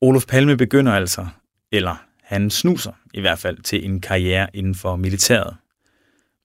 Olof 0.00 0.26
Palme 0.26 0.56
begynder 0.56 0.92
altså, 0.92 1.26
eller 1.72 2.04
han 2.22 2.50
snuser 2.50 2.92
i 3.14 3.20
hvert 3.20 3.38
fald 3.38 3.58
til 3.58 3.84
en 3.84 4.00
karriere 4.00 4.48
inden 4.54 4.74
for 4.74 4.96
militæret. 4.96 5.56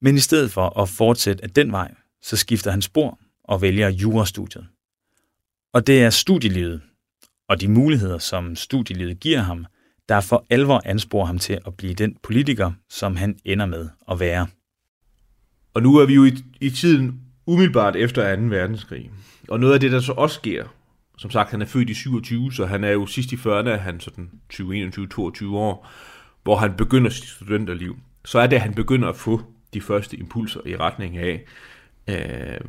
Men 0.01 0.15
i 0.15 0.19
stedet 0.19 0.51
for 0.51 0.81
at 0.81 0.89
fortsætte 0.89 1.43
af 1.43 1.49
den 1.49 1.71
vej, 1.71 1.93
så 2.21 2.37
skifter 2.37 2.71
han 2.71 2.81
spor 2.81 3.19
og 3.49 3.61
vælger 3.61 3.89
jurastudiet. 3.89 4.67
Og 5.73 5.87
det 5.87 6.03
er 6.03 6.09
studielivet 6.09 6.81
og 7.47 7.61
de 7.61 7.67
muligheder, 7.67 8.17
som 8.17 8.55
studielivet 8.55 9.19
giver 9.19 9.39
ham, 9.39 9.65
der 10.09 10.21
for 10.21 10.45
alvor 10.49 10.81
ansporer 10.85 11.25
ham 11.25 11.39
til 11.39 11.59
at 11.65 11.77
blive 11.77 11.93
den 11.93 12.17
politiker, 12.23 12.71
som 12.89 13.15
han 13.15 13.39
ender 13.45 13.65
med 13.65 13.89
at 14.11 14.19
være. 14.19 14.47
Og 15.73 15.83
nu 15.83 15.95
er 15.97 16.05
vi 16.05 16.13
jo 16.13 16.25
i, 16.25 16.31
i 16.61 16.69
tiden 16.69 17.21
umiddelbart 17.45 17.95
efter 17.95 18.35
2. 18.35 18.41
verdenskrig. 18.41 19.11
Og 19.47 19.59
noget 19.59 19.73
af 19.73 19.79
det, 19.79 19.91
der 19.91 19.99
så 19.99 20.11
også 20.11 20.35
sker, 20.35 20.65
som 21.17 21.31
sagt, 21.31 21.51
han 21.51 21.61
er 21.61 21.65
født 21.65 21.89
i 21.89 21.93
27, 21.93 22.53
så 22.53 22.65
han 22.65 22.83
er 22.83 22.91
jo 22.91 23.05
sidst 23.05 23.31
i 23.31 23.35
40'erne, 23.35 23.69
han 23.69 23.99
sådan 23.99 24.31
20, 24.49 24.75
21, 24.75 25.07
22 25.07 25.57
år, 25.57 25.89
hvor 26.43 26.55
han 26.55 26.73
begynder 26.77 27.09
sit 27.09 27.25
studenterliv. 27.25 27.97
Så 28.25 28.39
er 28.39 28.47
det, 28.47 28.55
at 28.55 28.61
han 28.61 28.73
begynder 28.73 29.07
at 29.07 29.15
få 29.15 29.41
de 29.73 29.81
første 29.81 30.17
impulser 30.17 30.59
i 30.65 30.75
retning 30.75 31.17
af, 31.17 31.45
øh, 32.09 32.59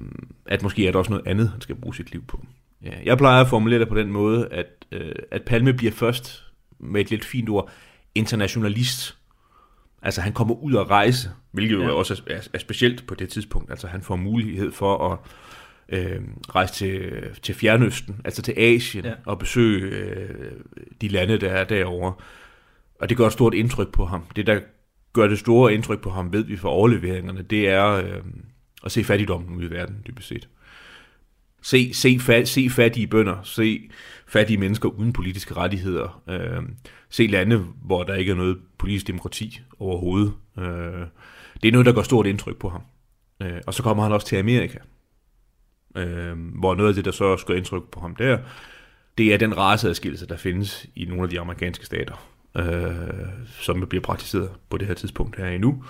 at 0.46 0.62
måske 0.62 0.86
er 0.86 0.92
der 0.92 0.98
også 0.98 1.10
noget 1.10 1.26
andet, 1.26 1.48
han 1.48 1.60
skal 1.60 1.74
bruge 1.74 1.94
sit 1.94 2.12
liv 2.12 2.24
på. 2.26 2.44
Ja, 2.82 2.92
jeg 3.04 3.18
plejer 3.18 3.40
at 3.40 3.48
formulere 3.48 3.80
det 3.80 3.88
på 3.88 3.98
den 3.98 4.12
måde, 4.12 4.48
at, 4.50 4.66
øh, 4.92 5.12
at 5.30 5.42
Palme 5.42 5.72
bliver 5.72 5.92
først, 5.92 6.44
med 6.78 7.00
et 7.00 7.10
lidt 7.10 7.24
fint 7.24 7.48
ord, 7.48 7.70
internationalist. 8.14 9.16
Altså 10.02 10.20
han 10.20 10.32
kommer 10.32 10.54
ud 10.54 10.76
at 10.76 10.90
rejse, 10.90 11.30
hvilket 11.50 11.78
ja. 11.78 11.84
jo 11.84 11.98
også 11.98 12.22
er, 12.26 12.48
er 12.52 12.58
specielt 12.58 13.06
på 13.06 13.14
det 13.14 13.28
tidspunkt. 13.28 13.70
Altså 13.70 13.86
han 13.86 14.02
får 14.02 14.16
mulighed 14.16 14.72
for 14.72 15.12
at 15.12 15.18
øh, 15.88 16.20
rejse 16.54 16.74
til, 16.74 17.12
til 17.42 17.54
Fjernøsten, 17.54 18.20
altså 18.24 18.42
til 18.42 18.54
Asien, 18.56 19.04
ja. 19.04 19.12
og 19.26 19.38
besøge 19.38 19.80
øh, 19.80 20.52
de 21.00 21.08
lande, 21.08 21.38
der 21.38 21.50
er 21.50 21.64
derovre. 21.64 22.12
Og 23.00 23.08
det 23.08 23.16
gør 23.16 23.26
et 23.26 23.32
stort 23.32 23.54
indtryk 23.54 23.92
på 23.92 24.04
ham. 24.04 24.24
Det, 24.36 24.46
der 24.46 24.60
gør 25.12 25.26
det 25.26 25.38
store 25.38 25.74
indtryk 25.74 26.00
på 26.00 26.10
ham, 26.10 26.32
ved 26.32 26.44
vi 26.44 26.56
fra 26.56 26.68
overleveringerne, 26.68 27.42
det 27.42 27.68
er 27.68 27.86
øh, 27.86 28.22
og 28.82 28.90
se 28.90 29.04
fattigdommen 29.04 29.56
ude 29.56 29.66
i 29.66 29.70
verden, 29.70 29.96
dybest 30.06 30.28
set. 30.28 30.48
Se, 31.62 31.94
se, 31.94 32.20
fa- 32.22 32.44
se 32.44 32.70
fattige 32.70 33.06
bønder, 33.06 33.42
se 33.42 33.90
fattige 34.26 34.58
mennesker 34.58 34.88
uden 34.88 35.12
politiske 35.12 35.54
rettigheder, 35.54 36.22
øh, 36.28 36.62
se 37.08 37.26
lande, 37.26 37.64
hvor 37.84 38.02
der 38.02 38.14
ikke 38.14 38.32
er 38.32 38.36
noget 38.36 38.58
politisk 38.78 39.06
demokrati 39.06 39.60
overhovedet. 39.78 40.32
Øh, 40.58 41.06
det 41.62 41.68
er 41.68 41.72
noget, 41.72 41.86
der 41.86 41.92
gør 41.92 42.02
stort 42.02 42.26
indtryk 42.26 42.56
på 42.56 42.68
ham. 42.68 42.82
Øh, 43.42 43.60
og 43.66 43.74
så 43.74 43.82
kommer 43.82 44.02
han 44.02 44.12
også 44.12 44.26
til 44.26 44.36
Amerika, 44.36 44.78
øh, 45.96 46.38
hvor 46.58 46.74
noget 46.74 46.88
af 46.88 46.94
det, 46.94 47.04
der 47.04 47.10
så 47.10 47.24
også 47.24 47.46
gør 47.46 47.54
indtryk 47.54 47.82
på 47.92 48.00
ham 48.00 48.16
der, 48.16 48.38
det 49.18 49.34
er 49.34 49.38
den 49.38 49.56
raceadskillelse, 49.56 50.26
der 50.26 50.36
findes 50.36 50.86
i 50.96 51.04
nogle 51.04 51.22
af 51.22 51.28
de 51.28 51.40
amerikanske 51.40 51.86
stater, 51.86 52.30
øh, 52.56 52.92
som 53.46 53.86
bliver 53.88 54.02
praktiseret 54.02 54.50
på 54.70 54.78
det 54.78 54.86
her 54.86 54.94
tidspunkt 54.94 55.36
her 55.36 55.46
endnu. 55.46 55.84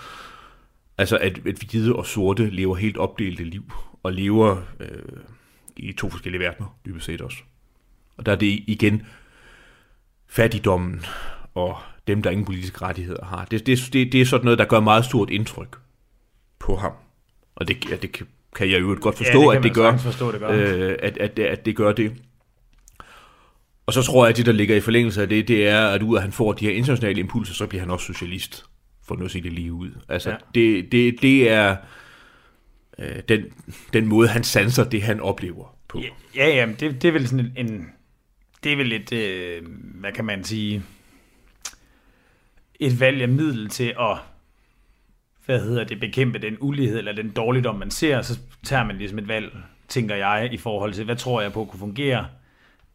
Altså 1.01 1.17
at, 1.19 1.47
at 1.47 1.59
hvide 1.71 1.97
og 1.97 2.07
sorte 2.07 2.51
lever 2.51 2.77
helt 2.77 2.97
opdelte 2.97 3.45
liv, 3.45 3.73
og 4.03 4.13
lever 4.13 4.63
øh, 4.81 4.89
i 5.77 5.93
to 5.93 6.11
forskellige 6.11 6.41
verdener, 6.41 6.79
dybest 6.87 7.07
set 7.07 7.21
også. 7.21 7.37
Og 8.17 8.27
der 8.27 8.33
er 8.33 8.37
det 8.37 8.65
igen 8.67 9.03
fattigdommen 10.29 11.05
og 11.55 11.77
dem, 12.07 12.23
der 12.23 12.31
ingen 12.31 12.47
politiske 12.47 12.83
rettigheder 12.83 13.25
har. 13.25 13.45
Det, 13.45 13.67
det, 13.67 13.89
det, 13.93 14.13
det 14.13 14.21
er 14.21 14.25
sådan 14.25 14.45
noget, 14.45 14.59
der 14.59 14.65
gør 14.65 14.81
meget 14.81 15.05
stort 15.05 15.31
indtryk 15.31 15.79
på 16.59 16.77
ham. 16.77 16.93
Og 17.55 17.69
det, 17.69 17.91
ja, 17.91 17.97
det 17.97 18.13
kan, 18.13 18.27
kan 18.57 18.71
jeg 18.71 18.81
jo 18.81 18.99
godt 19.01 19.17
forstå, 19.17 19.43
ja, 19.43 19.51
det 19.51 19.57
at, 19.57 19.63
det 19.63 19.75
gør, 19.75 19.97
forstå, 19.97 20.33
det 20.33 20.41
gør. 20.41 20.51
Øh, 20.51 20.97
at, 20.99 21.19
at, 21.19 21.39
at 21.39 21.67
det 21.67 21.77
gør 21.77 21.93
det. 21.93 22.13
Og 23.87 23.93
så 23.93 24.03
tror 24.03 24.25
jeg, 24.25 24.31
at 24.31 24.37
det, 24.37 24.47
der 24.47 24.53
ligger 24.53 24.77
i 24.77 24.81
forlængelse 24.81 25.23
af 25.23 25.29
det, 25.29 25.49
det 25.49 25.69
er, 25.69 25.89
at 25.89 26.03
ud 26.03 26.15
af 26.15 26.19
at 26.19 26.23
han 26.23 26.33
får 26.33 26.53
de 26.53 26.65
her 26.65 26.73
internationale 26.73 27.21
impulser, 27.21 27.55
så 27.55 27.67
bliver 27.67 27.83
han 27.83 27.91
også 27.91 28.07
socialist, 28.07 28.65
for 29.11 29.17
nu 29.17 29.25
at 29.25 29.31
se 29.31 29.43
det 29.43 29.53
lige 29.53 29.73
ud. 29.73 29.91
Altså, 30.09 30.31
ja. 30.31 30.37
det, 30.55 30.93
det, 30.93 31.23
det 31.23 31.51
er 31.51 31.77
øh, 32.99 33.23
den, 33.29 33.45
den 33.93 34.07
måde, 34.07 34.29
han 34.29 34.45
sanser 34.45 34.85
det, 34.85 35.03
han 35.03 35.21
oplever 35.21 35.77
på. 35.89 36.03
Ja, 36.37 36.49
ja, 36.49 36.67
det, 36.81 37.03
det 37.03 37.05
er 37.05 37.13
vel 37.13 37.29
sådan 37.29 37.53
en, 37.57 37.67
en 37.67 37.93
det 38.65 38.73
er 38.73 38.77
vel 38.77 38.93
et, 38.93 39.13
øh, 39.13 39.63
hvad 39.95 40.13
kan 40.13 40.25
man 40.25 40.45
sige, 40.45 40.83
et 42.81 43.01
valg 43.01 43.23
af 43.23 43.29
middel 43.29 43.69
til 43.69 43.95
at 44.01 44.17
hvad 45.47 45.61
hedder 45.61 45.85
det, 45.85 46.01
bekæmpe 46.01 46.39
den 46.39 46.57
ulighed 46.61 46.99
eller 46.99 47.13
den 47.13 47.31
dårligdom, 47.31 47.75
man 47.75 47.91
ser, 47.91 48.23
så 48.23 48.39
tager 48.63 48.85
man 48.85 48.97
ligesom 48.97 49.19
et 49.19 49.29
valg, 49.29 49.57
tænker 49.89 50.15
jeg, 50.15 50.49
i 50.53 50.57
forhold 50.57 50.95
til, 50.95 51.05
hvad 51.05 51.17
tror 51.17 51.41
jeg 51.41 51.53
på 51.53 51.65
kunne 51.65 51.81
fungere? 51.81 52.27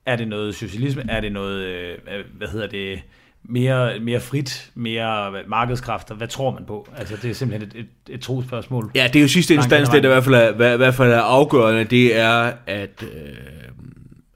Er 0.06 0.16
det 0.16 0.28
noget 0.28 0.56
socialisme? 0.56 1.06
Er 1.10 1.22
det 1.22 1.32
noget, 1.32 1.66
øh, 1.66 1.98
hvad 2.34 2.48
hedder 2.48 2.68
det, 2.68 3.02
mere, 3.50 4.00
mere 4.00 4.20
frit, 4.20 4.72
mere 4.76 5.34
markedskræfter? 5.48 6.16
Hvad 6.16 6.28
tror 6.28 6.52
man 6.52 6.66
på? 6.66 6.88
Altså, 6.98 7.16
det 7.22 7.30
er 7.30 7.34
simpelthen 7.34 7.70
et, 7.70 7.80
et, 8.08 8.14
et 8.14 8.22
trospørgsmål. 8.22 8.92
Ja, 8.96 9.08
det 9.08 9.16
er 9.16 9.22
jo 9.22 9.28
sidste 9.28 9.54
instans, 9.54 9.90
det 9.90 10.04
der 10.04 10.10
i 10.10 10.14
hvert 10.14 10.24
fald 10.24 10.36
er, 10.36 10.52
hvad, 10.52 10.74
i 10.74 10.78
hvert 10.78 10.94
fald 10.94 11.12
er 11.12 11.22
afgørende, 11.22 11.84
det 11.84 12.16
er, 12.16 12.54
at, 12.68 13.04
øh, 13.04 13.36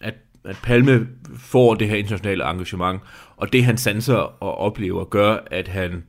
at, 0.02 0.13
at 0.45 0.56
Palme 0.63 1.08
får 1.38 1.74
det 1.74 1.89
her 1.89 1.95
internationale 1.95 2.43
engagement, 2.50 3.02
og 3.38 3.54
det 3.54 3.63
han 3.63 3.78
sanser 3.78 4.15
og 4.15 4.58
oplever, 4.58 5.06
gør, 5.06 5.38
at 5.52 5.67
han 5.67 6.04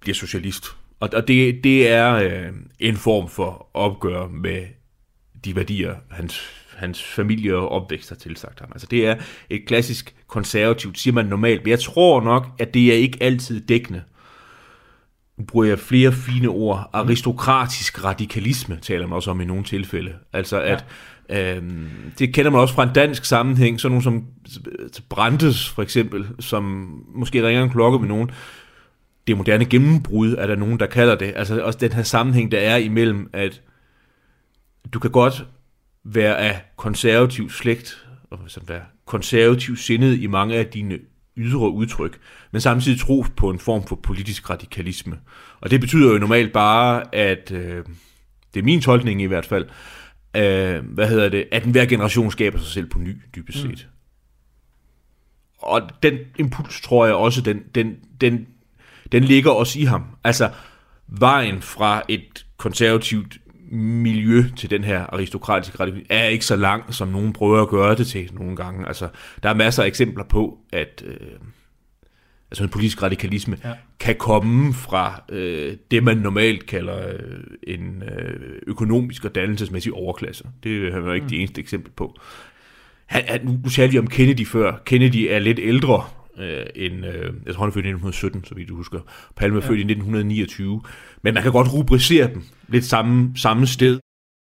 bliver 0.00 0.14
socialist. 0.14 0.66
Og, 1.00 1.08
og 1.12 1.28
det, 1.28 1.64
det 1.64 1.88
er 1.88 2.14
øh, 2.14 2.52
en 2.78 2.96
form 2.96 3.28
for 3.28 3.68
opgør 3.74 4.26
med 4.28 4.62
de 5.44 5.56
værdier, 5.56 5.94
hans, 6.10 6.61
hans 6.76 7.02
familie 7.02 7.56
og 7.56 7.68
opvækst 7.68 8.08
har 8.08 8.16
tilsagt 8.16 8.60
ham. 8.60 8.68
Altså 8.72 8.86
det 8.90 9.06
er 9.06 9.16
et 9.50 9.66
klassisk 9.66 10.14
konservativt, 10.26 10.98
siger 10.98 11.14
man 11.14 11.26
normalt, 11.26 11.64
men 11.64 11.70
jeg 11.70 11.80
tror 11.80 12.20
nok, 12.20 12.46
at 12.58 12.74
det 12.74 12.92
er 12.92 12.96
ikke 12.96 13.18
altid 13.20 13.60
dækkende. 13.60 14.02
Nu 15.36 15.44
bruger 15.44 15.66
jeg 15.66 15.78
flere 15.78 16.12
fine 16.12 16.48
ord. 16.48 16.90
Aristokratisk 16.92 18.04
radikalisme 18.04 18.78
taler 18.82 19.06
man 19.06 19.16
også 19.16 19.30
om 19.30 19.40
i 19.40 19.44
nogle 19.44 19.64
tilfælde. 19.64 20.14
Altså 20.32 20.60
at, 20.60 20.84
ja. 21.30 21.56
øhm, 21.56 21.88
det 22.18 22.34
kender 22.34 22.50
man 22.50 22.60
også 22.60 22.74
fra 22.74 22.82
en 22.82 22.92
dansk 22.94 23.24
sammenhæng, 23.24 23.80
sådan 23.80 23.92
nogle 23.92 24.02
som 24.02 24.26
Brandes 25.08 25.68
for 25.68 25.82
eksempel, 25.82 26.28
som 26.40 26.62
måske 27.14 27.46
ringer 27.46 27.62
en 27.62 27.70
klokke 27.70 27.98
med 27.98 28.08
nogen, 28.08 28.30
det 29.26 29.36
moderne 29.36 29.64
gennembrud, 29.64 30.34
er 30.38 30.46
der 30.46 30.56
nogen, 30.56 30.80
der 30.80 30.86
kalder 30.86 31.14
det. 31.14 31.32
Altså 31.36 31.62
også 31.62 31.78
den 31.78 31.92
her 31.92 32.02
sammenhæng, 32.02 32.52
der 32.52 32.58
er 32.58 32.76
imellem, 32.76 33.30
at 33.32 33.60
du 34.92 34.98
kan 34.98 35.10
godt 35.10 35.46
være 36.04 36.38
af 36.38 36.62
konservativ 36.76 37.50
slægt, 37.50 38.06
og 38.30 38.38
sådan 38.46 38.68
være 38.68 38.82
konservativ 39.06 39.76
sindet 39.76 40.18
i 40.18 40.26
mange 40.26 40.54
af 40.56 40.66
dine 40.66 40.98
ydre 41.36 41.70
udtryk, 41.70 42.18
men 42.50 42.60
samtidig 42.60 43.00
tro 43.00 43.24
på 43.36 43.50
en 43.50 43.58
form 43.58 43.86
for 43.86 43.96
politisk 43.96 44.50
radikalisme. 44.50 45.18
Og 45.60 45.70
det 45.70 45.80
betyder 45.80 46.12
jo 46.12 46.18
normalt 46.18 46.52
bare, 46.52 47.14
at, 47.14 47.50
øh, 47.50 47.84
det 48.54 48.60
er 48.60 48.64
min 48.64 48.80
tolkning 48.80 49.22
i 49.22 49.26
hvert 49.26 49.46
fald, 49.46 49.66
øh, 50.36 50.84
hvad 50.84 51.08
hedder 51.08 51.28
det, 51.28 51.48
at 51.52 51.64
enhver 51.64 51.86
generation 51.86 52.30
skaber 52.30 52.58
sig 52.58 52.68
selv 52.68 52.86
på 52.86 52.98
ny, 52.98 53.16
dybest 53.36 53.64
mm. 53.64 53.70
set. 53.70 53.88
Mm. 53.88 53.92
Og 55.58 55.82
den 56.02 56.18
impuls, 56.38 56.80
tror 56.80 57.06
jeg 57.06 57.14
også, 57.14 57.40
den, 57.40 57.62
den, 57.74 57.96
den 58.20 58.46
den 59.12 59.24
ligger 59.24 59.50
også 59.50 59.78
i 59.78 59.84
ham. 59.84 60.04
Altså, 60.24 60.50
vejen 61.06 61.62
fra 61.62 62.02
et 62.08 62.46
konservativt 62.56 63.38
miljø 63.72 64.44
til 64.56 64.70
den 64.70 64.84
her 64.84 65.06
aristokratiske 65.06 65.80
radikalisme 65.80 66.16
er 66.16 66.24
ikke 66.24 66.44
så 66.44 66.56
lang, 66.56 66.94
som 66.94 67.08
nogen 67.08 67.32
prøver 67.32 67.62
at 67.62 67.68
gøre 67.68 67.94
det 67.94 68.06
til 68.06 68.30
nogle 68.32 68.56
gange. 68.56 68.86
Altså, 68.86 69.08
der 69.42 69.48
er 69.48 69.54
masser 69.54 69.82
af 69.82 69.86
eksempler 69.86 70.24
på, 70.24 70.58
at 70.72 71.02
øh, 71.06 71.16
altså 72.50 72.62
en 72.62 72.68
politisk 72.68 73.02
radikalisme 73.02 73.56
ja. 73.64 73.72
kan 74.00 74.16
komme 74.16 74.74
fra 74.74 75.22
øh, 75.28 75.76
det, 75.90 76.02
man 76.02 76.16
normalt 76.16 76.66
kalder 76.66 77.08
øh, 77.08 77.40
en 77.62 78.02
øh, 78.02 78.58
økonomisk 78.66 79.24
og 79.24 79.34
dannelsesmæssig 79.34 79.92
overklasse. 79.92 80.44
Det 80.62 80.92
har 80.92 81.00
jo 81.00 81.12
ikke 81.12 81.24
mm. 81.24 81.30
det 81.30 81.38
eneste 81.38 81.60
eksempel 81.60 81.92
på. 81.92 82.16
Han, 83.06 83.22
han, 83.28 83.60
nu 83.64 83.70
talte 83.70 83.92
vi 83.92 83.98
om 83.98 84.06
Kennedy 84.06 84.46
før. 84.46 84.82
Kennedy 84.84 85.26
er 85.30 85.38
lidt 85.38 85.58
ældre 85.62 86.04
øh, 86.38 86.66
end, 86.74 87.06
øh, 87.06 87.32
jeg 87.46 87.54
tror 87.54 87.62
han 87.62 87.68
er 87.68 87.74
født 87.74 87.86
i 87.86 87.88
1917, 87.88 88.44
så 88.44 88.54
vidt 88.54 88.68
du 88.68 88.76
husker. 88.76 89.00
Palme 89.36 89.58
er 89.58 89.62
ja. 89.62 89.68
født 89.68 89.78
i 89.78 89.82
1929. 89.82 90.82
Men 91.22 91.34
man 91.34 91.42
kan 91.42 91.52
godt 91.52 91.72
rubricere 91.72 92.28
dem 92.34 92.42
lidt 92.68 92.84
samme, 92.84 93.32
samme 93.36 93.66
sted. 93.66 93.98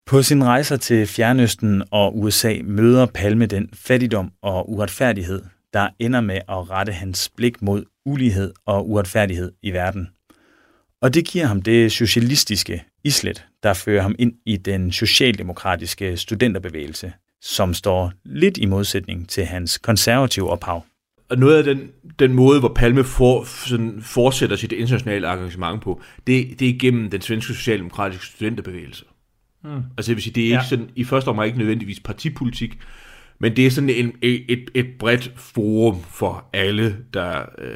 På 0.06 0.22
sin 0.22 0.44
rejser 0.44 0.78
til 0.78 1.08
Fjernøsten 1.08 1.84
og 1.92 2.20
USA 2.20 2.56
møder 2.64 3.06
Palme 3.06 3.46
den 3.46 3.70
fattigdom 3.74 4.32
og 4.42 4.72
uretfærdighed, 4.72 5.42
der 5.74 5.90
ender 6.00 6.22
med 6.22 6.36
at 6.36 6.70
rette 6.70 6.92
hans 6.92 7.30
blik 7.38 7.62
mod 7.62 7.84
ulighed 8.06 8.54
og 8.66 8.90
uretfærdighed 8.90 9.52
i 9.64 9.72
verden. 9.72 10.10
Og 11.02 11.14
det 11.14 11.26
giver 11.26 11.46
ham 11.46 11.62
det 11.62 11.92
socialistiske 11.92 12.84
islet, 13.04 13.46
der 13.64 13.74
fører 13.74 14.02
ham 14.02 14.16
ind 14.20 14.34
i 14.46 14.58
den 14.58 14.92
socialdemokratiske 14.92 16.18
studenterbevægelse, 16.18 17.14
som 17.42 17.74
står 17.74 18.12
lidt 18.26 18.58
i 18.58 18.66
modsætning 18.66 19.30
til 19.30 19.46
hans 19.46 19.78
konservative 19.78 20.50
ophav. 20.50 20.86
Og 21.30 21.38
noget 21.38 21.58
af 21.58 21.64
den, 21.64 21.90
den 22.20 22.34
måde, 22.34 22.60
hvor 22.60 22.74
Palme 22.76 23.04
for, 23.04 23.44
sådan, 23.44 24.02
fortsætter 24.02 24.56
sit 24.56 24.72
internationale 24.72 25.34
engagement 25.34 25.82
på, 25.82 26.02
det, 26.28 26.60
det 26.60 26.70
er 26.70 26.80
gennem 26.80 27.10
den 27.10 27.22
svenske 27.22 27.54
socialdemokratiske 27.54 28.26
studenterbevægelse. 28.26 29.06
Mm. 29.64 29.70
Altså 29.98 30.10
det 30.10 30.16
vil 30.16 30.24
sige, 30.24 30.34
det 30.34 30.42
er 30.42 30.46
ikke 30.46 30.56
ja. 30.56 30.64
sådan, 30.64 30.90
i 30.96 31.04
første 31.04 31.28
omgang 31.28 31.48
ikke 31.48 31.60
nødvendigvis 31.60 32.00
partipolitik, 32.00 32.80
men 33.40 33.56
det 33.56 33.66
er 33.66 33.72
sådan 33.72 33.90
en, 33.90 34.14
et, 34.22 34.70
et 34.74 34.88
bredt 35.00 35.32
forum 35.36 36.02
for 36.04 36.50
alle, 36.54 36.98
der, 37.14 37.46
øh, 37.58 37.72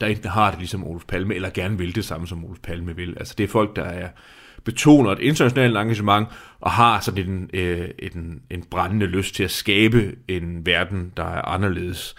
der 0.00 0.06
enten 0.06 0.30
har 0.30 0.50
det 0.50 0.58
ligesom 0.58 0.84
Olof 0.84 1.04
Palme, 1.08 1.34
eller 1.34 1.50
gerne 1.50 1.78
vil 1.78 1.94
det 1.94 2.04
samme 2.04 2.26
som 2.26 2.44
Olof 2.44 2.58
Palme 2.62 2.96
vil. 2.96 3.14
Altså 3.16 3.34
det 3.38 3.44
er 3.44 3.48
folk, 3.48 3.76
der 3.76 3.84
er 3.84 4.08
betoner 4.64 5.10
et 5.10 5.18
internationalt 5.18 5.76
engagement, 5.76 6.28
og 6.60 6.70
har 6.70 7.00
sådan 7.00 7.30
en, 7.30 7.50
øh, 7.54 7.88
en, 7.98 8.42
en 8.50 8.64
brændende 8.70 9.06
lyst 9.06 9.34
til 9.34 9.44
at 9.44 9.50
skabe 9.50 10.14
en 10.28 10.66
verden, 10.66 11.12
der 11.16 11.24
er 11.24 11.42
anderledes. 11.42 12.14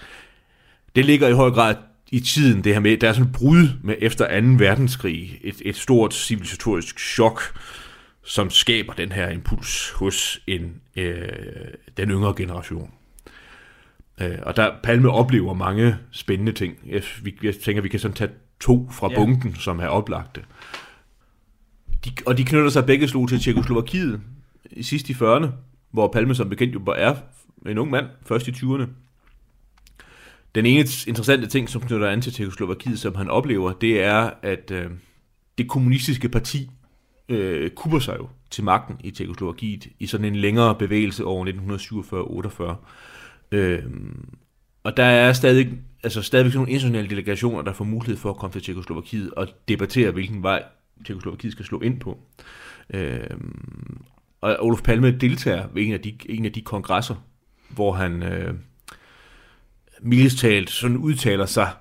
Det 0.95 1.06
ligger 1.06 1.28
i 1.28 1.34
høj 1.34 1.49
grad 1.52 1.75
i 2.12 2.19
tiden, 2.19 2.63
det 2.63 2.73
her 2.73 2.80
med, 2.80 2.97
der 2.97 3.10
er 3.10 3.13
sådan 3.13 3.28
et 3.28 3.36
brud 3.36 3.67
med 3.84 3.95
efter 3.99 4.41
2. 4.41 4.47
verdenskrig, 4.58 5.39
et, 5.41 5.62
et 5.65 5.75
stort 5.75 6.13
civilisatorisk 6.13 6.99
chok, 6.99 7.41
som 8.23 8.49
skaber 8.49 8.93
den 8.93 9.12
her 9.12 9.30
impuls 9.30 9.91
hos 9.91 10.41
en, 10.47 10.82
øh, 10.95 11.28
den 11.97 12.10
yngre 12.10 12.34
generation. 12.38 12.91
Øh, 14.21 14.38
og 14.41 14.56
der 14.56 14.71
Palme 14.84 15.12
oplever 15.12 15.54
mange 15.54 15.97
spændende 16.12 16.52
ting. 16.52 16.75
Jeg, 16.86 17.04
vi, 17.23 17.38
jeg 17.43 17.56
tænker, 17.56 17.82
vi 17.82 17.89
kan 17.89 17.99
sådan 17.99 18.15
tage 18.15 18.32
to 18.60 18.89
fra 18.91 19.10
ja. 19.12 19.15
bunken, 19.15 19.56
som 19.56 19.80
er 19.80 19.88
oplagte. 19.88 20.41
De, 22.05 22.12
og 22.25 22.38
de 22.38 22.45
knytter 22.45 22.69
sig 22.69 22.85
begge 22.85 23.07
slog 23.07 23.29
til 23.29 23.39
Tjekoslovakiet 23.39 24.21
i 24.71 24.83
sidst 24.83 25.09
i 25.09 25.13
40'erne, 25.13 25.47
hvor 25.91 26.07
Palme 26.07 26.35
som 26.35 26.49
bekendt 26.49 26.73
jo 26.73 26.83
er 26.97 27.15
en 27.65 27.77
ung 27.77 27.91
mand, 27.91 28.05
først 28.25 28.47
i 28.47 28.51
20'erne. 28.51 28.85
Den 30.55 30.65
ene 30.65 30.79
interessante 31.07 31.47
ting, 31.47 31.69
som 31.69 31.81
knytter 31.81 32.07
an 32.07 32.21
til 32.21 32.33
Tjekoslovakiet, 32.33 32.99
som 32.99 33.15
han 33.15 33.29
oplever, 33.29 33.73
det 33.73 34.03
er, 34.03 34.29
at 34.41 34.71
øh, 34.71 34.91
det 35.57 35.67
kommunistiske 35.67 36.29
parti 36.29 36.69
øh, 37.29 37.71
kubber 37.71 37.99
sig 37.99 38.17
jo 38.19 38.29
til 38.49 38.63
magten 38.63 38.95
i 39.03 39.12
Tjekoslovakiet 39.12 39.88
i 39.99 40.07
sådan 40.07 40.25
en 40.25 40.35
længere 40.35 40.75
bevægelse 40.75 41.25
over 41.25 41.45
1947-48. 43.51 43.55
Øh, 43.55 43.83
og 44.83 44.97
der 44.97 45.03
er 45.03 45.33
stadig, 45.33 45.69
altså 46.03 46.21
stadigvæk 46.21 46.53
nogle 46.53 46.71
internationale 46.71 47.09
delegationer, 47.09 47.62
der 47.62 47.73
får 47.73 47.85
mulighed 47.85 48.17
for 48.17 48.29
at 48.29 48.38
komme 48.38 48.53
til 48.53 48.62
Tjekoslovakiet 48.62 49.31
og 49.31 49.47
debattere, 49.67 50.12
hvilken 50.12 50.43
vej 50.43 50.63
Tjekoslovakiet 51.05 51.51
skal 51.51 51.65
slå 51.65 51.81
ind 51.81 51.99
på. 51.99 52.19
Øh, 52.93 53.29
og 54.41 54.57
Olof 54.59 54.81
Palme 54.81 55.17
deltager 55.17 55.67
ved 55.73 55.83
en 55.83 55.93
af 55.93 55.99
de, 55.99 56.17
en 56.29 56.45
af 56.45 56.53
de 56.53 56.62
kongresser, 56.62 57.15
hvor 57.69 57.93
han 57.93 58.23
øh, 58.23 58.53
mildest 60.01 60.38
talt 60.38 60.69
sådan 60.69 60.97
udtaler 60.97 61.45
sig 61.45 61.71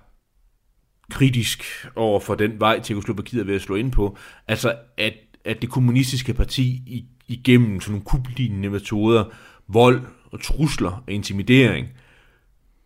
kritisk 1.11 1.87
over 1.97 2.21
for 2.21 2.35
den 2.35 2.61
vej, 2.61 2.81
Tjekoslovakiet 2.81 3.41
er 3.41 3.45
ved 3.45 3.55
at 3.55 3.63
slå 3.63 3.75
ind 3.75 3.93
på. 3.93 4.17
Altså, 4.49 4.77
at 4.97 5.15
at 5.49 5.63
det 5.63 5.71
kommunistiske 5.71 6.35
parti 6.35 6.83
igennem 7.29 7.81
sådan 7.81 7.93
nogle 7.93 8.05
kublignende 8.05 8.71
metoder, 8.71 9.25
vold 9.69 10.07
og 10.33 10.43
trusler 10.43 10.91
og 11.07 11.13
intimidering, 11.13 11.89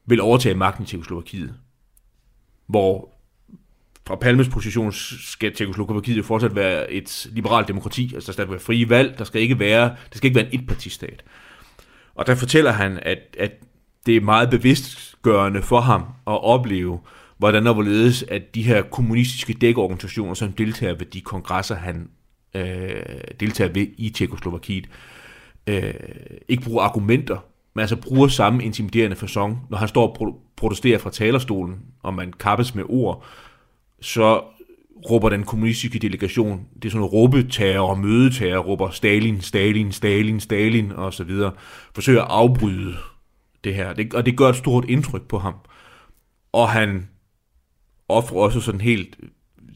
vil 0.07 0.21
overtage 0.21 0.55
magten 0.55 0.85
i 0.85 0.87
Tjekoslovakiet. 0.87 1.55
Hvor 2.67 3.12
fra 4.13 4.17
Palmes 4.17 4.49
position 4.49 4.93
skal 4.93 5.55
Tjekoslovakiet 5.55 6.17
jo 6.17 6.23
fortsat 6.23 6.55
være 6.57 6.93
et 6.93 7.27
liberalt 7.33 7.69
demokrati, 7.69 8.15
altså 8.15 8.27
der 8.27 8.33
skal 8.33 8.51
være 8.51 8.61
frie 8.61 8.89
valg, 8.89 9.19
der 9.19 9.25
skal 9.25 9.41
ikke 9.41 9.59
være, 9.59 9.89
det 10.09 10.17
skal 10.17 10.29
ikke 10.29 10.41
være 10.41 10.55
en 10.55 10.61
etpartistat. 10.61 11.25
Og 12.15 12.27
der 12.27 12.35
fortæller 12.35 12.71
han, 12.71 12.99
at, 13.03 13.19
at 13.39 13.51
det 14.07 14.17
er 14.17 14.21
meget 14.21 14.51
bevidstgørende 14.51 15.63
for 15.63 15.81
ham 15.81 16.03
at 16.27 16.45
opleve, 16.45 17.01
hvordan 17.39 17.67
og 17.67 17.75
hvorledes, 17.75 18.23
at 18.23 18.55
de 18.55 18.63
her 18.63 18.83
kommunistiske 18.83 19.53
dækorganisationer, 19.53 20.35
som 20.35 20.53
deltager 20.53 20.95
ved 20.95 21.07
de 21.07 21.21
kongresser, 21.21 21.75
han 21.75 22.09
øh, 22.55 23.03
deltager 23.41 23.73
ved 23.73 23.87
i 23.99 24.11
Tjekoslovakiet, 24.11 24.89
øh, 25.67 25.95
ikke 26.49 26.63
bruger 26.63 26.83
argumenter, 26.83 27.39
men 27.75 27.81
altså 27.81 27.97
bruger 27.97 28.29
samme 28.29 28.65
intimiderende 28.65 29.17
fasong. 29.17 29.67
Når 29.71 29.79
han 29.79 29.89
står 29.89 30.17
og 30.21 30.41
protesterer 30.57 30.99
fra 30.99 31.11
talerstolen, 31.11 31.77
og 32.03 32.15
man 32.15 32.33
kappes 32.33 32.75
med 32.75 32.85
ord, 32.89 33.25
så 34.03 34.45
råber 35.11 35.29
den 35.29 35.45
kommunistiske 35.45 35.99
delegation, 35.99 36.67
det 36.75 36.85
er 36.85 36.91
sådan 36.91 36.99
noget 36.99 37.13
råbetager 37.13 37.81
og 37.81 37.99
mødetager, 37.99 38.59
råber 38.59 38.91
Stalin, 38.91 39.41
Stalin, 39.41 39.93
Stalin, 39.93 40.41
Stalin 40.41 40.93
og 40.93 41.15
så 41.15 41.25
videre, 41.25 41.53
forsøger 41.95 42.23
at 42.23 42.31
afbryde 42.31 42.97
det 43.65 43.75
her, 43.75 43.93
det, 43.93 44.15
og 44.15 44.27
det 44.27 44.37
gør 44.37 44.49
et 44.49 44.57
stort 44.57 44.85
indtryk 44.89 45.23
på 45.23 45.39
ham. 45.39 45.55
Og 46.53 46.69
han 46.69 47.09
offrer 48.09 48.39
også 48.39 48.61
sådan 48.61 48.81
helt 48.81 49.17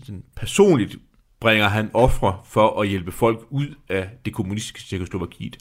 sådan 0.05 0.25
personligt 0.37 0.97
bringer 1.41 1.69
han 1.69 1.91
ofre 1.95 2.39
for 2.45 2.81
at 2.81 2.89
hjælpe 2.89 3.12
folk 3.12 3.47
ud 3.51 3.75
af 3.89 4.09
det 4.25 4.35
kommunistiske 4.35 4.81
Tjekoslovakiet. 4.89 5.57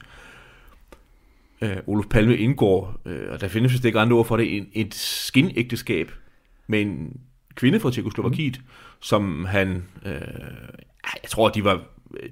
Øh, 1.62 1.78
Olof 1.88 2.06
Palme 2.10 2.38
indgår, 2.38 3.02
øh, 3.06 3.32
og 3.32 3.42
der 3.42 3.48
findes 3.48 3.74
vist 3.74 3.86
ikke 3.86 4.00
andre 4.00 4.18
ord 4.18 4.26
for 4.26 4.38
det, 4.38 4.58
en, 4.58 4.68
et 4.74 4.94
skinægteskab 4.94 6.12
med 6.68 6.82
en 6.82 7.22
kvinde 7.56 7.80
fra 7.80 7.92
Tjekoslovakiet, 7.92 8.58
mm. 8.58 8.72
som 9.02 9.46
han, 9.46 9.84
øh, 10.06 10.12
jeg 11.04 11.30
tror, 11.30 11.50
de 11.50 11.64
var 11.64 11.82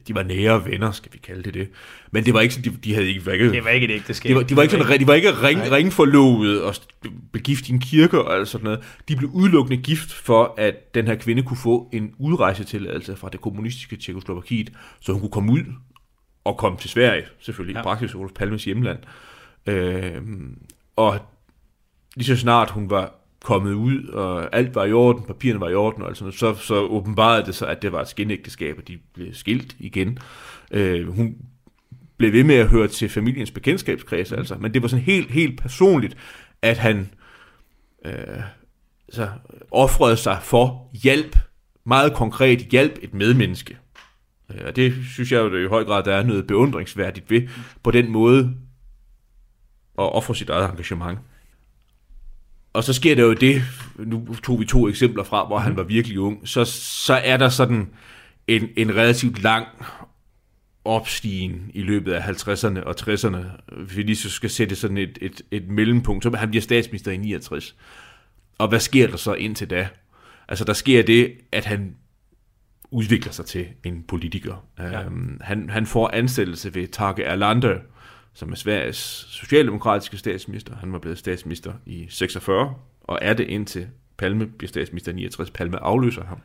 de 0.08 0.16
var 0.16 0.24
nære 0.24 0.66
venner, 0.66 0.92
skal 0.92 1.14
vi 1.14 1.18
kalde 1.18 1.44
det 1.44 1.54
det. 1.54 1.70
Men 2.12 2.26
det 2.26 2.34
var 2.34 2.42
ikke 2.42 2.54
sådan, 2.54 2.74
de, 2.74 2.78
de 2.78 2.94
havde 2.94 3.08
ikke... 3.08 3.34
Ikke, 3.34 3.52
det 3.52 3.64
var 3.64 3.70
ikke 3.70 3.86
et 3.86 3.92
ægteskab. 3.92 4.30
De 4.30 4.36
var, 4.36 4.44
de 4.44 4.56
var 4.56 4.62
ikke, 4.62 4.72
sådan, 4.72 5.00
de 5.00 5.08
var 5.08 5.14
ikke 5.14 5.32
ring, 5.32 5.72
ringforlovet 5.72 6.64
og 6.64 6.76
begift 7.32 7.70
i 7.70 7.72
en 7.72 7.80
kirke 7.80 8.22
og 8.22 8.36
alt 8.36 8.48
sådan 8.48 8.64
noget. 8.64 8.80
De 9.08 9.16
blev 9.16 9.30
udelukkende 9.30 9.78
gift 9.78 10.12
for, 10.12 10.54
at 10.58 10.96
den 10.96 11.08
her 11.08 11.16
kvinde 11.16 11.44
kunne 11.44 11.58
få 11.58 11.90
en 11.94 12.14
udrejsetilladelse 12.18 13.16
fra 13.16 13.30
det 13.30 13.42
kommunistiske 13.42 13.96
Tjekoslovakiet, 13.96 14.72
så 15.00 15.12
hun 15.12 15.22
kunne 15.22 15.32
komme 15.32 15.52
ud 15.52 15.64
og 16.44 16.58
komme 16.58 16.78
til 16.78 16.90
Sverige, 16.90 17.24
selvfølgelig, 17.40 17.76
ja. 17.76 17.82
i 17.82 17.84
praksis 17.84 18.16
Olof 18.16 18.32
Palmes 18.32 18.66
hjemland. 18.66 19.00
Øh, 19.66 20.22
og 20.96 21.20
lige 22.16 22.26
så 22.26 22.36
snart 22.36 22.70
hun 22.70 22.90
var 22.90 23.16
kommet 23.44 23.74
ud, 23.74 24.08
og 24.08 24.56
alt 24.56 24.76
var 24.76 24.86
i 24.86 24.94
orden, 24.94 25.24
papirerne 25.24 25.60
var 25.60 25.70
i 25.70 25.76
orden, 25.76 26.04
og 26.04 26.18
sådan 26.18 26.32
så, 26.32 26.56
så 26.56 26.76
åbenbarede 26.76 27.46
det 27.46 27.56
sig, 27.56 27.70
at 27.70 27.82
det 27.82 27.92
var 27.92 28.02
et 28.02 28.08
skinægteskab, 28.08 28.78
og 28.78 28.88
de 28.88 29.00
blev 29.14 29.34
skilt 29.34 29.76
igen. 29.80 30.20
Øh, 30.72 31.08
hun 31.16 31.36
blev 32.18 32.34
ved 32.34 32.44
med 32.44 32.56
at 32.56 32.68
høre 32.68 32.88
til 32.88 33.10
familiens 33.10 33.52
bekendtskabskreds, 33.52 34.32
mm. 34.32 34.38
altså, 34.38 34.56
men 34.56 34.74
det 34.74 34.82
var 34.82 34.88
sådan 34.88 35.06
helt, 35.06 35.32
helt 35.32 35.62
personligt, 35.62 36.18
at 36.62 36.78
han 36.78 37.10
øh, 38.06 38.14
så 39.10 39.30
offrede 39.72 40.18
sig 40.18 40.40
for 40.42 40.90
hjælp, 41.04 41.38
meget 41.86 42.14
konkret 42.14 42.60
hjælp 42.60 43.00
et 43.02 43.14
medmenneske. 43.14 43.78
Øh, 44.52 44.62
og 44.66 44.76
det 44.76 44.94
synes 45.14 45.32
jeg 45.32 45.40
jo 45.40 45.58
i 45.58 45.68
høj 45.68 45.84
grad, 45.84 46.04
der 46.04 46.16
er 46.16 46.24
noget 46.24 46.48
beundringsværdigt 46.48 47.32
ved, 47.32 47.48
på 47.84 47.92
den 47.92 48.12
måde 48.12 48.56
at 50.00 50.14
ofre 50.16 50.36
sit 50.36 50.50
eget 50.50 50.70
engagement. 50.70 51.20
Og 52.74 52.84
så 52.84 52.94
sker 52.94 53.16
der 53.16 53.24
jo 53.24 53.34
det, 53.34 53.62
nu 53.98 54.36
tog 54.44 54.60
vi 54.60 54.66
to 54.66 54.90
eksempler 54.90 55.24
fra, 55.24 55.48
hvor 55.48 55.58
han 55.58 55.72
mhm. 55.72 55.78
var 55.78 55.84
virkelig 55.84 56.20
ung, 56.20 56.48
så, 56.48 56.66
så 56.66 57.14
er 57.14 57.38
der 57.38 57.50
sådan 57.50 57.90
en, 58.48 58.70
en 58.78 58.96
relativt 58.96 59.42
lang 59.42 59.68
opstigen 60.86 61.72
i 61.74 61.82
løbet 61.82 62.14
af 62.14 62.22
50'erne 62.22 62.84
og 62.84 62.96
60'erne, 63.02 63.38
hvis 63.84 63.98
vi 63.98 64.04
lige 64.04 64.16
så 64.16 64.30
skal 64.30 64.50
sætte 64.50 64.76
sådan 64.76 64.98
et, 64.98 65.18
et, 65.22 65.42
et 65.52 65.68
mellempunkt, 65.70 66.24
så 66.24 66.36
han 66.36 66.50
bliver 66.50 66.62
statsminister 66.62 67.12
i 67.12 67.18
69. 67.18 67.76
Og 68.58 68.68
hvad 68.68 68.80
sker 68.80 69.08
der 69.08 69.18
så 69.18 69.34
indtil 69.34 69.70
da? 69.70 69.88
Altså 70.48 70.66
der 70.66 70.74
sker 70.74 71.04
det, 71.04 71.34
at 71.52 71.66
han 71.66 71.96
udvikler 72.92 73.32
sig 73.32 73.46
til 73.46 73.68
en 73.84 74.04
politiker. 74.08 74.66
Ja. 74.80 75.04
Øhm, 75.04 75.38
han, 75.42 75.70
han 75.70 75.86
får 75.86 76.10
ansættelse 76.14 76.76
ved 76.76 76.88
Tage 76.88 77.24
Erlander, 77.24 77.78
som 78.36 78.52
er 78.52 78.56
Sveriges 78.56 79.26
socialdemokratiske 79.30 80.18
statsminister. 80.18 80.76
Han 80.76 80.94
var 80.94 81.00
blevet 81.00 81.18
statsminister 81.18 81.74
i 81.86 82.06
46, 82.10 82.74
og 83.04 83.20
er 83.22 83.34
det 83.34 83.48
indtil 83.48 83.88
Palme 84.18 84.48
bliver 84.48 84.70
statsminister 84.70 85.12
i 85.12 85.16
69. 85.16 85.52
Palme 85.52 85.80
afløser 85.84 86.24
ham. 86.24 86.38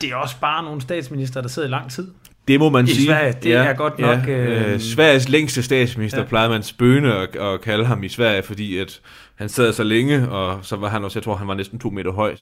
Det 0.00 0.10
er 0.10 0.16
også 0.16 0.40
bare 0.40 0.62
nogle 0.64 0.80
statsminister, 0.80 1.40
der 1.40 1.48
sidder 1.48 1.68
i 1.68 1.70
lang 1.70 1.90
tid. 1.90 2.08
Det 2.48 2.58
må 2.60 2.68
man 2.70 2.84
I 2.84 2.88
sige. 2.88 3.06
Sverige, 3.06 3.32
det 3.42 3.52
er 3.52 3.72
godt 3.72 3.98
nok, 3.98 4.28
øh, 4.28 4.72
Øh, 4.72 4.80
Sveriges 4.80 5.28
længste 5.28 5.62
statsminister 5.62 6.18
Ja. 6.18 6.22
ja. 6.24 6.28
plejede 6.28 6.50
man 6.50 6.62
spøne 6.62 7.14
at, 7.14 7.36
at 7.36 7.60
kalde 7.60 7.84
ham 7.84 8.02
i 8.04 8.08
Sverige, 8.08 8.42
fordi 8.42 8.78
at 8.78 9.00
han 9.34 9.48
sad 9.48 9.72
så 9.72 9.82
længe, 9.82 10.28
og 10.30 10.64
så 10.64 10.76
var 10.76 10.88
han 10.88 11.04
også, 11.04 11.18
jeg 11.18 11.24
tror, 11.24 11.34
han 11.36 11.48
var 11.48 11.54
næsten 11.54 11.78
to 11.78 11.90
meter 11.90 12.12
høj. 12.12 12.36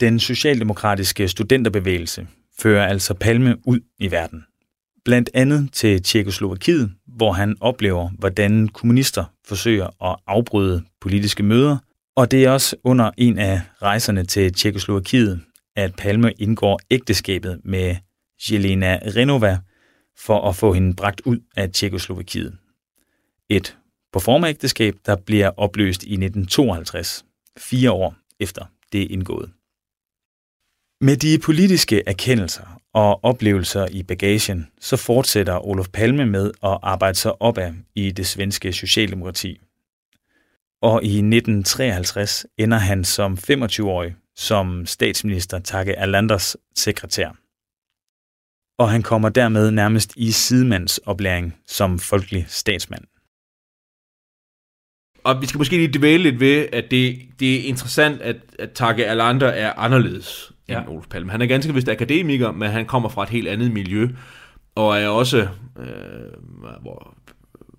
Den 0.00 0.20
socialdemokratiske 0.20 1.28
studenterbevægelse 1.28 2.26
fører 2.58 2.86
altså 2.86 3.14
Palme 3.14 3.56
ud 3.66 3.80
i 3.98 4.10
verden. 4.10 4.44
Blandt 5.04 5.30
andet 5.34 5.72
til 5.72 6.02
Tjekoslovakiet, 6.02 6.92
hvor 7.06 7.32
han 7.32 7.56
oplever, 7.60 8.10
hvordan 8.18 8.68
kommunister 8.68 9.24
forsøger 9.44 10.04
at 10.04 10.16
afbryde 10.26 10.84
politiske 11.00 11.42
møder. 11.42 11.78
Og 12.16 12.30
det 12.30 12.44
er 12.44 12.50
også 12.50 12.76
under 12.84 13.10
en 13.18 13.38
af 13.38 13.60
rejserne 13.82 14.24
til 14.24 14.52
Tjekoslovakiet, 14.52 15.40
at 15.76 15.94
Palme 15.96 16.32
indgår 16.32 16.80
ægteskabet 16.90 17.60
med 17.64 17.96
Jelena 18.50 18.98
Renova 19.16 19.58
for 20.18 20.48
at 20.48 20.56
få 20.56 20.72
hende 20.72 20.96
bragt 20.96 21.20
ud 21.24 21.38
af 21.56 21.70
Tjekoslovakiet. 21.70 22.56
Et 23.48 23.78
proformaægteskab, 24.12 24.94
der 25.06 25.16
bliver 25.16 25.50
opløst 25.56 26.02
i 26.02 26.12
1952, 26.12 27.24
fire 27.58 27.90
år 27.90 28.14
efter 28.40 28.64
det 28.92 29.02
er 29.02 29.06
indgået. 29.10 29.50
Med 31.00 31.16
de 31.16 31.38
politiske 31.38 32.02
erkendelser 32.06 32.81
og 32.94 33.24
oplevelser 33.24 33.86
i 33.90 34.02
bagagen, 34.02 34.68
så 34.80 34.96
fortsætter 34.96 35.66
Olof 35.66 35.88
Palme 35.88 36.26
med 36.26 36.50
at 36.62 36.78
arbejde 36.82 37.18
sig 37.18 37.42
opad 37.42 37.72
i 37.94 38.10
det 38.10 38.26
svenske 38.26 38.72
socialdemokrati. 38.72 39.60
Og 40.82 41.04
i 41.04 41.06
1953 41.06 42.46
ender 42.58 42.78
han 42.78 43.04
som 43.04 43.38
25-årig 43.50 44.14
som 44.36 44.86
statsminister 44.86 45.58
Tage 45.58 45.92
Erlanders 45.92 46.56
sekretær. 46.76 47.28
Og 48.78 48.90
han 48.90 49.02
kommer 49.02 49.28
dermed 49.28 49.70
nærmest 49.70 50.12
i 50.16 50.30
sidemandsoplæring 50.30 51.56
som 51.66 51.98
folkelig 51.98 52.44
statsmand. 52.48 53.04
Og 55.24 55.40
vi 55.40 55.46
skal 55.46 55.58
måske 55.58 55.76
lige 55.76 55.98
dvæle 55.98 56.22
lidt 56.22 56.40
ved, 56.40 56.68
at 56.72 56.90
det, 56.90 57.28
det 57.40 57.60
er 57.60 57.68
interessant, 57.68 58.20
at, 58.20 58.36
at 58.58 58.72
Tage 58.72 59.04
Erlander 59.04 59.48
er 59.48 59.72
anderledes 59.72 60.51
ja. 60.68 60.80
end. 60.80 60.88
Olof 60.88 61.06
Palme. 61.10 61.30
Han 61.30 61.42
er 61.42 61.46
ganske 61.46 61.74
vist 61.74 61.88
akademiker, 61.88 62.52
men 62.52 62.70
han 62.70 62.86
kommer 62.86 63.08
fra 63.08 63.22
et 63.22 63.28
helt 63.28 63.48
andet 63.48 63.72
miljø, 63.72 64.08
og 64.74 65.00
er 65.00 65.08
også, 65.08 65.48
øh, 65.78 65.86
hvor, 66.80 67.14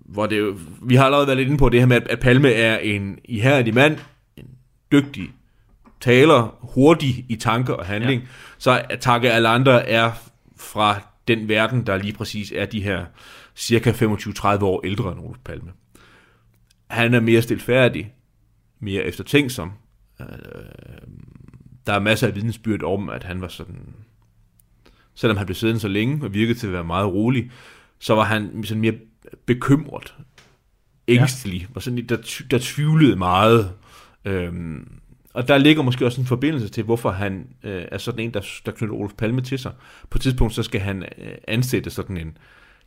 hvor 0.00 0.26
det 0.26 0.38
jo, 0.38 0.56
vi 0.82 0.94
har 0.94 1.04
allerede 1.04 1.26
været 1.26 1.36
lidt 1.36 1.48
inde 1.48 1.58
på 1.58 1.68
det 1.68 1.80
her 1.80 1.86
med, 1.86 2.00
at, 2.10 2.20
Palme 2.20 2.52
er 2.52 2.78
en 2.78 3.18
ihærdig 3.24 3.74
mand, 3.74 3.98
en 4.36 4.46
dygtig 4.92 5.30
taler, 6.00 6.58
hurtig 6.60 7.24
i 7.28 7.36
tanke 7.36 7.76
og 7.76 7.86
handling, 7.86 8.22
ja. 8.22 8.28
så 8.58 8.82
at 8.90 9.00
Tage 9.00 9.28
Erlander 9.28 9.74
er 9.74 10.12
fra 10.56 11.00
den 11.28 11.48
verden, 11.48 11.86
der 11.86 11.96
lige 11.96 12.12
præcis 12.12 12.52
er 12.56 12.66
de 12.66 12.82
her 12.82 13.04
cirka 13.56 13.90
25-30 13.90 14.64
år 14.64 14.86
ældre 14.86 15.12
end 15.12 15.20
Olof 15.20 15.36
Palme 15.44 15.70
han 16.94 17.14
er 17.14 17.20
mere 17.20 17.42
stilfærdig, 17.42 18.14
mere 18.80 19.02
eftertænksom. 19.02 19.72
Øh, 20.20 20.26
der 21.86 21.92
er 21.92 21.98
masser 21.98 22.26
af 22.26 22.34
vidensbyrd 22.34 22.82
om, 22.82 23.08
at 23.08 23.24
han 23.24 23.40
var 23.40 23.48
sådan, 23.48 23.94
selvom 25.14 25.36
han 25.36 25.46
blev 25.46 25.54
siddende 25.54 25.80
så 25.80 25.88
længe 25.88 26.24
og 26.24 26.34
virkede 26.34 26.58
til 26.58 26.66
at 26.66 26.72
være 26.72 26.84
meget 26.84 27.12
rolig, 27.12 27.50
så 27.98 28.14
var 28.14 28.24
han 28.24 28.64
sådan 28.64 28.80
mere 28.80 28.94
bekymret, 29.46 30.14
ængstelig, 31.08 31.60
ja. 31.60 31.66
var 31.74 31.80
sådan, 31.80 32.06
der, 32.06 32.42
der 32.50 32.58
tvivlede 32.62 33.16
meget. 33.16 33.72
Øhm, 34.24 34.88
og 35.34 35.48
der 35.48 35.58
ligger 35.58 35.82
måske 35.82 36.06
også 36.06 36.20
en 36.20 36.26
forbindelse 36.26 36.68
til, 36.68 36.84
hvorfor 36.84 37.10
han 37.10 37.46
øh, 37.62 37.84
er 37.92 37.98
sådan 37.98 38.20
en, 38.20 38.34
der, 38.34 38.40
der 38.66 38.72
knytter 38.72 38.94
Olof 38.94 39.12
Palme 39.18 39.40
til 39.40 39.58
sig. 39.58 39.72
På 40.10 40.18
et 40.18 40.22
tidspunkt, 40.22 40.54
så 40.54 40.62
skal 40.62 40.80
han 40.80 41.02
øh, 41.02 41.34
ansætte 41.48 41.90
sådan 41.90 42.16
en, 42.16 42.38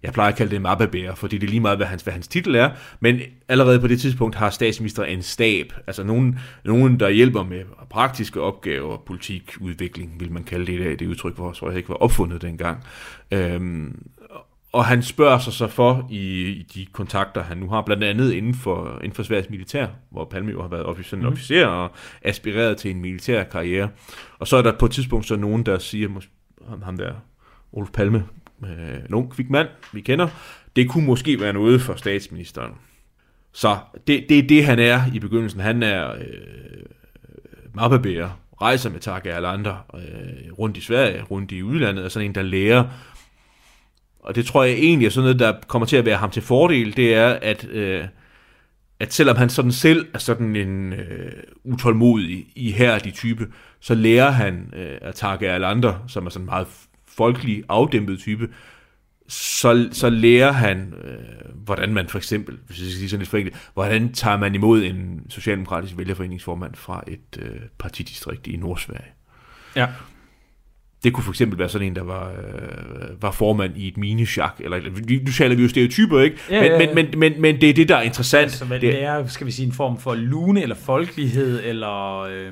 jeg 0.04 0.14
plejer 0.14 0.32
at 0.32 0.38
kalde 0.38 0.52
det 0.52 0.62
mappebærer, 0.62 1.16
fordi 1.16 1.38
det 1.38 1.48
er 1.48 1.52
lige 1.52 1.60
meget, 1.60 1.78
hvad 1.78 1.88
hans, 1.88 2.04
hvad 2.04 2.14
hans 2.14 2.28
titel 2.28 2.56
er, 2.56 2.70
men 3.00 3.20
allerede 3.48 3.80
på 3.80 3.88
det 3.88 4.02
tidspunkt 4.02 4.36
har 4.36 4.50
statsminister 4.50 5.04
en 5.04 5.22
stab, 5.22 5.74
altså 5.88 6.04
nogen, 6.04 6.40
nogen 6.66 7.00
der 7.00 7.10
hjælper 7.10 7.44
med 7.44 7.64
praktiske 7.90 8.42
opgaver, 8.42 8.98
politikudvikling, 8.98 10.20
vil 10.20 10.32
man 10.32 10.44
kalde 10.44 10.66
det 10.66 10.74
i 10.74 10.84
dag, 10.84 11.00
det 11.00 11.08
udtryk, 11.08 11.36
hvor 11.36 11.52
tror 11.52 11.70
jeg 11.70 11.78
ikke 11.78 11.90
var 11.90 11.96
opfundet 11.96 12.42
dengang. 12.42 12.84
Øhm, 13.32 14.08
og 14.72 14.86
han 14.86 15.04
spørger 15.04 15.40
sig 15.40 15.54
så 15.54 15.68
for 15.68 16.08
i, 16.10 16.48
i 16.48 16.64
de 16.74 16.86
kontakter, 16.86 17.44
han 17.44 17.58
nu 17.58 17.70
har, 17.70 17.82
blandt 17.82 18.04
andet 18.04 18.32
inden 18.34 18.54
for, 18.54 19.00
inden 19.04 19.16
for 19.16 19.24
Sveriges 19.24 19.50
militær, 19.50 19.88
hvor 20.10 20.26
Palme 20.26 20.52
jo 20.52 20.62
har 20.62 20.68
været 20.70 20.86
officer, 20.86 21.18
mm. 21.18 21.26
officer 21.26 21.66
og 21.66 21.92
aspireret 22.22 22.78
til 22.78 22.92
en 22.92 23.02
militær 23.02 23.44
karriere. 23.44 23.90
Og 24.40 24.48
så 24.48 24.58
er 24.58 24.62
der 24.62 24.78
på 24.80 24.86
et 24.86 24.92
tidspunkt 24.92 25.28
så 25.28 25.36
nogen, 25.36 25.66
der 25.66 25.80
siger, 25.80 26.10
ham 26.84 26.98
der, 26.98 27.14
Olof 27.72 27.90
Palme, 27.92 28.26
øh, 28.64 28.98
en 29.10 29.14
ung 29.14 29.32
kvik 29.32 29.50
mand, 29.50 29.68
vi 29.94 30.02
kender, 30.02 30.28
det 30.76 30.90
kunne 30.90 31.06
måske 31.06 31.40
være 31.40 31.54
noget 31.54 31.82
for 31.82 31.96
statsministeren. 31.96 32.72
Så 33.54 33.78
det, 34.08 34.26
det 34.30 34.40
er 34.40 34.48
det, 34.48 34.66
han 34.66 34.80
er 34.80 35.02
i 35.14 35.20
begyndelsen. 35.20 35.60
Han 35.60 35.84
er 35.84 36.12
øh, 36.12 36.22
mappebærer, 37.74 38.30
rejser 38.62 38.90
med 38.90 39.00
Tage 39.00 39.30
Erlander 39.30 39.86
øh, 39.94 40.54
rundt 40.60 40.78
i 40.78 40.82
Sverige, 40.82 41.24
rundt 41.24 41.52
i 41.52 41.64
udlandet, 41.64 42.06
og 42.06 42.12
sådan 42.12 42.30
en, 42.30 42.36
der 42.36 42.42
lærer 42.42 42.84
og 44.28 44.36
det 44.36 44.46
tror 44.46 44.64
jeg 44.64 44.74
egentlig 44.74 45.06
er 45.06 45.10
sådan 45.10 45.24
noget, 45.24 45.40
der 45.40 45.54
kommer 45.68 45.86
til 45.86 45.98
at 45.98 46.06
være 46.06 46.18
ham 46.18 46.32
til 46.32 46.42
fordel, 46.42 46.98
det 46.98 47.14
er, 47.14 47.30
at, 47.42 47.68
øh, 47.70 48.06
at 49.00 49.14
selvom 49.14 49.36
han 49.36 49.50
sådan 49.50 49.72
selv 49.72 50.08
er 50.14 50.18
sådan 50.18 50.56
en 50.56 50.94
øh, 50.94 51.32
utålmodig, 51.64 52.46
ihærdig 52.56 53.14
type, 53.14 53.48
så 53.80 53.96
lærer 53.96 54.32
han 54.32 54.74
øh, 54.76 54.98
at 55.02 55.16
Tage 55.16 55.48
Erlander, 55.48 56.04
som 56.08 56.26
er 56.26 56.30
sådan 56.30 56.46
meget 56.46 56.68
folkelig, 57.18 57.64
afdæmpet 57.70 58.20
type, 58.20 58.50
så, 59.28 59.90
så 59.92 60.10
lærer 60.10 60.52
han, 60.52 60.94
øh, 61.04 61.56
hvordan 61.56 61.94
man 61.94 62.08
for 62.08 62.18
eksempel, 62.18 62.58
hvis 62.68 62.80
jeg 62.80 62.88
skal 62.88 62.98
sige 62.98 63.10
sådan 63.10 63.20
lidt 63.20 63.30
forenklet, 63.30 63.56
hvordan 63.74 64.14
tager 64.14 64.38
man 64.38 64.56
imod 64.56 64.84
en 64.84 65.22
socialdemokratisk 65.30 65.98
vælgerforeningsformand 65.98 66.76
fra 66.76 67.04
et 67.08 67.40
øh, 67.42 67.60
partidistrikt 67.78 68.48
i 68.48 68.56
Nordsverige. 68.56 69.12
Ja. 69.76 69.88
Det 71.04 71.14
kunne 71.14 71.24
for 71.24 71.32
eksempel 71.32 71.60
være 71.60 71.70
sådan 71.70 71.88
en, 71.88 71.96
der 71.96 72.04
var, 72.04 72.32
øh, 72.32 73.22
var 73.22 73.32
formand 73.32 73.78
i 73.78 73.88
et 73.88 73.98
minisjak, 73.98 74.56
eller 74.60 74.80
nu 75.26 75.32
taler 75.32 75.56
vi 75.56 75.62
jo 75.62 75.70
stereotyper, 75.70 76.20
ikke? 76.20 76.38
Ja, 76.50 76.62
men, 76.62 76.72
ja, 76.72 76.84
ja. 76.84 76.94
Men, 76.94 76.96
men, 76.96 77.20
men, 77.20 77.42
men 77.42 77.62
det 77.62 77.70
er 77.70 77.74
det, 77.74 77.90
der 77.90 77.96
er 77.96 78.02
interessant. 78.02 78.52
Så 78.52 78.66
hvad 78.66 78.80
det, 78.80 78.94
det 78.94 79.04
er, 79.04 79.28
skal 79.28 79.48
vi 79.48 79.52
sige, 79.52 79.66
en 79.66 79.72
form 79.72 80.00
for 80.00 80.16
lune 80.16 80.62
eller 80.62 80.76
folkelighed, 80.76 81.62
eller... 81.64 82.20
Øh, 82.20 82.52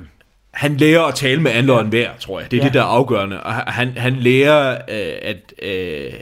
han 0.56 0.76
lærer 0.76 1.02
at 1.02 1.14
tale 1.14 1.42
med 1.42 1.50
andre 1.50 1.80
end 1.80 1.88
hver, 1.88 2.10
tror 2.20 2.40
jeg. 2.40 2.50
Det 2.50 2.56
er 2.56 2.60
Ja. 2.60 2.66
det, 2.66 2.74
der 2.74 2.80
er 2.80 2.84
afgørende. 2.84 3.42
Og 3.42 3.52
han, 3.54 3.96
han 3.96 4.16
lærer, 4.16 4.72
øh, 4.72 5.14
at, 5.22 5.54
øh, 5.62 6.12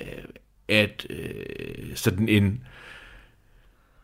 at 0.68 1.06
øh, 1.10 1.26
sådan 1.94 2.28
en, 2.28 2.60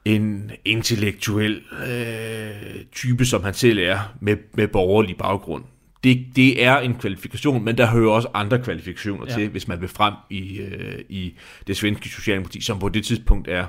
en 0.04 0.50
intellektuel 0.64 1.60
øh, 1.88 2.50
type, 2.92 3.24
som 3.24 3.44
han 3.44 3.54
selv 3.54 3.78
er, 3.78 4.14
med, 4.20 4.36
med 4.54 4.68
borgerlig 4.68 5.16
baggrund. 5.16 5.64
Det, 6.04 6.26
det 6.36 6.64
er 6.64 6.78
en 6.78 6.94
kvalifikation, 6.94 7.64
men 7.64 7.78
der 7.78 7.86
hører 7.86 8.10
også 8.10 8.28
andre 8.34 8.58
kvalifikationer 8.58 9.24
Ja. 9.28 9.32
ja. 9.32 9.38
til, 9.38 9.48
hvis 9.48 9.68
man 9.68 9.80
vil 9.80 9.88
frem 9.88 10.14
i, 10.30 10.58
øh, 10.58 10.98
i 11.08 11.34
det 11.66 11.76
svenske 11.76 12.08
socialdemokrati, 12.08 12.60
som 12.64 12.78
på 12.78 12.88
det 12.88 13.04
tidspunkt 13.04 13.48
er. 13.48 13.64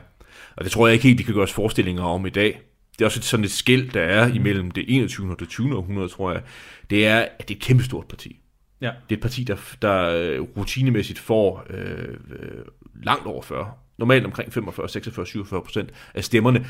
Og 0.55 0.63
det 0.63 0.71
tror 0.71 0.87
jeg 0.87 0.93
ikke 0.93 1.03
helt, 1.03 1.17
vi 1.17 1.23
kan 1.23 1.33
gøre 1.33 1.43
os 1.43 1.53
forestillinger 1.53 2.03
om 2.03 2.25
i 2.25 2.29
dag. 2.29 2.59
Det 3.01 3.05
er 3.05 3.07
også 3.07 3.19
et, 3.19 3.23
sådan 3.23 3.43
et 3.43 3.51
skæld, 3.51 3.89
der 3.89 4.01
er 4.01 4.27
imellem 4.33 4.71
det 4.71 4.85
21. 4.87 5.31
og 5.31 5.39
det 5.39 5.49
20. 5.49 5.77
århundrede, 5.77 6.07
tror 6.07 6.31
jeg. 6.31 6.41
Det 6.89 7.07
er, 7.07 7.19
at 7.19 7.47
det 7.47 7.53
er 7.53 7.57
et 7.57 7.61
kæmpestort 7.61 8.07
parti. 8.07 8.39
ja. 8.81 8.91
Det 9.09 9.15
er 9.15 9.17
et 9.17 9.21
parti, 9.21 9.43
der, 9.43 9.55
der 9.81 10.09
øh, 10.09 10.41
rutinemæssigt 10.41 11.19
får 11.19 11.65
øh, 11.69 12.07
øh, 12.29 12.65
langt 13.03 13.25
over 13.25 13.41
40, 13.41 13.71
normalt 13.97 14.25
omkring 14.25 14.53
45, 14.53 14.89
46, 14.89 15.25
47 15.25 15.61
procent 15.61 15.89
af 16.13 16.23
stemmerne, 16.23 16.65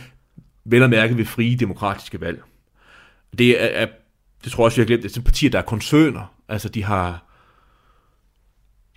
vel 0.65 0.83
at 0.83 0.89
mærke 0.89 1.17
ved 1.17 1.25
frie 1.25 1.55
demokratiske 1.55 2.21
valg. 2.21 2.41
Det 3.37 3.63
er, 3.63 3.65
er 3.65 3.87
det 4.43 4.51
tror 4.51 4.63
jeg 4.63 4.65
også, 4.65 4.75
vi 4.75 4.81
har 4.81 4.87
glemt, 4.87 5.03
det 5.03 5.09
er 5.09 5.13
sådan 5.13 5.23
partier, 5.23 5.49
der 5.49 5.59
er 5.59 5.63
koncerner. 5.63 6.33
Altså, 6.49 6.69
de 6.69 6.83
har... 6.83 7.30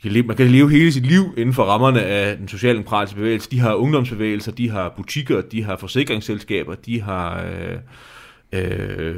kan 0.05 0.13
leve- 0.13 0.27
Man 0.27 0.37
kan 0.37 0.47
leve 0.47 0.71
hele 0.71 0.93
sit 0.93 1.07
liv 1.07 1.35
inden 1.37 1.55
for 1.55 1.65
rammerne 1.65 2.03
af 2.03 2.37
den 2.37 2.49
socialdemokratiske 2.49 3.17
bevægelse. 3.17 3.51
De 3.51 3.61
har 3.61 3.75
ungdomsbevægelser, 3.75 4.53
de 4.53 4.71
har 4.71 4.93
butikker, 4.97 5.41
de 5.41 5.63
har 5.65 5.77
forsikringsselskaber, 5.77 6.75
de 6.75 7.01
har... 7.01 7.43
Øh, 7.43 7.77
Øh, 8.53 9.15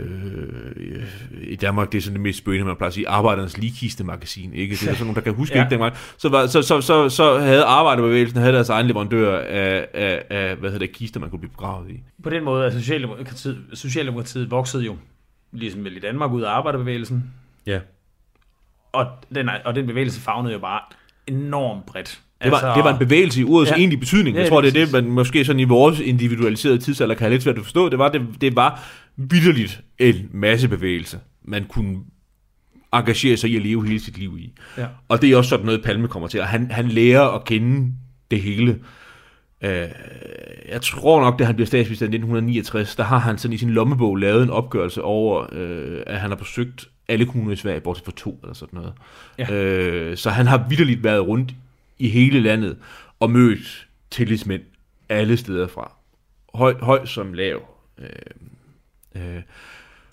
I 1.42 1.56
Danmark, 1.56 1.92
det 1.92 1.98
er 1.98 2.02
sådan 2.02 2.14
det 2.14 2.20
mest 2.22 2.38
spøgende, 2.38 2.66
man 2.66 2.76
plejer 2.76 2.88
at 2.88 2.94
sige, 2.94 3.08
arbejdernes 3.08 3.58
ligkiste 3.58 4.04
magasin, 4.04 4.52
ikke? 4.54 4.74
Det 4.74 4.82
er 4.82 4.86
der 4.86 4.92
sådan 4.92 5.06
nogen, 5.06 5.14
der 5.14 5.20
kan 5.20 5.34
huske 5.34 5.56
ja. 5.56 5.62
ikke 5.64 5.70
dengang. 5.70 5.94
Så, 6.18 6.28
var, 6.28 6.46
så, 6.46 6.62
så, 6.62 6.80
så, 6.80 7.08
så 7.08 7.38
havde 7.38 7.64
arbejderbevægelsen 7.64 8.38
havde 8.40 8.52
deres 8.52 8.68
egen 8.68 8.86
leverandør 8.86 9.38
af, 9.38 9.86
af, 9.94 10.22
af, 10.30 10.56
hvad 10.56 10.70
hedder 10.70 10.86
det, 10.86 10.92
kister, 10.94 11.20
man 11.20 11.30
kunne 11.30 11.38
blive 11.38 11.50
begravet 11.50 11.90
i. 11.90 12.02
På 12.22 12.30
den 12.30 12.44
måde 12.44 12.66
er 12.66 12.70
Socialdemokratiet, 12.70 13.58
Socialdemokratiet 13.72 14.50
voksede 14.50 14.84
jo, 14.84 14.96
ligesom 15.52 15.84
vel 15.84 15.96
i 15.96 16.00
Danmark, 16.00 16.32
ud 16.32 16.42
af 16.42 16.50
arbejderbevægelsen. 16.50 17.24
Ja. 17.66 17.80
Og 18.92 19.06
den, 19.34 19.50
og 19.64 19.74
den 19.74 19.86
bevægelse 19.86 20.20
fagnede 20.20 20.52
jo 20.52 20.58
bare 20.58 20.80
enormt 21.26 21.86
bredt. 21.86 22.20
Det 22.42 22.50
var, 22.50 22.56
altså, 22.58 22.74
det 22.74 22.84
var 22.84 22.92
en 22.92 22.98
bevægelse 22.98 23.40
i 23.40 23.44
ordets 23.44 23.70
ja. 23.70 23.76
egentlige 23.76 24.00
betydning. 24.00 24.36
Ja, 24.36 24.42
Jeg 24.42 24.50
tror, 24.50 24.60
det 24.60 24.68
er 24.76 24.84
det, 24.84 24.92
man 24.92 25.04
måske 25.04 25.44
sådan 25.44 25.60
i 25.60 25.64
vores 25.64 26.00
individualiserede 26.00 26.78
tidsalder 26.78 27.14
kan 27.14 27.22
have 27.22 27.30
lidt 27.30 27.42
svært 27.42 27.58
at 27.58 27.62
forstå. 27.62 27.88
Det 27.88 27.98
var, 27.98 28.08
det, 28.08 28.22
det 28.40 28.56
var 28.56 28.82
vidderligt 29.16 29.80
en 29.98 30.28
massebevægelse, 30.32 31.18
man 31.44 31.64
kunne 31.64 31.98
engagere 32.92 33.36
sig 33.36 33.50
i 33.50 33.56
at 33.56 33.62
leve 33.62 33.86
hele 33.86 34.00
sit 34.00 34.18
liv 34.18 34.38
i. 34.38 34.52
Ja. 34.78 34.86
Og 35.08 35.22
det 35.22 35.30
er 35.30 35.36
også 35.36 35.50
sådan 35.50 35.66
noget, 35.66 35.84
Palme 35.84 36.08
kommer 36.08 36.28
til. 36.28 36.40
Og 36.40 36.46
han, 36.46 36.70
han 36.70 36.88
lærer 36.88 37.22
at 37.22 37.44
kende 37.44 37.92
det 38.30 38.40
hele. 38.40 38.78
Øh, 39.62 39.88
jeg 40.68 40.82
tror 40.82 41.20
nok, 41.20 41.38
da 41.38 41.44
han 41.44 41.54
bliver 41.54 41.66
statsminister 41.66 42.06
i 42.06 42.08
1969, 42.08 42.96
der 42.96 43.04
har 43.04 43.18
han 43.18 43.38
sådan 43.38 43.52
i 43.52 43.58
sin 43.58 43.70
lommebog 43.70 44.16
lavet 44.16 44.42
en 44.42 44.50
opgørelse 44.50 45.02
over, 45.02 45.46
øh, 45.52 46.02
at 46.06 46.20
han 46.20 46.30
har 46.30 46.36
besøgt 46.36 46.88
alle 47.08 47.26
kommuner 47.26 47.52
i 47.52 47.56
Sverige, 47.56 47.80
bortset 47.80 48.04
fra 48.04 48.12
to 48.16 48.38
eller 48.42 48.54
sådan 48.54 48.78
noget. 48.78 48.92
Ja. 49.38 49.52
Øh, 49.52 50.16
så 50.16 50.30
han 50.30 50.46
har 50.46 50.66
vidderligt 50.68 51.04
været 51.04 51.26
rundt 51.26 51.54
i 51.98 52.08
hele 52.08 52.40
landet 52.40 52.76
og 53.20 53.30
mødt 53.30 53.86
tillidsmænd 54.10 54.62
alle 55.08 55.36
steder 55.36 55.66
fra. 55.66 55.92
Høj, 56.54 56.74
høj 56.80 57.06
som 57.06 57.32
lav. 57.32 57.62
Øh, 57.98 58.08
øh, 59.14 59.42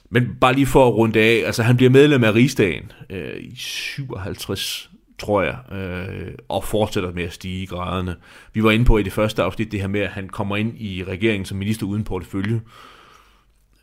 men 0.09 0.35
bare 0.41 0.53
lige 0.53 0.65
for 0.65 0.87
at 0.87 0.93
runde 0.93 1.19
af, 1.19 1.43
altså 1.45 1.63
han 1.63 1.77
bliver 1.77 1.89
medlem 1.89 2.23
af 2.23 2.33
Rigsdagen 2.33 2.91
øh, 3.09 3.37
i 3.39 3.55
57, 3.55 4.89
tror 5.19 5.41
jeg, 5.41 5.57
øh, 5.71 6.33
og 6.49 6.63
fortsætter 6.63 7.11
med 7.11 7.23
at 7.23 7.33
stige 7.33 7.63
i 7.63 7.65
graderne. 7.65 8.15
Vi 8.53 8.63
var 8.63 8.71
inde 8.71 8.85
på 8.85 8.97
i 8.97 9.03
det 9.03 9.13
første 9.13 9.43
afsnit 9.43 9.71
det 9.71 9.81
her 9.81 9.87
med, 9.87 10.01
at 10.01 10.09
han 10.09 10.29
kommer 10.29 10.55
ind 10.57 10.81
i 10.81 11.03
regeringen 11.03 11.45
som 11.45 11.57
minister 11.57 11.85
uden 11.85 12.03
portefølje. 12.03 12.61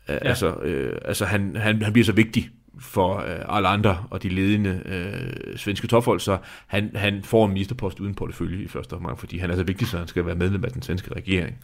Ja. 0.07 0.17
Altså, 0.17 0.55
øh, 0.55 0.97
altså 1.05 1.25
han, 1.25 1.55
han, 1.55 1.81
han 1.81 1.93
bliver 1.93 2.05
så 2.05 2.11
vigtig 2.11 2.49
for 2.81 3.17
øh, 3.17 3.57
alle 3.57 3.67
andre 3.67 4.05
og 4.09 4.23
de 4.23 4.29
ledende 4.29 4.81
øh, 4.85 5.57
svenske 5.57 5.87
topfolk, 5.87 6.21
så 6.21 6.37
han, 6.67 6.91
han 6.95 7.23
får 7.23 7.45
en 7.45 7.51
ministerpost 7.53 7.99
uden 7.99 8.15
portefølje 8.15 8.63
i 8.63 8.67
første 8.67 8.93
omgang, 8.93 9.19
fordi 9.19 9.37
han 9.37 9.51
er 9.51 9.55
så 9.55 9.63
vigtig, 9.63 9.87
så 9.87 9.97
han 9.97 10.07
skal 10.07 10.25
være 10.25 10.35
medlem 10.35 10.65
af 10.65 10.71
den 10.71 10.81
svenske 10.81 11.15
regering. 11.15 11.57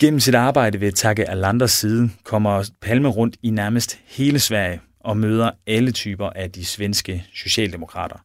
Gennem 0.00 0.20
sit 0.20 0.34
arbejde 0.34 0.80
ved 0.80 0.92
Takke 0.92 1.22
Erlanders 1.22 1.72
side 1.72 2.10
kommer 2.24 2.70
Palme 2.80 3.08
rundt 3.08 3.36
i 3.42 3.50
nærmest 3.50 4.00
hele 4.06 4.38
Sverige 4.38 4.80
og 5.00 5.16
møder 5.16 5.50
alle 5.66 5.92
typer 5.92 6.30
af 6.30 6.50
de 6.50 6.64
svenske 6.64 7.24
socialdemokrater. 7.34 8.16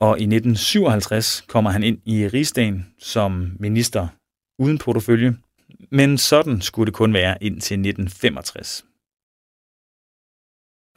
Og 0.00 0.18
i 0.18 0.22
1957 0.22 1.44
kommer 1.48 1.70
han 1.70 1.82
ind 1.82 1.98
i 2.04 2.28
rigsdagen 2.28 2.86
som 2.98 3.52
minister 3.60 4.08
uden 4.58 4.78
portefølje, 4.78 5.36
men 5.90 6.18
sådan 6.18 6.60
skulle 6.60 6.86
det 6.86 6.94
kun 6.94 7.14
være 7.14 7.36
indtil 7.40 7.74
1965. 7.74 8.84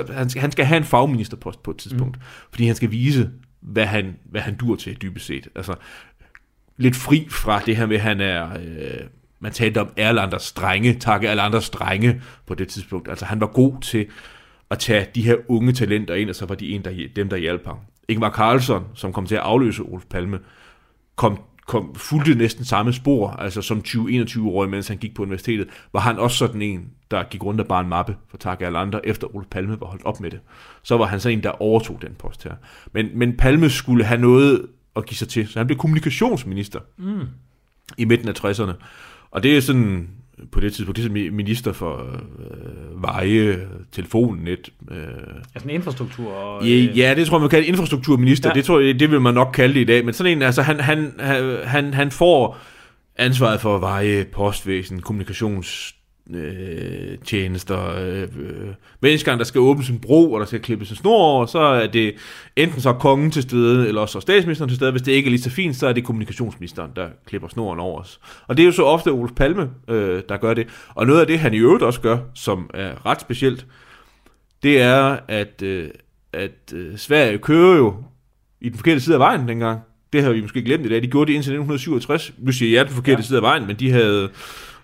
Han 0.10 0.30
skal, 0.30 0.42
han 0.42 0.52
skal 0.52 0.66
have 0.66 0.78
en 0.78 0.84
fagministerpost 0.84 1.64
på 1.64 1.72
et 1.72 1.78
tidspunkt, 1.78 2.18
mm. 2.18 2.22
fordi 2.50 2.66
han 2.66 2.76
skal 2.76 2.92
vise, 2.92 3.32
hvad 3.62 3.86
han, 3.86 4.16
hvad 4.26 4.42
han 4.42 4.56
dur 4.56 4.76
til 4.76 5.02
dybest 5.02 5.26
set. 5.26 5.48
Altså, 5.56 5.76
lidt 6.78 6.96
fri 6.96 7.28
fra 7.30 7.60
det 7.60 7.78
her 7.78 7.86
med, 7.86 7.96
at 7.96 8.02
han 8.02 8.22
er... 8.22 8.50
Øh, 8.60 9.08
man 9.40 9.52
talte 9.52 9.82
om 9.82 9.90
Erlanders 9.98 10.44
strenge, 10.44 10.94
takke 10.94 11.28
Erlanders 11.28 11.64
strenge 11.64 12.22
på 12.46 12.56
det 12.56 12.68
tidspunkt. 12.68 13.10
Altså, 13.10 13.26
han 13.26 13.42
var 13.42 13.48
god 13.48 13.82
til 13.82 14.08
at 14.70 14.80
tage 14.80 15.08
de 15.16 15.22
her 15.22 15.36
unge 15.48 15.74
talenter 15.74 16.16
ind, 16.16 16.30
og 16.30 16.36
så 16.36 16.46
var 16.46 16.56
de 16.56 16.70
en, 16.70 16.82
der, 16.84 17.08
dem, 17.16 17.30
der 17.30 17.38
hjalp 17.38 17.66
ham. 17.66 17.78
Ingvar 18.08 18.32
Carlsson, 18.32 18.84
som 18.94 19.14
kom 19.14 19.26
til 19.26 19.36
at 19.36 19.42
afløse 19.42 19.82
Olof 19.82 20.04
Palme, 20.10 20.40
kom, 21.16 21.42
kom 21.66 21.96
fulgte 21.96 22.36
næsten 22.36 22.66
samme 22.66 22.94
spor, 22.94 23.30
altså 23.30 23.62
som 23.62 23.84
20-21-årig, 23.88 24.70
mens 24.70 24.88
han 24.88 24.98
gik 24.98 25.16
på 25.16 25.22
universitetet, 25.24 25.68
var 25.94 26.00
han 26.00 26.20
også 26.20 26.38
sådan 26.38 26.62
en, 26.62 26.90
der 27.12 27.24
gik 27.24 27.44
rundt 27.44 27.62
og 27.62 27.68
bar 27.68 27.80
en 27.80 27.90
mappe 27.90 28.16
for 28.30 28.38
Tage 28.38 28.66
Erlander, 28.66 29.00
efter 29.04 29.36
Olof 29.36 29.48
Palme 29.52 29.82
var 29.82 29.88
holdt 29.88 30.06
op 30.06 30.20
med 30.20 30.32
det. 30.32 30.40
Så 30.84 30.98
var 30.98 31.06
han 31.06 31.20
så 31.20 31.30
en, 31.30 31.44
der 31.44 31.62
overtog 31.62 32.02
den 32.02 32.16
post 32.20 32.44
her. 32.44 32.54
Men, 32.92 33.10
men 33.14 33.38
Palme 33.38 33.70
skulle 33.70 34.04
have 34.04 34.22
noget 34.22 34.68
at 34.96 35.06
give 35.06 35.18
sig 35.18 35.28
til, 35.28 35.48
så 35.48 35.60
han 35.60 35.68
blev 35.68 35.78
kommunikationsminister 35.78 36.80
mm. 36.98 37.22
i 37.98 38.06
midten 38.06 38.28
af 38.28 38.46
60'erne. 38.46 38.74
Og 39.32 39.44
det 39.44 39.58
er 39.58 39.62
sådan, 39.62 40.10
på 40.52 40.60
det 40.60 40.74
tidspunkt, 40.74 40.98
det 40.98 41.04
er 41.04 41.08
sådan 41.08 41.36
minister 41.36 41.74
for 41.74 42.22
øh, 42.40 43.04
veje, 43.04 43.68
telefonnet. 43.92 44.70
Øh. 44.92 44.98
Altså 45.56 45.70
en 45.70 45.70
infrastruktur. 45.70 46.32
Og, 46.32 46.68
Ja, 46.68 46.76
ja, 46.76 47.16
det 47.16 47.28
tror 47.28 47.38
jeg, 47.38 47.42
man 47.42 47.50
kalder 47.50 47.68
infrastrukturminister. 47.68 48.50
Ja. 48.50 48.54
Det 48.54 48.66
tror 48.66 48.80
jeg, 48.80 49.00
det 49.00 49.12
vil 49.12 49.22
man 49.22 49.34
nok 49.34 49.52
kalde 49.54 49.74
det 49.74 49.80
i 49.80 49.84
dag. 49.84 50.06
Men 50.06 50.14
sådan 50.14 50.32
en, 50.32 50.42
altså 50.42 50.62
han, 50.62 50.80
han, 50.80 51.14
han, 51.64 51.94
han 51.94 52.12
får 52.12 52.58
ansvaret 53.18 53.62
for 53.62 53.78
veje, 53.78 54.26
postvæsen, 54.34 55.02
kommunikations 55.02 55.96
øh, 56.34 57.18
tjenester. 57.18 57.96
Øh, 57.98 58.22
øh. 58.22 58.68
Hver 59.00 59.24
gang, 59.26 59.40
der 59.40 59.46
skal 59.46 59.62
åbnes 59.62 59.90
en 59.90 60.00
bro, 60.00 60.32
og 60.32 60.40
der 60.40 60.46
skal 60.46 60.60
klippes 60.60 60.90
en 60.90 60.96
snor 60.96 61.18
over, 61.18 61.46
så 61.46 61.60
er 61.60 61.88
det 61.88 62.16
enten 62.56 62.82
så 62.82 62.94
kongen 62.94 63.32
til 63.32 63.44
stede, 63.44 63.88
eller 63.88 64.02
også 64.02 64.20
statsministeren 64.20 64.70
til 64.70 64.76
stede. 64.76 64.92
Hvis 64.92 65.02
det 65.02 65.12
ikke 65.12 65.28
er 65.28 65.32
lige 65.32 65.42
så 65.42 65.50
fint, 65.50 65.76
så 65.76 65.88
er 65.88 65.94
det 65.94 66.04
kommunikationsministeren, 66.04 66.92
der 66.96 67.08
klipper 67.26 67.48
snoren 67.48 67.80
over 67.80 68.02
os. 68.02 68.20
Og 68.48 68.58
det 68.58 68.64
er 68.64 68.68
jo 68.68 68.72
så 68.72 68.84
ofte 68.84 69.12
Olof 69.12 69.32
Palme, 69.32 69.70
øh, 69.88 70.22
der 70.30 70.38
gør 70.38 70.54
det. 70.54 70.68
Og 70.96 71.08
noget 71.08 71.22
af 71.22 71.28
det, 71.28 71.40
han 71.40 71.54
i 71.54 71.58
øvrigt 71.58 71.84
også 71.84 72.02
gør, 72.02 72.18
som 72.34 72.70
er 72.74 73.06
ret 73.06 73.22
specielt, 73.22 73.66
det 74.64 74.82
er, 74.82 75.18
at, 75.28 75.62
øh, 75.62 75.90
at 76.34 76.74
øh, 76.74 76.98
Sverige 76.98 77.38
kører 77.38 77.78
jo 77.78 77.96
i 78.62 78.70
den 78.70 78.78
forkerte 78.78 79.02
side 79.02 79.16
af 79.16 79.20
vejen 79.20 79.48
dengang. 79.48 79.80
Det 80.14 80.24
har 80.24 80.32
vi 80.32 80.42
måske 80.42 80.62
glemt 80.62 80.86
i 80.86 80.90
dag. 80.90 81.02
De 81.02 81.08
gjorde 81.08 81.28
det 81.28 81.34
indtil 81.34 81.52
1967. 81.52 82.34
Nu 82.38 82.52
siger 82.52 82.78
jeg 82.78 82.86
den 82.86 82.96
forkerte. 82.96 83.20
Ja. 83.20 83.26
side 83.26 83.38
af 83.38 83.44
vejen, 83.44 83.68
men 83.68 83.76
de 83.76 83.92
havde... 83.92 84.30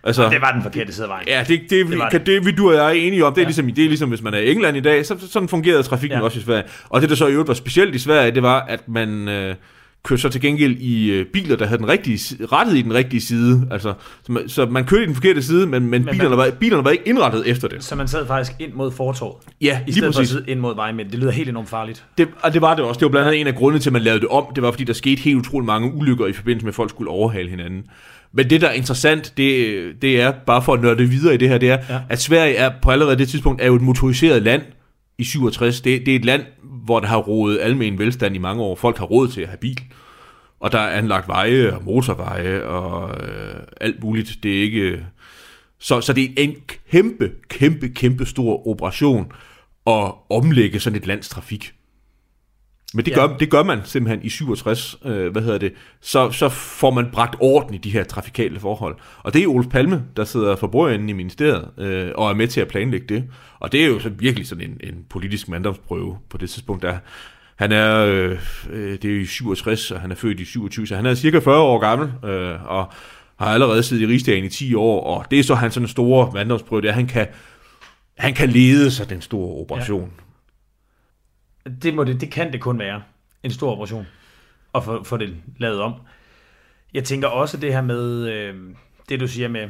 Altså, 0.03 0.29
Det 0.29 0.41
var 0.41 0.51
den 0.51 0.63
forkerte 0.63 0.93
side 0.93 1.05
af 1.05 1.09
vejen. 1.09 1.27
Ja, 1.27 1.43
det, 1.47 1.61
det, 1.69 1.87
det, 1.87 1.99
kan, 2.11 2.19
det. 2.19 2.25
det, 2.27 2.45
vi 2.45 2.51
du 2.51 2.69
og 2.69 2.75
jeg 2.75 2.85
er 2.85 2.89
enige 2.89 3.25
om. 3.25 3.33
Det 3.33 3.41
er, 3.41 3.43
ja. 3.43 3.47
Ligesom, 3.47 3.67
det 3.71 3.83
er 3.83 3.87
ligesom, 3.87 4.09
hvis 4.09 4.21
man 4.21 4.33
er 4.33 4.37
i 4.37 4.51
England 4.51 4.77
i 4.77 4.79
dag, 4.79 5.05
så 5.05 5.15
sådan 5.29 5.49
fungerede 5.49 5.83
trafikken 5.83 6.19
ja. 6.19 6.23
Også 6.25 6.39
i 6.39 6.41
Sverige. 6.43 6.63
Og 6.89 7.01
det, 7.01 7.09
der 7.09 7.15
så 7.15 7.27
i 7.27 7.31
øvrigt 7.31 7.47
var 7.47 7.53
specielt 7.53 7.95
i 7.95 7.99
Sverige, 7.99 8.31
det 8.31 8.43
var, 8.43 8.59
at 8.69 8.87
man 8.87 9.27
øh, 9.27 9.55
kørte 10.03 10.21
så 10.21 10.29
til 10.29 10.41
gengæld 10.41 10.77
i 10.79 11.11
øh, 11.11 11.25
biler, 11.25 11.55
der 11.55 11.65
havde 11.65 11.79
den 11.79 11.87
rigtige, 11.89 12.45
rettet 12.51 12.77
i 12.77 12.81
den 12.81 12.93
rigtige 12.93 13.21
side. 13.21 13.67
Altså, 13.71 13.93
så, 14.25 14.31
man, 14.31 14.49
så 14.49 14.65
man 14.65 14.85
kørte 14.85 15.03
i 15.03 15.05
den 15.05 15.15
forkerte 15.15 15.43
side, 15.43 15.67
men, 15.67 15.81
men, 15.83 15.89
men 15.89 16.05
bilerne, 16.11 16.29
man- 16.29 16.37
var, 16.37 16.51
bilerne 16.59 16.83
var 16.83 16.89
ikke 16.89 17.07
indrettet 17.07 17.47
efter 17.47 17.67
det. 17.67 17.83
Så 17.83 17.95
man 17.95 18.07
sad 18.07 18.27
faktisk 18.27 18.51
ind 18.59 18.73
mod 18.73 18.91
fortorvet, 18.91 19.35
Ja, 19.61 19.79
i 19.87 19.91
stedet 19.91 20.15
for 20.15 20.21
at 20.21 20.27
præcis. 20.27 20.37
ind 20.47 20.59
mod 20.59 20.75
vejmidten. 20.75 21.11
Det 21.11 21.19
lyder 21.19 21.31
helt 21.31 21.49
enormt 21.49 21.69
farligt. 21.69 22.05
Det, 22.17 22.27
og 22.41 22.53
det 22.53 22.61
var 22.61 22.75
det 22.75 22.85
også. 22.85 22.99
Det 22.99 23.05
var 23.05 23.09
blandt 23.11 23.27
andet 23.27 23.41
en 23.41 23.47
af 23.47 23.55
grundene 23.55 23.79
til, 23.81 23.89
at 23.89 23.93
man 23.93 24.01
lavede 24.01 24.19
det 24.19 24.27
om. 24.27 24.45
Det 24.55 24.63
var, 24.63 24.71
fordi 24.71 24.83
der 24.83 24.93
skete 24.93 25.21
helt 25.21 25.37
utrolig 25.37 25.65
mange 25.65 25.93
ulykker 25.93 26.27
i 26.27 26.33
forbindelse 26.33 26.65
med, 26.65 26.71
at 26.71 26.75
folk 26.75 26.89
skulle 26.89 27.11
overhale 27.11 27.49
hinanden. 27.49 27.83
Men 28.33 28.49
det, 28.49 28.61
der 28.61 28.67
er 28.67 28.73
interessant, 28.73 29.33
det, 29.37 30.01
det 30.01 30.21
er, 30.21 30.33
bare 30.45 30.61
for 30.61 30.73
at 30.73 30.81
nørde 30.81 31.09
videre 31.09 31.33
i 31.33 31.37
det 31.37 31.49
her, 31.49 31.57
det 31.57 31.69
er, 31.69 31.77
ja. 31.89 32.01
At 32.09 32.21
Sverige 32.21 32.55
er 32.55 32.71
på 32.81 32.91
allerede 32.91 33.17
det 33.17 33.29
tidspunkt 33.29 33.61
er 33.61 33.65
jo 33.65 33.75
et 33.75 33.81
motoriseret 33.81 34.41
land 34.41 34.61
i 35.17 35.23
67. 35.23 35.81
Det, 35.81 36.05
det 36.05 36.11
er 36.11 36.15
et 36.15 36.25
land, 36.25 36.45
hvor 36.85 36.99
der 36.99 37.07
har 37.07 37.17
rådet 37.17 37.59
almen 37.61 37.99
velstand 37.99 38.35
i 38.35 38.39
mange 38.39 38.63
år. 38.63 38.75
Folk 38.75 38.97
har 38.97 39.05
råd 39.05 39.27
til 39.27 39.41
at 39.41 39.47
have 39.47 39.57
bil. 39.57 39.79
Og 40.59 40.71
der 40.71 40.79
er 40.79 40.97
anlagt 40.97 41.27
veje 41.27 41.73
og 41.73 41.83
motorveje 41.83 42.63
og 42.63 43.23
øh, 43.23 43.55
alt 43.81 44.03
muligt. 44.03 44.37
Det 44.43 44.57
er 44.57 44.61
ikke... 44.61 45.05
Så, 45.79 46.01
så 46.01 46.13
det 46.13 46.23
er 46.23 46.29
en 46.37 46.55
kæmpe, 46.91 47.31
kæmpe, 47.49 47.89
kæmpe 47.89 48.25
stor 48.25 48.67
operation 48.67 49.31
at 49.87 50.11
omlægge 50.29 50.79
sådan 50.79 50.99
et 50.99 51.07
lands 51.07 51.29
trafik. 51.29 51.73
Men 52.93 53.05
det, 53.05 53.11
Ja. 53.11 53.27
gør, 53.27 53.37
det 53.37 53.49
gør 53.49 53.63
man 53.63 53.79
simpelthen 53.83 54.25
i 54.25 54.29
67, 54.29 54.97
øh, 55.05 55.31
hvad 55.31 55.41
hedder 55.41 55.57
det, 55.57 55.73
så, 56.01 56.31
så 56.31 56.49
får 56.49 56.91
man 56.91 57.09
bragt 57.11 57.35
orden 57.39 57.73
i 57.73 57.77
de 57.77 57.89
her 57.89 58.03
trafikale 58.03 58.59
forhold. 58.59 58.95
Og 59.23 59.33
det 59.33 59.43
er 59.43 59.47
Olof 59.47 59.65
Palme, 59.67 60.03
der 60.17 60.23
sidder 60.23 60.55
for 60.55 60.67
bordenden 60.67 61.09
i 61.09 61.13
ministeriet, 61.13 61.69
øh, 61.77 62.11
og 62.15 62.29
er 62.29 62.33
med 62.33 62.47
til 62.47 62.61
at 62.61 62.67
planlægge 62.67 63.05
det. 63.15 63.23
Og 63.59 63.71
det 63.71 63.83
er 63.83 63.87
jo 63.87 63.99
så 63.99 64.09
virkelig 64.09 64.47
sådan 64.47 64.63
en, 64.63 64.77
en 64.93 65.05
politisk 65.09 65.49
manddomsprøve 65.49 66.17
på 66.29 66.37
det 66.37 66.49
tidspunkt, 66.49 66.81
der 66.83 66.97
han 67.55 67.71
er, 67.71 68.05
øh, 68.05 68.39
øh, 68.69 68.91
det 68.91 69.05
er 69.05 69.15
jo 69.15 69.21
i 69.21 69.25
67, 69.25 69.91
og 69.91 70.01
han 70.01 70.11
er 70.11 70.15
født 70.15 70.39
i 70.39 70.45
27, 70.45 70.87
så 70.87 70.95
han 70.95 71.05
er 71.05 71.15
cirka 71.15 71.39
40 71.39 71.57
år 71.59 71.79
gammel, 71.79 72.11
øh, 72.31 72.65
og 72.65 72.91
har 73.39 73.47
allerede 73.47 73.83
siddet 73.83 74.03
i 74.03 74.07
rigsdagen 74.07 74.43
i 74.45 74.49
10 74.49 74.75
år, 74.75 75.03
og 75.03 75.25
det 75.31 75.39
er 75.39 75.43
så 75.43 75.55
hans 75.55 75.73
sådan 75.73 75.87
store 75.87 76.31
manddomsprøve, 76.33 76.81
det 76.81 76.87
er, 76.87 76.91
at 76.91 76.95
han 76.95 77.07
kan, 77.07 77.27
han 78.17 78.33
kan 78.33 78.49
lede 78.49 78.91
sig 78.91 79.09
den 79.09 79.21
store 79.21 79.61
operation. 79.61 80.11
Det, 81.81 81.93
må 81.93 82.03
det, 82.03 82.21
det 82.21 82.31
kan 82.31 82.53
det 82.53 82.61
kun 82.61 82.79
være. 82.79 83.03
En 83.43 83.51
stor 83.51 83.71
operation. 83.71 84.07
Og 84.73 84.83
få, 84.83 85.03
få 85.03 85.17
det 85.17 85.35
lavet 85.57 85.81
om. 85.81 85.93
Jeg 86.93 87.03
tænker 87.03 87.27
også 87.27 87.57
det 87.57 87.73
her 87.73 87.81
med, 87.81 88.27
øh, 88.29 88.75
det 89.09 89.19
du 89.19 89.27
siger 89.27 89.47
med, 89.47 89.69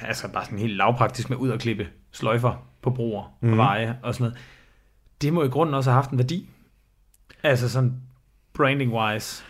altså 0.00 0.32
bare 0.32 0.44
sådan 0.44 0.58
helt 0.58 0.76
lavpraktisk 0.76 1.30
med 1.30 1.36
ud 1.36 1.48
og 1.48 1.58
klippe 1.58 1.88
sløjfer 2.12 2.66
på 2.82 2.90
broer 2.90 3.22
og 3.22 3.32
Mhm. 3.40 3.56
veje 3.56 3.98
og 4.02 4.14
sådan 4.14 4.24
noget. 4.24 4.38
Det 5.22 5.32
må 5.32 5.42
i 5.44 5.48
grunden 5.48 5.74
også 5.74 5.90
have 5.90 5.94
haft 6.02 6.10
en 6.10 6.18
værdi. 6.18 6.48
Altså 7.42 7.68
sådan 7.68 8.00
branding-wise. 8.58 9.42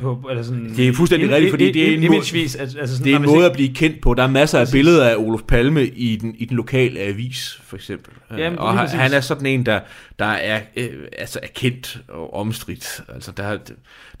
På, 0.00 0.26
eller 0.30 0.42
sådan, 0.42 0.72
Det 0.76 0.88
er 0.88 0.92
fuldstændig 0.92 1.30
rigtigt, 1.30 1.50
fordi 1.50 1.72
det 1.72 1.88
er 1.88 1.96
en 1.96 2.02
imagevis, 2.02 2.56
altså, 2.56 2.78
altså 2.78 2.96
sådan, 2.96 3.04
Det 3.06 3.12
er 3.12 3.16
en 3.16 3.22
måde 3.26 3.36
siger- 3.36 3.46
at 3.46 3.52
blive 3.52 3.74
kendt 3.74 4.00
på. 4.00 4.14
Der 4.14 4.22
er 4.22 4.26
masser 4.30 4.58
af 4.58 4.66
billeder 4.72 5.08
af 5.08 5.16
Olof 5.16 5.40
Palme 5.48 5.86
i 5.86 6.16
den, 6.16 6.34
i 6.38 6.44
den 6.44 6.56
lokale 6.56 7.00
avis, 7.00 7.60
for 7.64 7.76
eksempel. 7.76 8.12
Jamen, 8.38 8.58
og 8.58 8.74
lige 8.74 8.88
han, 8.88 8.98
han 9.00 9.12
er 9.12 9.20
sådan 9.20 9.46
en, 9.46 9.66
der, 9.66 9.80
der 10.18 10.24
er, 10.24 10.60
øh, 10.76 10.88
altså 11.18 11.38
er 11.42 11.46
kendt 11.54 11.98
og 12.08 12.34
omstridt. 12.34 13.00
Altså, 13.14 13.32
der, 13.36 13.42
er- 13.42 13.58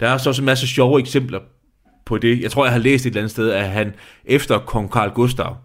der 0.00 0.08
er 0.08 0.18
så 0.18 0.30
også 0.30 0.42
en 0.42 0.46
masse 0.46 0.66
sjove 0.66 1.00
eksempler 1.00 1.38
på 2.04 2.18
det. 2.18 2.40
Jeg 2.42 2.50
tror, 2.50 2.64
jeg 2.64 2.72
har 2.72 2.80
læst 2.80 3.06
et 3.06 3.10
eller 3.10 3.20
andet 3.20 3.30
sted, 3.30 3.50
at 3.50 3.68
han 3.68 3.92
efter 4.24 4.58
kong 4.58 4.90
Carl 4.92 5.10
Gustav, 5.10 5.56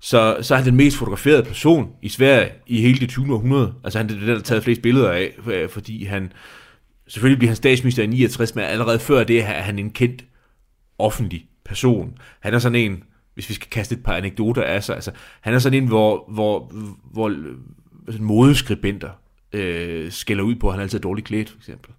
Så, 0.00 0.36
så 0.42 0.54
er 0.54 0.58
han 0.58 0.66
den 0.66 0.76
mest 0.76 0.96
fotograferede 0.96 1.42
person 1.42 1.88
i 2.02 2.08
Sverige 2.08 2.48
i 2.66 2.80
hele 2.80 2.98
det 3.00 3.08
20. 3.08 3.34
århundrede. 3.34 3.72
Altså 3.84 3.98
han 3.98 4.10
er 4.10 4.14
den, 4.14 4.28
der 4.28 4.34
har 4.34 4.42
taget 4.42 4.64
flest 4.64 4.82
billeder 4.82 5.10
af, 5.10 5.30
øh, 5.52 5.68
fordi 5.68 6.04
han, 6.04 6.32
selvfølgelig 7.08 7.38
bliver 7.38 7.50
han 7.50 7.56
statsminister 7.56 8.02
i 8.02 8.06
69, 8.06 8.54
men 8.54 8.64
allerede 8.64 8.98
før 8.98 9.24
det 9.24 9.40
er 9.40 9.44
han 9.44 9.78
en 9.78 9.90
kendt 9.90 10.24
offentlig 10.98 11.46
person. 11.64 12.18
Han 12.40 12.54
er 12.54 12.58
sådan 12.58 12.76
en, 12.76 13.04
hvis 13.34 13.48
vi 13.48 13.54
skal 13.54 13.70
kaste 13.70 13.94
et 13.94 14.02
par 14.02 14.16
anekdoter 14.16 14.62
af 14.62 14.84
sig, 14.84 14.94
altså 14.94 15.12
han 15.40 15.54
er 15.54 15.58
sådan 15.58 15.82
en, 15.82 15.88
hvor, 15.88 16.24
hvor, 16.28 16.72
hvor 17.12 17.28
sådan 18.06 18.26
modeskribenter 18.26 19.10
øh, 19.52 20.12
skælder 20.12 20.44
ud 20.44 20.54
på, 20.54 20.68
at 20.68 20.74
han 20.74 20.82
altid 20.82 20.98
er 20.98 21.02
dårligt 21.02 21.26
klædt, 21.26 21.50
for 21.50 21.56
eksempel. 21.56 21.90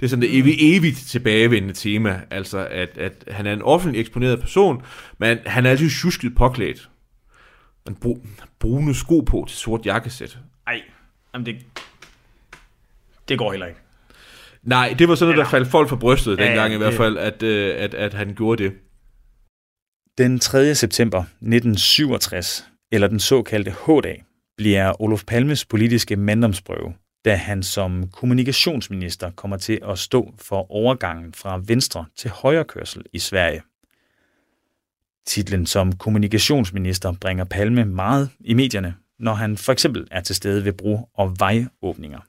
Det 0.00 0.06
er 0.06 0.10
sådan 0.10 0.22
det 0.22 0.38
evigt, 0.38 0.56
evigt 0.60 0.96
tilbagevendende 0.96 1.74
tema, 1.74 2.20
altså 2.30 2.66
at, 2.66 2.98
at 2.98 3.24
han 3.28 3.46
er 3.46 3.52
en 3.52 3.62
offentlig 3.62 4.00
eksponeret 4.00 4.40
person, 4.40 4.82
men 5.18 5.38
han 5.46 5.66
er 5.66 5.70
altid 5.70 5.90
tjusket 5.90 6.34
påklædt. 6.34 6.90
En 7.88 7.96
br- 8.04 8.46
brune 8.58 8.94
sko 8.94 9.20
på 9.20 9.44
til 9.48 9.58
sort 9.58 9.86
jakkesæt. 9.86 10.38
Ej, 10.66 10.82
jamen 11.34 11.46
det, 11.46 11.56
det 13.28 13.38
går 13.38 13.50
heller 13.50 13.66
ikke. 13.66 13.81
Nej, 14.62 14.94
det 14.98 15.08
var 15.08 15.14
sådan 15.14 15.34
noget, 15.34 15.44
der 15.44 15.50
faldt 15.50 15.68
folk 15.68 15.88
for 15.88 15.96
brystet 15.96 16.38
Ja, 16.38 16.44
dengang 16.44 16.70
ja, 16.70 16.74
i 16.74 16.78
hvert 16.78 16.94
fald, 16.94 17.18
at, 17.18 17.42
øh, 17.42 17.74
at, 17.78 17.94
at 17.94 18.14
han 18.14 18.34
gjorde 18.34 18.64
det. 18.64 18.72
Den 20.18 20.38
3. 20.38 20.74
september 20.74 21.18
1967, 21.18 22.66
eller 22.92 23.08
den 23.08 23.20
såkaldte 23.20 23.70
H-dag, 23.70 24.24
bliver 24.56 25.02
Olof 25.02 25.24
Palmes 25.24 25.64
politiske 25.64 26.16
manddomsprøve, 26.16 26.94
da 27.24 27.34
han 27.34 27.62
som 27.62 28.08
kommunikationsminister 28.12 29.30
kommer 29.30 29.56
til 29.56 29.78
at 29.88 29.98
stå 29.98 30.34
for 30.38 30.72
overgangen 30.72 31.32
fra 31.32 31.60
venstre 31.64 32.04
til 32.16 32.30
højre 32.30 32.64
kørsel 32.64 33.02
i 33.12 33.18
Sverige. 33.18 33.62
Titlen 35.26 35.66
som 35.66 35.92
kommunikationsminister 35.92 37.12
bringer 37.20 37.44
Palme 37.44 37.84
meget 37.84 38.30
i 38.40 38.54
medierne, 38.54 38.94
når 39.18 39.34
han 39.34 39.56
for 39.56 39.72
eksempel 39.72 40.08
er 40.10 40.20
til 40.20 40.34
stede 40.34 40.64
ved 40.64 40.72
bro- 40.72 41.08
og 41.14 41.36
vejåbninger. 41.38 42.20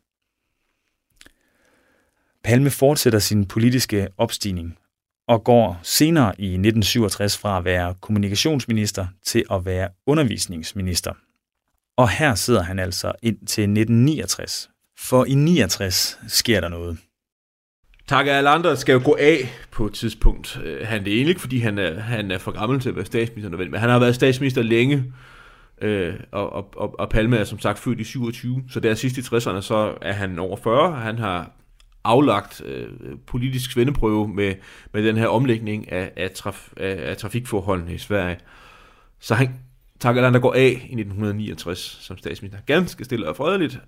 Palme 2.43 2.69
fortsætter 2.69 3.19
sin 3.19 3.45
politiske 3.45 4.07
opstigning 4.17 4.77
og 5.27 5.43
går 5.43 5.79
senere 5.83 6.41
i 6.41 6.45
1967 6.45 7.37
fra 7.37 7.57
at 7.57 7.65
være 7.65 7.95
kommunikationsminister 8.01 9.07
til 9.25 9.43
at 9.51 9.65
være 9.65 9.89
undervisningsminister. 10.07 11.13
Og 11.97 12.09
her 12.09 12.35
sidder 12.35 12.63
han 12.63 12.79
altså 12.79 13.11
ind 13.21 13.37
til 13.37 13.61
1969. 13.61 14.69
For 14.99 15.25
i 15.25 15.33
69 15.33 16.19
sker 16.27 16.61
der 16.61 16.69
noget. 16.69 16.97
Tage 18.07 18.29
Erlander 18.29 18.75
skal 18.75 18.93
jo 18.93 19.01
gå 19.05 19.17
af 19.19 19.49
på 19.71 19.85
et 19.85 19.93
tidspunkt. 19.93 20.59
Øh, 20.63 20.87
han 20.87 21.05
det 21.05 21.11
er 21.11 21.15
egentlig 21.15 21.29
ikke, 21.29 21.41
fordi 21.41 21.59
han 21.59 21.77
er, 21.77 21.99
han 21.99 22.31
er 22.31 22.37
for 22.37 22.51
gammel 22.51 22.79
til 22.79 22.89
at 22.89 22.95
være 22.95 23.05
statsminister, 23.05 23.57
men 23.57 23.73
han 23.73 23.89
har 23.89 23.99
været 23.99 24.15
statsminister 24.15 24.61
længe, 24.61 25.13
øh, 25.81 26.13
og, 26.31 26.53
og, 26.53 26.73
og, 26.75 26.99
og 26.99 27.09
Palme 27.09 27.37
er 27.37 27.43
som 27.43 27.59
sagt 27.59 27.79
født 27.79 27.99
i 27.99 28.03
27, 28.03 28.63
så 28.69 28.79
der 28.79 28.93
sidst 28.93 29.17
i 29.17 29.21
60'erne, 29.21 29.61
så 29.61 29.97
er 30.01 30.13
han 30.13 30.39
over 30.39 30.57
40. 30.57 30.95
Han 30.95 31.17
har 31.17 31.51
aflagt 32.03 32.61
øh, 32.65 32.87
politisk 33.27 33.71
svendeprøve 33.71 34.27
med, 34.27 34.55
med 34.93 35.03
den 35.03 35.17
her 35.17 35.27
omlægning 35.27 35.91
af, 35.91 36.11
af, 36.15 36.31
traf, 36.31 36.69
af, 36.77 37.09
af 37.09 37.17
trafikforholdene 37.17 37.93
i 37.93 37.97
Sverige. 37.97 38.37
Så 39.19 39.35
han, 39.35 39.59
Tage 39.99 40.15
der 40.15 40.39
går 40.39 40.53
af 40.53 40.69
i 40.69 40.95
1969 40.95 41.97
som 42.01 42.17
statsminister. 42.17 42.59
Ganske 42.65 43.05
stille 43.05 43.29
og 43.29 43.35
fredeligt 43.35 43.79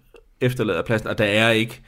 efterlader 0.42 0.82
pladsen, 0.82 1.08
og 1.08 1.18
der 1.18 1.26
er 1.26 1.52
ikke 1.52 1.82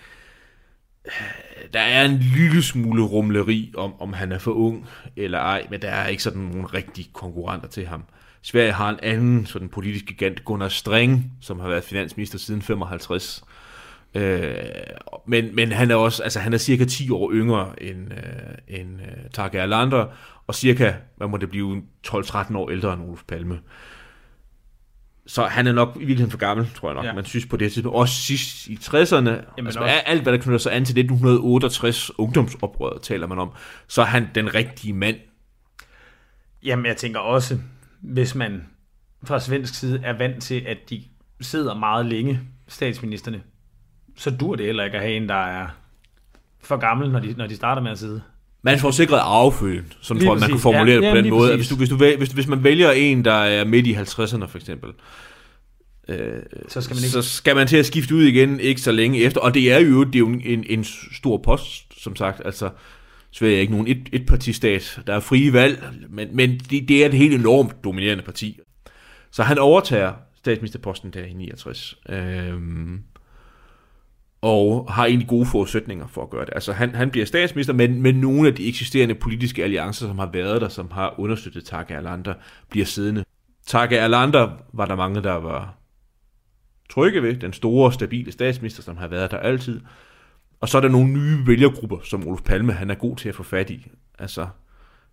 der 1.74 1.80
er 1.80 2.06
en 2.06 2.18
lille 2.18 2.64
smule 2.64 3.04
rumleri 3.04 3.74
om, 3.78 4.02
om 4.02 4.14
han 4.14 4.32
er 4.32 4.40
for 4.40 4.52
ung 4.52 4.88
eller 5.16 5.40
ej, 5.40 5.68
men 5.70 5.82
der 5.82 5.90
er 5.90 6.08
ikke 6.08 6.24
sådan 6.24 6.42
nogle 6.42 6.68
rigtige 6.68 7.10
konkurrenter 7.14 7.68
til 7.68 7.88
ham. 7.88 8.04
Sverige 8.42 8.72
har 8.72 8.90
en 8.90 9.00
anden 9.04 9.46
sådan 9.46 9.70
politisk 9.70 10.06
gigant, 10.06 10.46
Gunnar 10.46 10.68
Streng, 10.68 11.32
som 11.42 11.60
har 11.60 11.68
været 11.68 11.84
finansminister 11.84 12.40
siden 12.40 12.62
55. 12.62 13.44
Øh, 14.16 14.56
men, 15.28 15.56
men 15.56 15.72
han 15.72 15.92
er 15.92 15.96
også, 15.96 16.24
altså 16.24 16.40
han 16.40 16.54
er 16.54 16.58
cirka 16.58 16.86
10 16.86 17.10
år 17.10 17.32
yngre 17.34 17.84
end, 17.84 18.12
øh, 18.14 18.80
end 18.80 19.02
øh, 19.02 19.30
Tage 19.34 19.58
Erlander, 19.58 20.06
og 20.48 20.56
cirka, 20.56 20.94
hvad 21.18 21.28
må 21.28 21.38
det 21.38 21.50
blive, 21.50 21.82
12-13 22.08 22.58
år 22.58 22.70
ældre 22.70 22.94
end 22.94 23.02
Olof 23.02 23.22
Palme. 23.28 23.60
Så 25.28 25.44
han 25.46 25.68
er 25.68 25.72
nok 25.72 25.96
i 25.96 26.00
virkeligheden 26.00 26.32
for 26.32 26.38
gammel, 26.38 26.70
tror 26.76 26.90
jeg 26.90 26.96
nok, 26.96 27.06
ja. 27.06 27.14
Man 27.14 27.26
synes 27.26 27.46
på 27.46 27.58
det 27.58 27.74
tidspunkt. 27.74 27.98
Også 27.98 28.14
sidst 28.22 28.68
i 28.68 28.76
60'erne, 28.76 28.96
Jamen 28.96 29.34
altså, 29.58 29.80
også- 29.80 29.94
alt 30.06 30.24
hvad 30.24 30.34
der 30.34 30.40
knytter 30.40 30.58
sig 30.58 30.76
an 30.76 30.86
til 30.86 30.94
1968 30.98 32.12
ungdomsoprøret, 32.20 33.02
taler 33.02 33.28
man 33.28 33.40
om, 33.40 33.52
så 33.88 34.02
er 34.02 34.06
han 34.06 34.28
den 34.36 34.56
rigtige 34.56 34.94
mand. 34.94 35.16
Jamen, 36.64 36.86
jeg 36.86 36.98
tænker 36.98 37.20
også, 37.20 37.58
hvis 38.02 38.36
man 38.36 38.64
fra 39.24 39.40
svensk 39.40 39.76
side 39.76 40.02
er 40.04 40.18
vant 40.18 40.44
til, 40.44 40.64
at 40.68 40.78
de 40.90 41.04
sidder 41.42 41.76
meget 41.76 42.06
længe, 42.06 42.40
statsministerne, 42.68 43.42
så 44.18 44.32
dur 44.32 44.56
det 44.56 44.66
heller 44.66 44.84
ikke 44.84 44.98
at 44.98 45.04
have 45.04 45.16
en, 45.16 45.30
der 45.30 45.46
er 45.46 45.68
for 46.64 46.78
gammel, 46.78 47.12
når 47.12 47.20
de, 47.20 47.34
når 47.38 47.48
de 47.48 47.56
starter 47.56 47.82
med 47.82 47.92
at 47.92 48.00
sidde. 48.00 48.22
Man 48.62 48.80
får 48.80 48.92
sikret 48.92 49.20
arvefølgen, 49.20 49.94
Lige 50.10 50.26
tror 50.26 50.34
jeg, 50.34 50.40
man 50.40 50.50
kan 50.50 50.60
formulere 50.60 50.88
Ja, 50.88 50.94
det 50.96 51.02
på 51.02 51.06
jamen, 51.06 51.24
den 51.24 51.34
måde. 51.34 51.56
Hvis, 51.56 51.68
du, 51.68 51.76
hvis, 51.76 51.90
du, 51.90 51.96
hvis, 51.96 52.30
hvis 52.30 52.48
man 52.48 52.64
vælger 52.64 52.92
en, 52.92 53.26
der 53.26 53.34
er 53.34 53.66
midt 53.66 53.88
i 53.88 53.94
50'erne 53.94 54.46
for 54.46 54.58
eksempel, 54.58 54.90
øh, 56.08 56.42
Så 56.68 56.82
skal 56.82 56.96
man 56.96 57.04
ikke... 57.04 57.10
så 57.10 57.22
skal 57.22 57.56
man 57.56 57.68
til 57.68 57.78
at 57.78 57.86
skifte 57.86 58.16
ud 58.16 58.24
igen 58.24 58.60
ikke 58.60 58.82
så 58.82 58.92
længe 58.92 59.20
efter. 59.20 59.42
Og 59.42 59.54
det 59.54 59.72
er 59.72 59.80
jo, 59.80 60.04
det 60.04 60.16
er 60.16 60.20
jo 60.20 60.28
en, 60.28 60.64
en 60.70 60.86
stor 61.16 61.38
post, 61.38 62.04
som 62.04 62.16
sagt. 62.16 62.42
Altså, 62.46 62.70
Sverige 63.32 63.56
er 63.56 63.62
ikke 63.62 63.74
nogen 63.74 63.88
et, 63.88 64.10
etpartistat. 64.14 65.00
Der 65.08 65.14
er 65.14 65.20
frie 65.20 65.54
valg, 65.54 65.84
men, 66.10 66.28
men 66.32 66.60
det, 66.70 66.88
det 66.88 67.04
er 67.04 67.06
et 67.06 67.14
helt 67.14 67.34
enormt 67.34 67.84
dominerende 67.84 68.24
parti. 68.24 68.60
Så 69.32 69.44
han 69.44 69.58
overtager 69.60 70.14
statsministerposten 70.38 71.12
der 71.12 71.24
i 71.24 71.34
69. 71.34 71.98
Øhm, 72.10 73.00
og 74.42 74.94
har 74.94 75.06
egentlig 75.06 75.28
gode 75.28 75.46
forudsætninger 75.46 76.08
for 76.08 76.24
at 76.24 76.30
gøre 76.30 76.46
det. 76.46 76.54
Altså 76.56 76.74
han, 76.74 76.96
han 76.96 77.10
bliver 77.10 77.26
statsminister, 77.26 77.74
men, 77.74 78.02
men 78.02 78.16
nogle 78.16 78.48
af 78.48 78.56
de 78.56 78.68
eksisterende 78.68 79.16
politiske 79.16 79.64
alliancer, 79.64 80.08
som 80.08 80.20
har 80.20 80.30
været 80.34 80.62
der, 80.62 80.70
som 80.70 80.92
har 80.92 81.20
understøttet 81.20 81.66
Tage 81.66 81.94
Erlander, 81.94 82.34
bliver 82.70 82.86
siddende. 82.86 83.24
Tage 83.66 83.98
Erlander 83.98 84.50
var 84.74 84.86
der 84.86 84.96
mange, 84.96 85.24
der 85.24 85.34
var 85.34 85.78
trygge 86.90 87.24
ved. 87.24 87.36
Den 87.36 87.54
store, 87.54 87.94
stabile 87.94 88.32
statsminister, 88.32 88.84
som 88.84 88.98
har 88.98 89.08
været 89.08 89.32
der 89.32 89.38
altid. 89.38 89.82
Og 90.60 90.70
så 90.70 90.78
er 90.78 90.82
der 90.82 90.90
nogle 90.90 91.14
nye 91.14 91.48
vælgergrupper, 91.48 91.98
som 92.04 92.28
Olof 92.28 92.42
Palme 92.42 92.74
han 92.74 92.90
er 92.90 92.96
god 92.96 93.16
til 93.16 93.30
at 93.30 93.36
få 93.36 93.44
fat 93.44 93.70
i. 93.70 93.88
Altså 94.20 94.48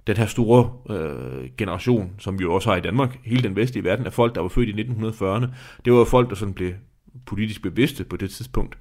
den 0.07 0.17
her 0.17 0.27
store 0.27 0.73
øh, 0.97 1.51
generation, 1.59 2.15
som 2.19 2.39
vi 2.39 2.43
jo 2.43 2.55
også 2.55 2.71
har 2.71 2.77
i 2.77 2.81
Danmark, 2.81 3.19
hele 3.25 3.43
den 3.43 3.57
vestlige 3.57 3.85
verden, 3.85 4.07
af 4.07 4.13
folk, 4.13 4.35
der 4.35 4.41
var 4.41 4.49
født 4.49 4.69
i 4.69 4.83
1940'erne. 4.83 5.47
Det 5.85 5.93
var 5.93 5.99
jo 5.99 6.05
folk, 6.05 6.31
der 6.31 6.35
sådan 6.35 6.55
blev 6.55 6.73
politisk 7.27 7.63
bevidste 7.63 8.05
på 8.05 8.17
det 8.17 8.31
tidspunkt. 8.31 8.79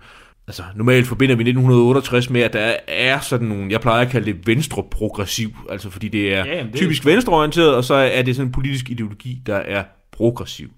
Altså, 0.47 0.63
normalt 0.75 1.07
forbinder 1.07 1.35
vi 1.35 1.41
1968 1.43 2.29
med, 2.29 2.41
at 2.41 2.53
der 2.53 2.75
er 2.87 3.19
sådan 3.19 3.47
nogle, 3.47 3.71
jeg 3.71 3.81
plejer 3.81 4.05
at 4.05 4.11
kalde 4.11 4.33
det 4.33 4.47
venstre-progressiv, 4.47 5.49
altså 5.69 5.89
fordi 5.89 6.07
det 6.07 6.33
er 6.33 6.45
Ja, 6.45 6.63
det- 6.63 6.75
typisk 6.75 7.05
venstreorienteret, 7.05 7.75
og 7.75 7.83
så 7.83 7.93
er 7.93 8.21
det 8.21 8.35
sådan 8.35 8.47
en 8.47 8.51
politisk 8.51 8.89
ideologi, 8.89 9.41
der 9.45 9.55
er 9.55 9.83
progressiv. 10.11 10.71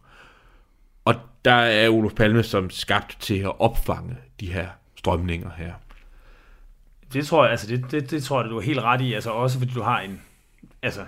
Og 1.06 1.16
der 1.46 1.54
er 1.54 1.90
Olof 1.90 2.14
Palme 2.14 2.44
som 2.44 2.70
skabt 2.70 3.18
til 3.20 3.38
at 3.40 3.60
opfange 3.60 4.16
de 4.40 4.54
her 4.54 4.68
strømninger 4.96 5.50
her. 5.58 5.74
Det 7.14 7.28
tror 7.28 7.44
jeg, 7.44 7.52
altså 7.52 7.68
det, 7.68 7.86
det, 7.92 8.12
det 8.12 8.24
tror 8.24 8.42
jeg, 8.42 8.50
du 8.50 8.58
er 8.58 8.62
helt 8.62 8.80
ret 8.80 9.02
i, 9.02 9.14
altså 9.14 9.30
også 9.30 9.60
fordi 9.60 9.72
du 9.74 9.82
har 9.82 10.00
en, 10.00 10.22
altså 10.84 11.02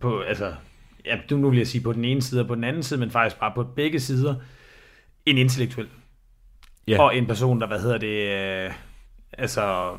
på, 0.00 0.20
altså, 0.20 0.52
ja, 1.06 1.16
du 1.30 1.36
nu 1.36 1.50
vil 1.50 1.56
jeg 1.56 1.66
sige 1.66 1.80
på 1.82 1.92
den 1.92 2.04
ene 2.04 2.22
side 2.22 2.40
og 2.40 2.46
på 2.46 2.54
den 2.54 2.64
anden 2.64 2.82
side, 2.82 3.00
men 3.00 3.10
faktisk 3.10 3.40
bare 3.40 3.52
på 3.54 3.62
begge 3.64 4.00
sider, 4.00 4.34
en 5.26 5.38
intellektuel. 5.38 5.86
Ja. 6.88 7.02
Og 7.02 7.16
en 7.16 7.26
person, 7.26 7.60
der, 7.60 7.66
hvad 7.66 7.80
hedder 7.80 7.98
det, 7.98 8.28
øh, 8.66 8.72
altså, 9.32 9.96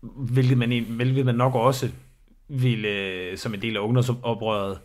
hvilket 0.00 0.58
man, 0.58 0.84
hvilket 0.88 1.26
man 1.26 1.34
nok 1.34 1.54
også 1.54 1.90
ville, 2.48 2.88
øh, 2.88 3.36
som 3.36 3.54
en 3.54 3.62
del 3.62 3.76
af 3.76 3.80
ungdomsoprøret, 3.80 4.78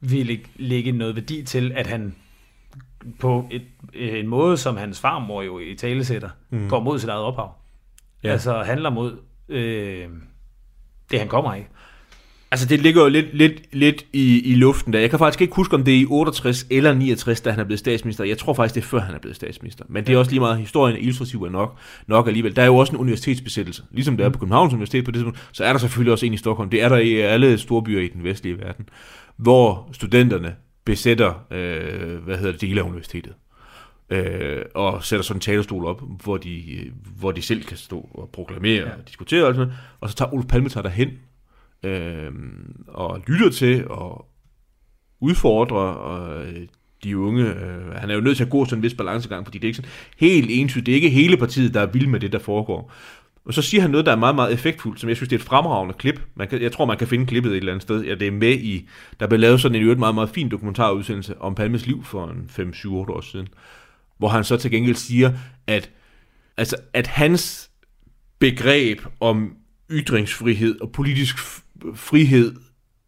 ville 0.00 0.40
lægge 0.56 0.92
noget 0.92 1.16
værdi 1.16 1.42
til, 1.42 1.72
at 1.72 1.86
han 1.86 2.14
på 3.20 3.48
et, 3.50 3.62
en 3.94 4.26
måde, 4.26 4.56
som 4.56 4.76
hans 4.76 5.00
farmor 5.00 5.42
jo 5.42 5.58
i 5.58 5.74
talesætter, 5.74 6.30
mm. 6.50 6.68
går 6.68 6.80
mod 6.80 6.98
sit 6.98 7.08
eget 7.08 7.22
ophav. 7.22 7.54
Ja. 8.22 8.32
Altså 8.32 8.62
handler 8.62 8.90
mod 8.90 9.18
øh, 9.48 10.08
det, 11.10 11.18
han 11.18 11.28
kommer 11.28 11.52
af. 11.52 11.68
Altså, 12.56 12.68
det 12.68 12.80
ligger 12.80 13.02
jo 13.02 13.08
lidt, 13.08 13.34
lidt, 13.34 13.74
lidt 13.74 14.06
i, 14.12 14.52
i 14.52 14.54
luften 14.54 14.92
der. 14.92 14.98
Jeg 14.98 15.10
kan 15.10 15.18
faktisk 15.18 15.40
ikke 15.40 15.54
huske, 15.54 15.74
om 15.74 15.84
det 15.84 15.94
er 15.94 15.98
i 15.98 16.06
68 16.08 16.66
eller 16.70 16.94
69, 16.94 17.40
da 17.40 17.50
han 17.50 17.60
er 17.60 17.64
blevet 17.64 17.78
statsminister. 17.78 18.24
Jeg 18.24 18.38
tror 18.38 18.54
faktisk, 18.54 18.74
det 18.74 18.80
er 18.80 18.86
før, 18.86 19.00
han 19.00 19.14
er 19.14 19.18
blevet 19.18 19.36
statsminister. 19.36 19.84
Men 19.88 20.06
det 20.06 20.14
er 20.14 20.18
også 20.18 20.30
lige 20.30 20.40
meget, 20.40 20.58
historien 20.58 20.96
er 20.96 21.00
illustrativ 21.00 21.42
er 21.42 21.50
nok, 21.50 21.78
nok 22.06 22.26
alligevel. 22.26 22.56
Der 22.56 22.62
er 22.62 22.66
jo 22.66 22.76
også 22.76 22.92
en 22.92 22.98
universitetsbesættelse. 22.98 23.82
Ligesom 23.90 24.16
der 24.16 24.24
er 24.24 24.28
på 24.28 24.38
Københavns 24.38 24.72
Universitet 24.72 25.04
på 25.04 25.10
det 25.10 25.16
tidspunkt, 25.16 25.48
så 25.52 25.64
er 25.64 25.72
der 25.72 25.78
selvfølgelig 25.78 26.12
også 26.12 26.26
en 26.26 26.34
i 26.34 26.36
Stockholm. 26.36 26.70
Det 26.70 26.82
er 26.82 26.88
der 26.88 26.96
i 26.96 27.14
alle 27.14 27.58
store 27.58 27.82
byer 27.82 28.00
i 28.00 28.08
den 28.08 28.24
vestlige 28.24 28.58
verden, 28.58 28.88
hvor 29.36 29.88
studenterne 29.92 30.54
besætter, 30.84 31.46
øh, 31.50 32.24
hvad 32.24 32.36
hedder 32.36 32.52
det, 32.52 32.60
dele 32.60 32.80
af 32.80 32.84
universitetet. 32.84 33.32
Øh, 34.10 34.62
og 34.74 35.04
sætter 35.04 35.22
sådan 35.22 35.36
en 35.36 35.40
talerstol 35.40 35.84
op, 35.84 36.02
hvor 36.24 36.36
de, 36.36 36.62
hvor 37.18 37.32
de 37.32 37.42
selv 37.42 37.64
kan 37.64 37.76
stå 37.76 38.08
og 38.14 38.30
proklamere 38.32 38.82
ja. 38.86 38.90
og 38.90 39.08
diskutere 39.08 39.46
og 39.46 39.54
sådan 39.54 39.66
noget. 39.66 39.80
Og 40.00 40.10
så 40.10 40.16
tager 40.16 40.32
Olof 40.34 40.46
Palme 40.46 40.68
tager 40.68 40.82
derhen 40.82 41.10
øh, 41.82 42.32
og 42.88 43.22
lytter 43.26 43.50
til 43.50 43.88
og 43.88 44.26
udfordrer 45.20 45.78
og, 45.78 46.46
øh, 46.46 46.66
de 47.04 47.18
unge. 47.18 47.44
Øh, 47.44 47.94
han 47.94 48.10
er 48.10 48.14
jo 48.14 48.20
nødt 48.20 48.36
til 48.36 48.44
at 48.44 48.50
gå 48.50 48.64
sådan 48.64 48.78
en 48.78 48.82
vis 48.82 48.94
balancegang, 48.94 49.46
fordi 49.46 49.58
det 49.58 49.64
er 49.64 49.68
ikke 49.68 49.76
sådan 49.76 49.90
helt 50.16 50.50
entydigt. 50.50 50.86
Det 50.86 50.92
er 50.92 50.96
ikke 50.96 51.10
hele 51.10 51.36
partiet, 51.36 51.74
der 51.74 51.80
er 51.80 51.86
vild 51.86 52.06
med 52.06 52.20
det, 52.20 52.32
der 52.32 52.38
foregår. 52.38 52.92
Og 53.44 53.54
så 53.54 53.62
siger 53.62 53.80
han 53.80 53.90
noget, 53.90 54.06
der 54.06 54.12
er 54.12 54.16
meget, 54.16 54.34
meget 54.34 54.52
effektfuldt, 54.52 55.00
som 55.00 55.08
jeg 55.08 55.16
synes, 55.16 55.28
det 55.28 55.36
er 55.36 55.40
et 55.40 55.46
fremragende 55.46 55.94
klip. 55.94 56.20
Man 56.34 56.48
kan, 56.48 56.62
jeg 56.62 56.72
tror, 56.72 56.84
man 56.84 56.98
kan 56.98 57.08
finde 57.08 57.26
klippet 57.26 57.52
et 57.52 57.56
eller 57.56 57.72
andet 57.72 57.82
sted. 57.82 58.04
Ja, 58.04 58.14
det 58.14 58.28
er 58.28 58.32
med 58.32 58.52
i... 58.52 58.88
Der 59.20 59.26
blev 59.26 59.40
lavet 59.40 59.60
sådan 59.60 59.82
en 59.82 59.98
meget, 59.98 60.14
meget 60.14 60.30
fin 60.30 60.48
dokumentarudsendelse 60.48 61.40
om 61.40 61.54
Palmes 61.54 61.86
liv 61.86 62.04
for 62.04 62.28
en 62.28 62.50
5-7 62.74 62.88
år 62.88 63.20
siden, 63.20 63.48
hvor 64.18 64.28
han 64.28 64.44
så 64.44 64.56
til 64.56 64.70
gengæld 64.70 64.96
siger, 64.96 65.32
at, 65.66 65.90
altså, 66.56 66.76
at 66.92 67.06
hans 67.06 67.70
begreb 68.38 69.00
om 69.20 69.56
ytringsfrihed 69.90 70.80
og 70.80 70.92
politisk 70.92 71.36
frihed 71.94 72.54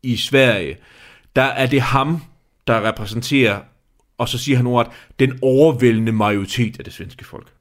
i 0.03 0.17
Sverige, 0.17 0.77
der 1.37 1.43
er 1.43 1.67
det 1.67 1.81
ham, 1.81 2.23
der 2.67 2.89
repræsenterer, 2.89 3.61
og 4.19 4.29
så 4.29 4.39
siger 4.39 4.57
han 4.57 4.67
ordet, 4.67 4.93
den 5.19 5.39
overvældende 5.43 6.13
majoritet 6.13 6.79
af 6.79 6.85
det 6.85 6.93
svenske 6.93 7.25
folk. 7.25 7.53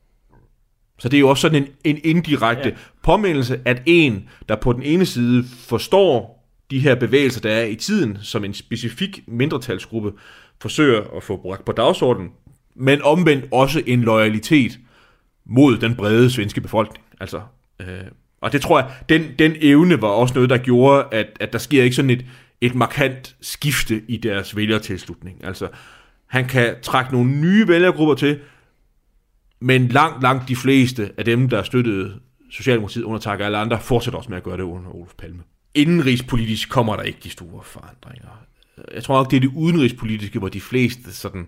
Så 1.00 1.10
det 1.10 1.18
er 1.18 1.22
jo 1.22 1.30
også 1.30 1.42
sådan 1.42 1.64
en, 1.64 1.70
en 1.84 2.00
indirekte 2.04 2.70
ja. 2.70 2.76
påmindelse, 3.04 3.62
at 3.66 3.84
en, 3.86 4.30
der 4.50 4.56
på 4.56 4.74
den 4.74 4.84
ene 4.84 5.06
side 5.06 5.44
forstår 5.44 6.38
de 6.72 6.80
her 6.80 6.96
bevægelser, 6.96 7.42
der 7.42 7.52
er 7.52 7.64
i 7.64 7.76
tiden, 7.76 8.18
som 8.22 8.44
en 8.44 8.54
specifik 8.54 9.24
mindretalsgruppe 9.28 10.14
forsøger 10.62 11.18
at 11.18 11.24
få 11.24 11.38
bragt 11.38 11.66
på 11.66 11.72
dagsordenen, 11.72 12.32
men 12.76 13.02
omvendt 13.02 13.46
også 13.52 13.84
en 13.88 14.02
loyalitet 14.02 14.80
mod 15.46 15.78
den 15.78 15.96
brede 15.96 16.32
svenske 16.32 16.62
befolkning. 16.62 17.06
Altså, 17.20 17.42
øh, 17.80 17.88
og 18.42 18.52
det 18.52 18.62
tror 18.62 18.80
jeg, 18.80 18.92
den, 19.10 19.24
den 19.40 19.56
evne 19.62 20.02
var 20.02 20.08
også 20.08 20.34
noget, 20.34 20.50
der 20.50 20.58
gjorde, 20.58 21.06
at, 21.12 21.28
at 21.40 21.54
der 21.54 21.60
sker 21.60 21.84
ikke 21.84 21.96
sådan 21.96 22.10
et, 22.10 22.26
et 22.62 22.76
markant 22.76 23.36
skifte 23.42 24.02
i 24.08 24.18
deres 24.18 24.56
vælgertilslutning. 24.56 25.46
Altså, 25.46 25.68
han 26.28 26.48
kan 26.48 26.76
trække 26.82 27.12
nogle 27.12 27.32
nye 27.32 27.68
vælgergrupper 27.68 28.16
til, 28.16 28.40
men 29.60 29.88
langt, 29.88 30.24
langt 30.24 30.50
de 30.50 30.56
fleste 30.56 31.12
af 31.18 31.26
dem, 31.26 31.50
der 31.50 31.64
støttede 31.64 32.20
Socialdemokratiet 32.52 33.04
under 33.04 33.20
tak 33.20 33.40
alle 33.42 33.58
andre, 33.58 33.80
fortsætter 33.80 34.18
også 34.18 34.30
med 34.30 34.38
at 34.38 34.44
gøre 34.44 34.58
det 34.58 34.64
under 34.64 34.96
Olof 34.96 35.14
Palme. 35.18 35.44
Indenrigspolitisk 35.74 36.70
kommer 36.70 36.96
der 36.96 37.04
ikke 37.04 37.20
de 37.24 37.30
store 37.30 37.64
forandringer. 37.64 38.30
Jeg 38.94 39.04
tror 39.04 39.18
nok, 39.18 39.32
det 39.32 39.38
er 39.38 39.42
det 39.42 39.52
udenrigspolitiske, 39.56 40.40
hvor 40.40 40.50
de 40.50 40.62
fleste 40.62 41.14
sådan 41.14 41.48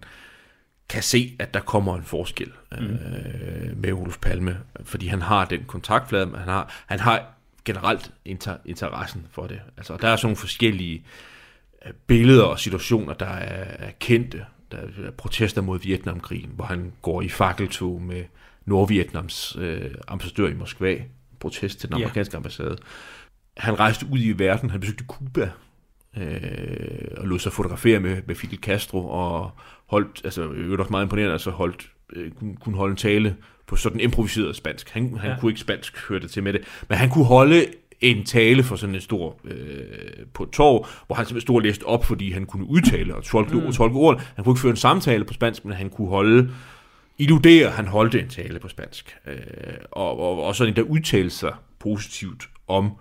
kan 0.89 1.03
se, 1.03 1.35
at 1.39 1.53
der 1.53 1.59
kommer 1.59 1.95
en 1.95 2.03
forskel 2.03 2.51
mm. 2.71 2.77
øh, 2.77 3.77
med 3.77 3.93
Olof 3.93 4.17
Palme, 4.17 4.59
fordi 4.83 5.07
han 5.07 5.21
har 5.21 5.45
den 5.45 5.63
kontaktflade, 5.67 6.25
han 6.37 6.47
har, 6.47 6.83
han 6.87 6.99
har 6.99 7.25
generelt 7.65 8.11
inter, 8.25 8.57
interessen 8.65 9.27
for 9.31 9.47
det. 9.47 9.61
Altså, 9.77 9.97
der 10.01 10.07
er 10.07 10.15
sådan 10.15 10.25
nogle 10.25 10.37
forskellige 10.37 11.03
øh, 11.85 11.93
billeder 12.07 12.43
og 12.43 12.59
situationer, 12.59 13.13
der 13.13 13.25
er, 13.25 13.87
er 13.87 13.91
kendte. 13.99 14.45
Der 14.71 14.77
er 14.77 15.11
protester 15.11 15.61
mod 15.61 15.79
Vietnamkrigen, 15.79 16.51
hvor 16.55 16.65
han 16.65 16.93
går 17.01 17.21
i 17.21 17.29
fakkeltog 17.29 18.01
med 18.01 18.23
Nordvietnams 18.65 19.55
øh, 19.59 19.91
ambassadør 20.07 20.47
i 20.47 20.53
Moskva, 20.53 20.95
protest 21.39 21.79
til 21.79 21.89
den 21.89 21.95
amerikanske 21.95 22.33
ja. 22.33 22.37
ambassade. 22.37 22.77
Han 23.57 23.79
rejste 23.79 24.05
ud 24.11 24.19
i 24.19 24.31
verden, 24.31 24.69
han 24.69 24.79
besøgte 24.79 25.05
Cuba, 25.07 25.51
øh, 26.17 27.07
og 27.17 27.27
lod 27.27 27.39
sig 27.39 27.51
fotografere 27.51 27.99
med, 27.99 28.21
med 28.27 28.35
Fidel 28.35 28.59
Castro, 28.59 29.09
og 29.09 29.51
holdt, 29.89 30.21
altså 30.23 30.41
øvrigt 30.43 30.79
også 30.79 30.91
meget 30.91 31.05
imponerende, 31.05 31.33
altså 31.33 31.51
holdt, 31.51 31.91
øh, 32.13 32.31
kunne 32.59 32.75
holde 32.75 32.91
en 32.91 32.97
tale 32.97 33.35
på 33.67 33.75
sådan 33.75 33.99
improviseret 33.99 34.55
spansk. 34.55 34.89
Han, 34.89 35.17
han 35.17 35.31
ja. 35.31 35.39
kunne 35.39 35.51
ikke 35.51 35.61
spansk, 35.61 36.07
hørte 36.09 36.27
til 36.27 36.43
med 36.43 36.53
det, 36.53 36.61
men 36.89 36.97
han 36.97 37.09
kunne 37.09 37.25
holde 37.25 37.65
en 38.01 38.25
tale 38.25 38.63
for 38.63 38.75
sådan 38.75 38.95
en 38.95 39.01
stor 39.01 39.39
øh, 39.43 40.25
på 40.33 40.43
et 40.43 40.49
torv, 40.49 40.87
hvor 41.07 41.15
han 41.15 41.25
simpelthen 41.25 41.41
stod 41.41 41.55
og 41.55 41.61
læste 41.61 41.83
op, 41.83 42.05
fordi 42.05 42.31
han 42.31 42.45
kunne 42.45 42.65
udtale 42.65 43.15
og 43.15 43.23
tolke, 43.23 43.55
mm. 43.55 43.71
tolke 43.71 43.95
ord. 43.95 44.21
Han 44.35 44.43
kunne 44.43 44.53
ikke 44.53 44.61
føre 44.61 44.71
en 44.71 44.77
samtale 44.77 45.25
på 45.25 45.33
spansk, 45.33 45.65
men 45.65 45.73
han 45.73 45.89
kunne 45.89 46.07
holde 46.07 46.51
illudere, 47.17 47.69
han 47.69 47.87
holdt 47.87 48.15
en 48.15 48.27
tale 48.27 48.59
på 48.59 48.67
spansk. 48.67 49.17
Øh, 49.27 49.37
og, 49.91 50.19
og, 50.19 50.43
og 50.43 50.55
sådan 50.55 50.75
der 50.75 50.81
udtale 50.81 51.29
sig 51.29 51.53
positivt 51.79 52.49
om 52.67 52.91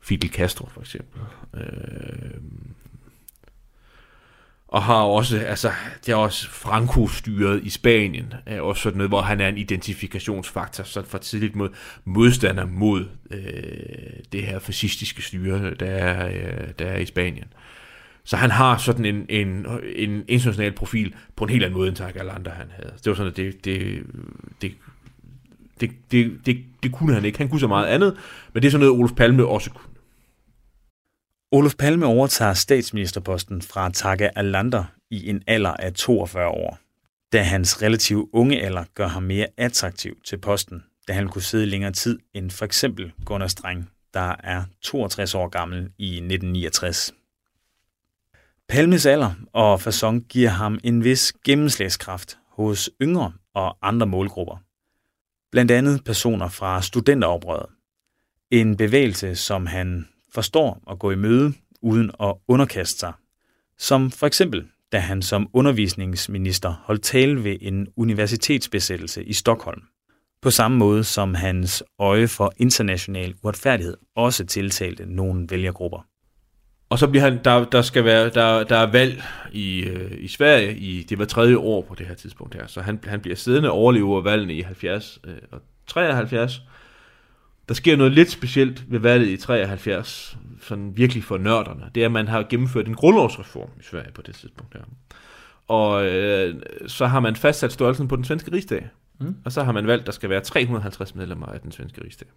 Fidel 0.00 0.30
Castro, 0.30 0.68
for 0.68 0.80
eksempel. 0.80 1.20
Øh, 1.54 2.40
og 4.70 4.82
har 4.82 5.02
også, 5.02 5.38
altså, 5.38 5.70
det 6.06 6.12
er 6.12 6.16
også 6.16 6.48
Franco-styret 6.50 7.64
i 7.64 7.70
Spanien, 7.70 8.32
er 8.46 8.60
også 8.60 8.82
sådan 8.82 8.96
noget, 8.96 9.10
hvor 9.10 9.20
han 9.20 9.40
er 9.40 9.48
en 9.48 9.58
identifikationsfaktor 9.58 10.84
så 10.84 11.02
for 11.02 11.18
tidligt 11.18 11.56
mod 11.56 11.68
modstander 12.04 12.66
mod 12.66 13.04
øh, 13.30 13.40
det 14.32 14.42
her 14.42 14.58
fascistiske 14.58 15.22
styre, 15.22 15.74
der 15.74 15.86
er, 15.86 16.26
øh, 16.26 16.68
der 16.78 16.86
er 16.86 16.98
i 16.98 17.06
Spanien. 17.06 17.44
Så 18.24 18.36
han 18.36 18.50
har 18.50 18.78
sådan 18.78 19.04
en, 19.04 19.26
en, 19.28 19.66
en 19.96 20.24
international 20.28 20.72
profil 20.72 21.14
på 21.36 21.44
en 21.44 21.50
helt 21.50 21.64
anden 21.64 21.78
måde, 21.78 21.88
end 21.88 21.96
tak 21.96 22.16
alle 22.16 22.32
andre, 22.32 22.50
han 22.50 22.66
havde. 22.70 22.92
Det 23.04 23.06
var 23.06 23.14
sådan, 23.14 23.30
at 23.30 23.36
det, 23.36 23.64
det, 23.64 24.02
det, 24.62 24.72
det, 25.80 25.90
det, 26.12 26.46
det, 26.46 26.64
det 26.82 26.92
kunne 26.92 27.14
han 27.14 27.24
ikke. 27.24 27.38
Han 27.38 27.48
kunne 27.48 27.60
så 27.60 27.68
meget 27.68 27.86
andet, 27.86 28.16
men 28.52 28.62
det 28.62 28.68
er 28.68 28.70
sådan 28.70 28.86
noget, 28.86 29.00
Olof 29.00 29.12
Palme 29.12 29.46
også 29.46 29.70
kunne. 29.70 29.89
Olof 31.52 31.74
Palme 31.76 32.06
overtager 32.06 32.54
statsministerposten 32.54 33.62
fra 33.62 33.90
Tage 33.90 34.38
Alander 34.38 34.84
i 35.10 35.28
en 35.28 35.42
alder 35.46 35.70
af 35.70 35.92
42 35.92 36.48
år, 36.48 36.78
da 37.32 37.42
hans 37.42 37.82
relativt 37.82 38.28
unge 38.32 38.62
alder 38.62 38.84
gør 38.94 39.06
ham 39.06 39.22
mere 39.22 39.46
attraktiv 39.56 40.16
til 40.24 40.38
posten, 40.38 40.84
da 41.08 41.12
han 41.12 41.28
kunne 41.28 41.42
sidde 41.42 41.66
længere 41.66 41.92
tid 41.92 42.18
end 42.34 42.50
for 42.50 42.64
eksempel 42.64 43.12
Gunnar 43.24 43.46
Streng, 43.46 43.90
der 44.14 44.34
er 44.44 44.64
62 44.82 45.34
år 45.34 45.48
gammel 45.48 45.78
i 45.98 46.08
1969. 46.08 47.14
Palmes 48.68 49.06
alder 49.06 49.32
og 49.52 49.80
fason 49.80 50.20
giver 50.20 50.50
ham 50.50 50.78
en 50.84 51.04
vis 51.04 51.32
gennemslagskraft 51.44 52.38
hos 52.46 52.90
yngre 53.02 53.32
og 53.54 53.76
andre 53.82 54.06
målgrupper. 54.06 54.56
Blandt 55.52 55.70
andet 55.70 56.04
personer 56.04 56.48
fra 56.48 56.82
studenteroprøret. 56.82 57.66
En 58.50 58.76
bevægelse, 58.76 59.36
som 59.36 59.66
han 59.66 60.08
forstår 60.34 60.82
at 60.90 60.98
gå 60.98 61.10
i 61.10 61.16
møde 61.16 61.52
uden 61.82 62.10
at 62.20 62.34
underkaste 62.48 62.98
sig. 62.98 63.12
Som 63.78 64.10
for 64.10 64.26
eksempel, 64.26 64.66
da 64.92 64.98
han 64.98 65.22
som 65.22 65.48
undervisningsminister 65.52 66.82
holdt 66.84 67.02
tale 67.02 67.44
ved 67.44 67.56
en 67.60 67.88
universitetsbesættelse 67.96 69.24
i 69.24 69.32
Stockholm. 69.32 69.82
På 70.42 70.50
samme 70.50 70.78
måde 70.78 71.04
som 71.04 71.34
hans 71.34 71.82
øje 71.98 72.28
for 72.28 72.52
international 72.56 73.34
uretfærdighed 73.42 73.96
også 74.16 74.46
tiltalte 74.46 75.06
nogle 75.06 75.46
vælgergrupper. 75.50 76.06
Og 76.90 76.98
så 76.98 77.08
bliver 77.08 77.22
han, 77.22 77.40
der, 77.44 77.64
der 77.64 77.82
skal 77.82 78.04
være, 78.04 78.30
der, 78.30 78.64
der 78.64 78.76
er 78.76 78.92
valg 78.92 79.22
i, 79.52 79.80
øh, 79.80 80.12
i 80.18 80.28
Sverige, 80.28 80.76
i, 80.76 81.02
det 81.02 81.18
var 81.18 81.24
tredje 81.24 81.56
år 81.56 81.82
på 81.82 81.94
det 81.94 82.06
her 82.06 82.14
tidspunkt 82.14 82.54
her, 82.54 82.66
så 82.66 82.80
han, 82.80 83.00
han 83.04 83.20
bliver 83.20 83.36
siddende 83.36 83.70
overlever 83.70 84.20
valgene 84.20 84.54
i 84.54 84.62
70 84.62 85.18
øh, 85.24 85.36
og 85.50 85.60
73, 85.86 86.62
der 87.70 87.74
sker 87.74 87.96
noget 87.96 88.12
lidt 88.12 88.30
specielt 88.30 88.92
ved 88.92 88.98
valget 88.98 89.28
i 89.28 89.36
73, 89.36 90.38
sådan 90.60 90.96
virkelig 90.96 91.24
for 91.24 91.38
nørderne. 91.38 91.90
Det 91.94 92.00
er, 92.00 92.06
at 92.06 92.12
man 92.12 92.28
har 92.28 92.46
gennemført 92.50 92.88
en 92.88 92.94
grundlovsreform 92.94 93.68
i 93.80 93.82
Sverige 93.82 94.12
på 94.12 94.22
det 94.22 94.34
tidspunkt 94.34 94.74
her. 94.74 94.82
Og 95.68 96.06
øh, 96.06 96.54
så 96.86 97.06
har 97.06 97.20
man 97.20 97.36
fastsat 97.36 97.72
størrelsen 97.72 98.08
på 98.08 98.16
den 98.16 98.24
svenske 98.24 98.52
rigsdag. 98.52 98.88
Mm. 99.20 99.36
Og 99.44 99.52
så 99.52 99.62
har 99.62 99.72
man 99.72 99.86
valgt, 99.86 100.00
at 100.00 100.06
der 100.06 100.12
skal 100.12 100.30
være 100.30 100.40
350 100.40 101.14
medlemmer 101.14 101.46
af 101.46 101.60
den 101.60 101.72
svenske 101.72 102.04
rigsdag. 102.04 102.28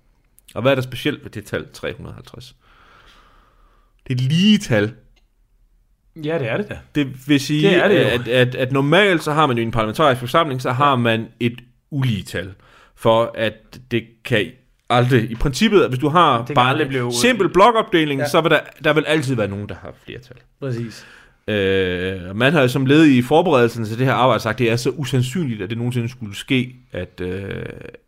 Og 0.56 0.62
hvad 0.62 0.72
er 0.72 0.76
der 0.76 0.82
specielt 0.82 1.24
ved 1.24 1.32
det 1.32 1.46
tal 1.46 1.68
350? 1.74 2.56
Det 4.08 4.22
er 4.22 4.28
lige 4.28 4.58
tal. 4.58 4.94
Ja, 6.16 6.40
det 6.40 6.50
er 6.50 6.58
det 6.58 6.70
da. 6.70 6.80
Det 6.96 7.28
vil 7.28 7.40
sige, 7.40 7.70
det 7.70 7.78
er 7.78 7.88
det 7.88 7.96
at, 7.96 8.28
at, 8.28 8.56
at 8.56 8.72
normalt 8.72 9.24
så 9.24 9.32
har 9.32 9.48
man 9.48 9.58
jo 9.58 9.62
i 9.62 9.66
en 9.66 9.72
parlamentarisk 9.72 10.20
forsamling, 10.20 10.62
så 10.62 10.72
har 10.72 10.90
ja. 10.90 10.96
man 10.96 11.28
et 11.40 11.62
ulige 11.92 12.24
tal. 12.24 12.54
For 12.96 13.32
at 13.36 13.80
det 13.92 14.04
kan 14.24 14.52
aldrig. 14.90 15.32
I 15.32 15.36
princippet, 15.36 15.90
hvis 15.90 16.00
du 16.00 16.10
har 16.10 16.46
det 16.46 16.56
bare 16.56 16.82
en 16.82 16.88
blive... 16.88 17.12
simpel 17.14 17.50
blokopdeling, 17.50 18.22
ja. 18.22 18.28
så 18.28 18.42
vil 18.42 18.52
der, 18.52 18.60
der 18.84 18.94
vil 18.94 19.06
altid 19.08 19.36
være 19.36 19.48
nogen, 19.48 19.70
der 19.70 19.76
har 19.76 19.94
flertal. 20.06 20.38
Præcis. 20.60 21.06
Øh, 21.48 22.36
man 22.36 22.54
har 22.54 22.68
som 22.68 22.86
led 22.86 23.06
i 23.06 23.22
forberedelsen 23.22 23.86
til 23.86 23.98
det 23.98 24.06
her 24.06 24.14
arbejde 24.14 24.44
sagt, 24.44 24.56
at 24.56 24.60
det 24.60 24.72
er 24.72 24.76
så 24.76 24.90
usandsynligt, 24.90 25.62
at 25.62 25.70
det 25.70 25.78
nogensinde 25.78 26.10
skulle 26.10 26.36
ske, 26.36 26.76
at, 26.92 27.22
øh, 27.22 27.66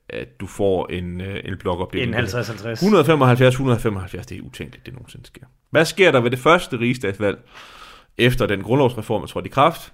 at 0.10 0.40
du 0.40 0.48
får 0.48 0.88
en, 0.88 1.22
øh, 1.22 1.40
en 1.46 1.58
blokopdeling. 1.58 2.16
En 2.16 2.26
50-50. 2.26 2.68
175, 2.68 3.54
175, 3.54 4.26
det 4.26 4.38
er 4.38 4.42
utænkeligt, 4.42 4.86
det 4.86 4.94
nogensinde 4.94 5.26
sker. 5.26 5.42
Hvad 5.70 5.86
sker 5.86 6.12
der 6.12 6.20
ved 6.20 6.32
det 6.32 6.40
første 6.40 6.80
rigsdagsvalg 6.80 7.38
efter 8.18 8.46
den 8.46 8.64
grundlovsreform 8.64 9.24
er 9.24 9.28
trådt 9.28 9.46
i 9.46 9.50
kraft? 9.50 9.94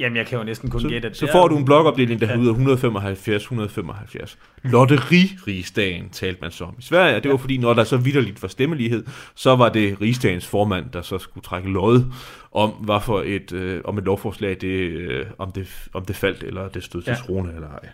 Jamen, 0.00 0.16
jeg 0.16 0.26
kan 0.26 0.38
jo 0.38 0.44
næsten 0.44 0.70
kun 0.70 0.88
gætte, 0.88 1.08
at 1.08 1.16
Så 1.16 1.28
får 1.32 1.48
du 1.48 1.56
en 1.56 1.64
blokopdeling, 1.64 2.20
der 2.20 2.26
ja. 2.26 2.36
hedder 2.36 2.50
175, 2.50 3.42
175. 3.42 4.38
Lotteri-rigsdagen 4.62 6.08
talte 6.10 6.38
man 6.40 6.50
så 6.50 6.64
om 6.64 6.74
i 6.78 6.82
Sverige, 6.82 7.16
og 7.16 7.22
det 7.22 7.28
ja. 7.28 7.32
var 7.32 7.38
fordi, 7.38 7.58
når 7.58 7.74
der 7.74 7.84
så 7.84 7.96
vidderligt 7.96 8.42
var 8.42 8.48
stemmelighed, 8.48 9.04
så 9.34 9.56
var 9.56 9.68
det 9.68 10.00
rigsdagens 10.00 10.46
formand, 10.46 10.90
der 10.92 11.02
så 11.02 11.18
skulle 11.18 11.44
trække 11.44 11.70
lod 11.70 12.04
om, 12.52 12.70
hvad 12.70 13.00
for 13.00 13.22
et, 13.26 13.52
øh, 13.52 13.80
om 13.84 13.98
et 13.98 14.04
lovforslag, 14.04 14.56
det, 14.60 14.66
øh, 14.66 15.26
om, 15.38 15.52
det, 15.52 15.88
om 15.92 16.04
det 16.04 16.16
faldt, 16.16 16.42
eller 16.42 16.68
det 16.68 16.84
stod 16.84 17.02
til 17.02 17.10
ja. 17.10 17.16
trone, 17.16 17.54
eller 17.54 17.68
ej. 17.68 17.88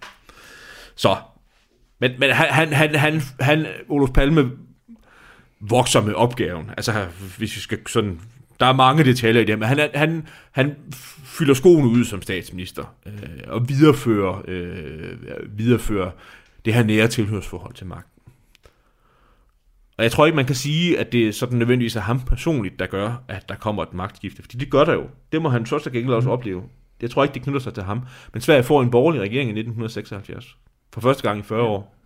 Så, 0.95 1.17
men, 2.01 2.11
men 2.19 2.31
han, 2.31 2.49
han, 2.49 2.73
han, 2.73 2.95
han, 2.95 3.23
han, 3.41 3.67
Olof 3.89 4.11
Palme, 4.11 4.51
vokser 5.61 6.01
med 6.01 6.15
opgaven. 6.15 6.71
Altså, 6.77 7.07
hvis 7.39 7.57
vi 7.57 7.61
skal 7.61 7.79
sådan 7.87 8.21
Der 8.61 8.67
er 8.67 8.73
mange 8.73 9.05
detaljer 9.05 9.41
i 9.41 9.45
det, 9.45 9.59
men 9.59 9.69
han, 9.69 9.91
han, 9.95 10.27
han 10.51 10.75
fylder 11.25 11.55
skoene 11.55 11.89
ud 11.89 12.05
som 12.05 12.23
statsminister 12.23 12.85
øh, 13.07 13.13
og 13.47 13.69
viderefører, 13.69 14.43
øh, 14.49 15.59
viderefører 15.59 16.11
det 16.65 16.75
her 16.75 16.83
nære 16.83 17.09
tilhørsforhold 17.09 17.75
til 17.75 17.87
magten. 17.87 18.17
Og 19.99 20.05
jeg 20.05 20.13
tror 20.13 20.27
ikke, 20.27 20.37
man 20.37 20.47
kan 20.47 20.55
sige, 20.55 20.99
at 20.99 21.13
det 21.13 21.35
sådan 21.35 21.59
nødvendigvis 21.59 21.97
er 21.97 22.01
ham 22.01 22.21
personligt, 22.21 22.79
der 22.79 22.87
gør, 22.87 23.23
at 23.29 23.49
der 23.49 23.55
kommer 23.55 23.83
et 23.83 23.95
magtskifte. 23.95 24.43
Fordi 24.43 24.59
det 24.59 24.71
gør 24.71 24.85
der 24.85 24.93
jo. 24.93 25.09
Det 25.33 25.43
må 25.43 25.49
han 25.49 25.67
så 25.67 25.75
også 25.75 25.91
gengæld 25.91 26.15
også 26.15 26.31
opleve. 26.31 26.63
Jeg 27.03 27.11
tror 27.11 27.23
ikke, 27.23 27.35
det 27.35 27.43
knytter 27.43 27.61
sig 27.61 27.75
til 27.75 27.83
ham. 27.83 28.03
Men 28.33 28.43
Sverige 28.43 28.63
får 28.63 28.83
en 28.83 28.91
borgerlig 28.91 29.21
regering 29.21 29.49
i 29.49 29.61
1976. 29.61 30.57
For 30.93 31.01
første 31.01 31.23
gang 31.23 31.41
i 31.41 31.43
40 31.43 31.63
år. 31.63 31.97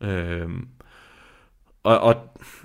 Øhm, 0.00 0.68
og, 1.82 1.98
og 2.00 2.16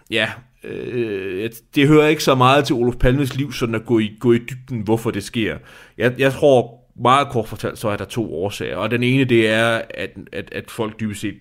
ja, 0.09 0.31
øh, 0.67 1.49
det 1.75 1.87
hører 1.87 2.07
ikke 2.07 2.23
så 2.23 2.35
meget 2.35 2.65
til 2.65 2.75
Olof 2.75 2.95
Palmes 2.95 3.35
liv, 3.35 3.51
sådan 3.51 3.75
at 3.75 3.85
gå 3.85 3.99
i, 3.99 4.17
gå 4.19 4.33
i 4.33 4.37
dybden, 4.37 4.81
hvorfor 4.81 5.11
det 5.11 5.23
sker. 5.23 5.57
Jeg, 5.97 6.13
jeg 6.17 6.33
tror 6.33 6.85
meget 7.01 7.27
kort 7.29 7.47
fortalt, 7.47 7.77
så 7.77 7.89
er 7.89 7.97
der 7.97 8.05
to 8.05 8.33
årsager. 8.33 8.77
Og 8.77 8.91
den 8.91 9.03
ene, 9.03 9.25
det 9.25 9.49
er, 9.49 9.81
at, 9.89 10.09
at, 10.33 10.49
at 10.51 10.71
folk 10.71 10.99
dybest 10.99 11.21
set 11.21 11.35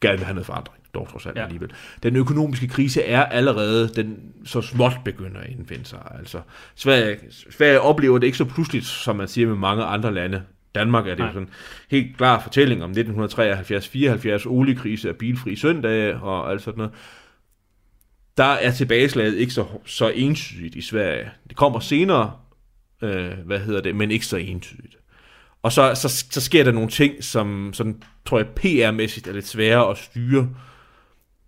gerne 0.00 0.18
vil 0.18 0.24
have 0.24 0.34
noget 0.34 0.46
forandring 0.46 0.80
dog 0.94 1.08
trods 1.08 1.26
alt 1.26 1.36
ja. 1.36 1.42
alligevel. 1.42 1.70
Den 2.02 2.16
økonomiske 2.16 2.68
krise 2.68 3.02
er 3.02 3.24
allerede, 3.24 3.88
den 3.88 4.18
så 4.44 4.60
småt 4.60 4.92
begynder 5.04 5.40
at 5.40 5.50
indfinde 5.50 5.84
sig. 5.84 5.98
Altså, 6.18 6.40
Sverige, 6.74 7.18
Sverige 7.50 7.80
oplever 7.80 8.18
det 8.18 8.26
ikke 8.26 8.38
så 8.38 8.44
pludseligt, 8.44 8.86
som 8.86 9.16
man 9.16 9.28
siger 9.28 9.48
med 9.48 9.56
mange 9.56 9.84
andre 9.84 10.14
lande. 10.14 10.42
Danmark 10.74 11.06
er 11.06 11.14
det 11.14 11.22
jo 11.22 11.32
sådan 11.32 11.48
helt 11.90 12.16
klar 12.16 12.40
fortælling 12.40 12.84
om 12.84 12.90
1973-74, 12.90 14.46
oliekrise 14.46 15.10
og 15.10 15.16
bilfri 15.16 15.56
søndage 15.56 16.16
og 16.16 16.50
alt 16.50 16.62
sådan 16.62 16.78
noget. 16.78 16.92
Der 18.36 18.44
er 18.44 18.70
tilbageslaget 18.72 19.34
ikke 19.36 19.52
så, 19.52 19.66
så 19.86 20.08
entydigt 20.08 20.74
i 20.74 20.82
Sverige. 20.82 21.30
Det 21.48 21.56
kommer 21.56 21.80
senere, 21.80 22.32
øh, 23.02 23.32
hvad 23.46 23.58
hedder 23.58 23.80
det, 23.80 23.96
men 23.96 24.10
ikke 24.10 24.26
så 24.26 24.36
entydigt. 24.36 24.96
Og 25.62 25.72
så, 25.72 25.94
så, 25.94 26.08
så 26.30 26.40
sker 26.40 26.64
der 26.64 26.72
nogle 26.72 26.88
ting, 26.88 27.24
som 27.24 27.70
sådan, 27.72 28.02
tror 28.26 28.38
jeg 28.38 28.46
PR-mæssigt 28.46 29.28
er 29.28 29.32
lidt 29.32 29.48
svære 29.48 29.90
at 29.90 29.98
styre. 29.98 30.48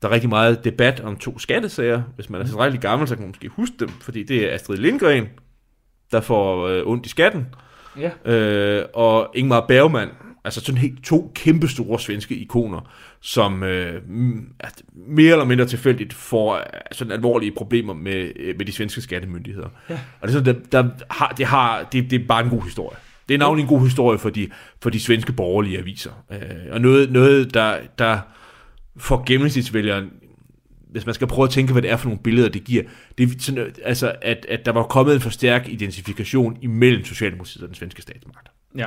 Der 0.03 0.09
er 0.09 0.13
rigtig 0.13 0.29
meget 0.29 0.65
debat 0.65 1.01
om 1.01 1.17
to 1.17 1.39
skattesager. 1.39 2.03
Hvis 2.15 2.31
man 2.31 2.41
er 2.41 2.47
så 2.47 2.65
rigtig 2.65 2.81
gammel, 2.81 3.09
så 3.09 3.15
kan 3.15 3.23
man 3.23 3.29
måske 3.29 3.49
huske 3.49 3.75
dem, 3.81 3.89
fordi 3.89 4.23
det 4.23 4.45
er 4.45 4.55
Astrid 4.55 4.77
Lindgren, 4.77 5.29
der 6.11 6.21
får 6.21 6.69
øh, 6.69 6.87
ondt 6.87 7.07
i 7.07 7.09
skatten, 7.09 7.47
ja. 7.99 8.33
øh, 8.33 8.87
og 8.95 9.31
Ingmar 9.35 9.67
Bergman, 9.67 10.09
altså 10.45 10.61
sådan 10.61 10.79
helt 10.79 11.05
to 11.05 11.33
kæmpe 11.35 11.69
store 11.69 12.01
svenske 12.01 12.35
ikoner, 12.35 12.93
som 13.21 13.63
øh, 13.63 14.03
mere 14.95 15.33
eller 15.33 15.45
mindre 15.45 15.67
tilfældigt 15.67 16.13
får 16.13 16.57
øh, 16.57 16.63
sådan 16.93 17.13
alvorlige 17.13 17.53
problemer 17.57 17.95
med, 17.95 18.33
øh, 18.37 18.55
med 18.59 18.67
de 18.67 18.73
svenske 18.73 19.01
skattemyndigheder. 19.01 19.69
Ja. 19.91 19.99
Og 20.21 20.29
det 20.29 20.35
er, 20.35 20.39
sådan, 20.39 20.63
der, 20.73 20.83
der 20.83 20.91
har, 21.11 21.29
det, 21.29 21.47
har, 21.47 21.83
det, 21.93 22.11
det 22.11 22.23
er 22.23 22.27
bare 22.27 22.45
en 22.45 22.51
god 22.51 22.63
historie. 22.63 22.97
Det 23.29 23.35
er 23.35 23.39
navnlig 23.39 23.63
en 23.63 23.69
god 23.69 23.81
historie 23.81 24.19
for 24.19 24.31
de, 24.31 24.49
for 24.83 24.91
de 24.91 25.01
svenske 25.01 25.33
borgerlige 25.33 25.79
aviser. 25.79 26.25
Øh, 26.33 26.39
og 26.71 26.81
noget, 26.81 27.13
noget 27.13 27.55
der, 27.55 27.79
der 27.99 28.19
for 28.97 29.23
gennemsnitsvælgeren, 29.27 30.11
hvis 30.91 31.07
man 31.07 31.15
skal 31.15 31.27
prøve 31.27 31.45
at 31.45 31.51
tænke, 31.51 31.73
hvad 31.73 31.83
det 31.83 31.91
er 31.91 31.97
for 31.97 32.09
nogle 32.09 32.23
billeder, 32.23 32.49
det 32.49 32.65
giver, 32.65 32.83
det 33.19 33.29
er 33.29 33.35
sådan, 33.39 33.75
altså, 33.85 34.15
at, 34.23 34.47
at 34.49 34.67
der 34.67 34.73
var 34.73 34.83
kommet 34.83 35.15
en 35.15 35.21
for 35.21 35.31
stærk 35.31 35.69
identifikation 35.69 36.59
imellem 36.63 37.05
Socialdemokratiet 37.05 37.63
og 37.63 37.69
den 37.69 37.75
svenske 37.75 38.03
statsmagt. 38.03 38.49
Ja. 38.77 38.87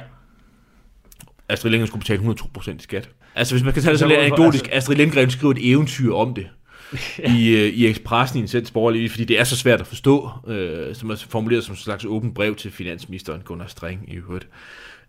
Astrid 1.50 1.72
Lindgren 1.72 1.88
skulle 1.88 2.02
betale 2.02 2.36
102% 2.58 2.72
i 2.72 2.80
skat. 2.80 3.10
Altså, 3.36 3.54
hvis 3.54 3.64
man 3.64 3.74
kan 3.74 3.82
tage 3.84 3.92
det 3.92 4.00
så 4.00 4.08
lidt 4.08 4.20
anekdotisk, 4.20 4.66
altså... 4.66 4.78
Astrid 4.78 4.96
Lindgren 4.96 5.32
skriver 5.32 5.54
et 5.54 5.72
eventyr 5.72 6.14
om 6.14 6.34
det. 6.34 6.48
ja. 7.20 7.36
i, 7.36 7.48
øh, 7.48 7.74
i 7.74 7.88
Expressen 7.88 8.40
i 8.40 8.42
en 8.42 8.48
selv 8.48 8.68
borgerlig, 8.74 9.12
fordi 9.12 9.26
det 9.26 9.40
er 9.40 9.44
så 9.44 9.58
svært 9.58 9.82
at 9.82 9.88
forstå, 9.88 10.30
øh, 10.48 10.96
som 10.96 11.10
er 11.10 11.16
formuleret 11.30 11.64
som 11.64 11.74
en 11.74 11.78
slags 11.78 12.06
åbent 12.06 12.36
brev 12.36 12.56
til 12.56 12.72
finansministeren 12.72 13.42
Gunnar 13.42 13.68
String 13.68 14.14
i 14.14 14.16
øvrigt. 14.16 14.48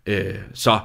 Øh, 0.05 0.35
så, 0.53 0.79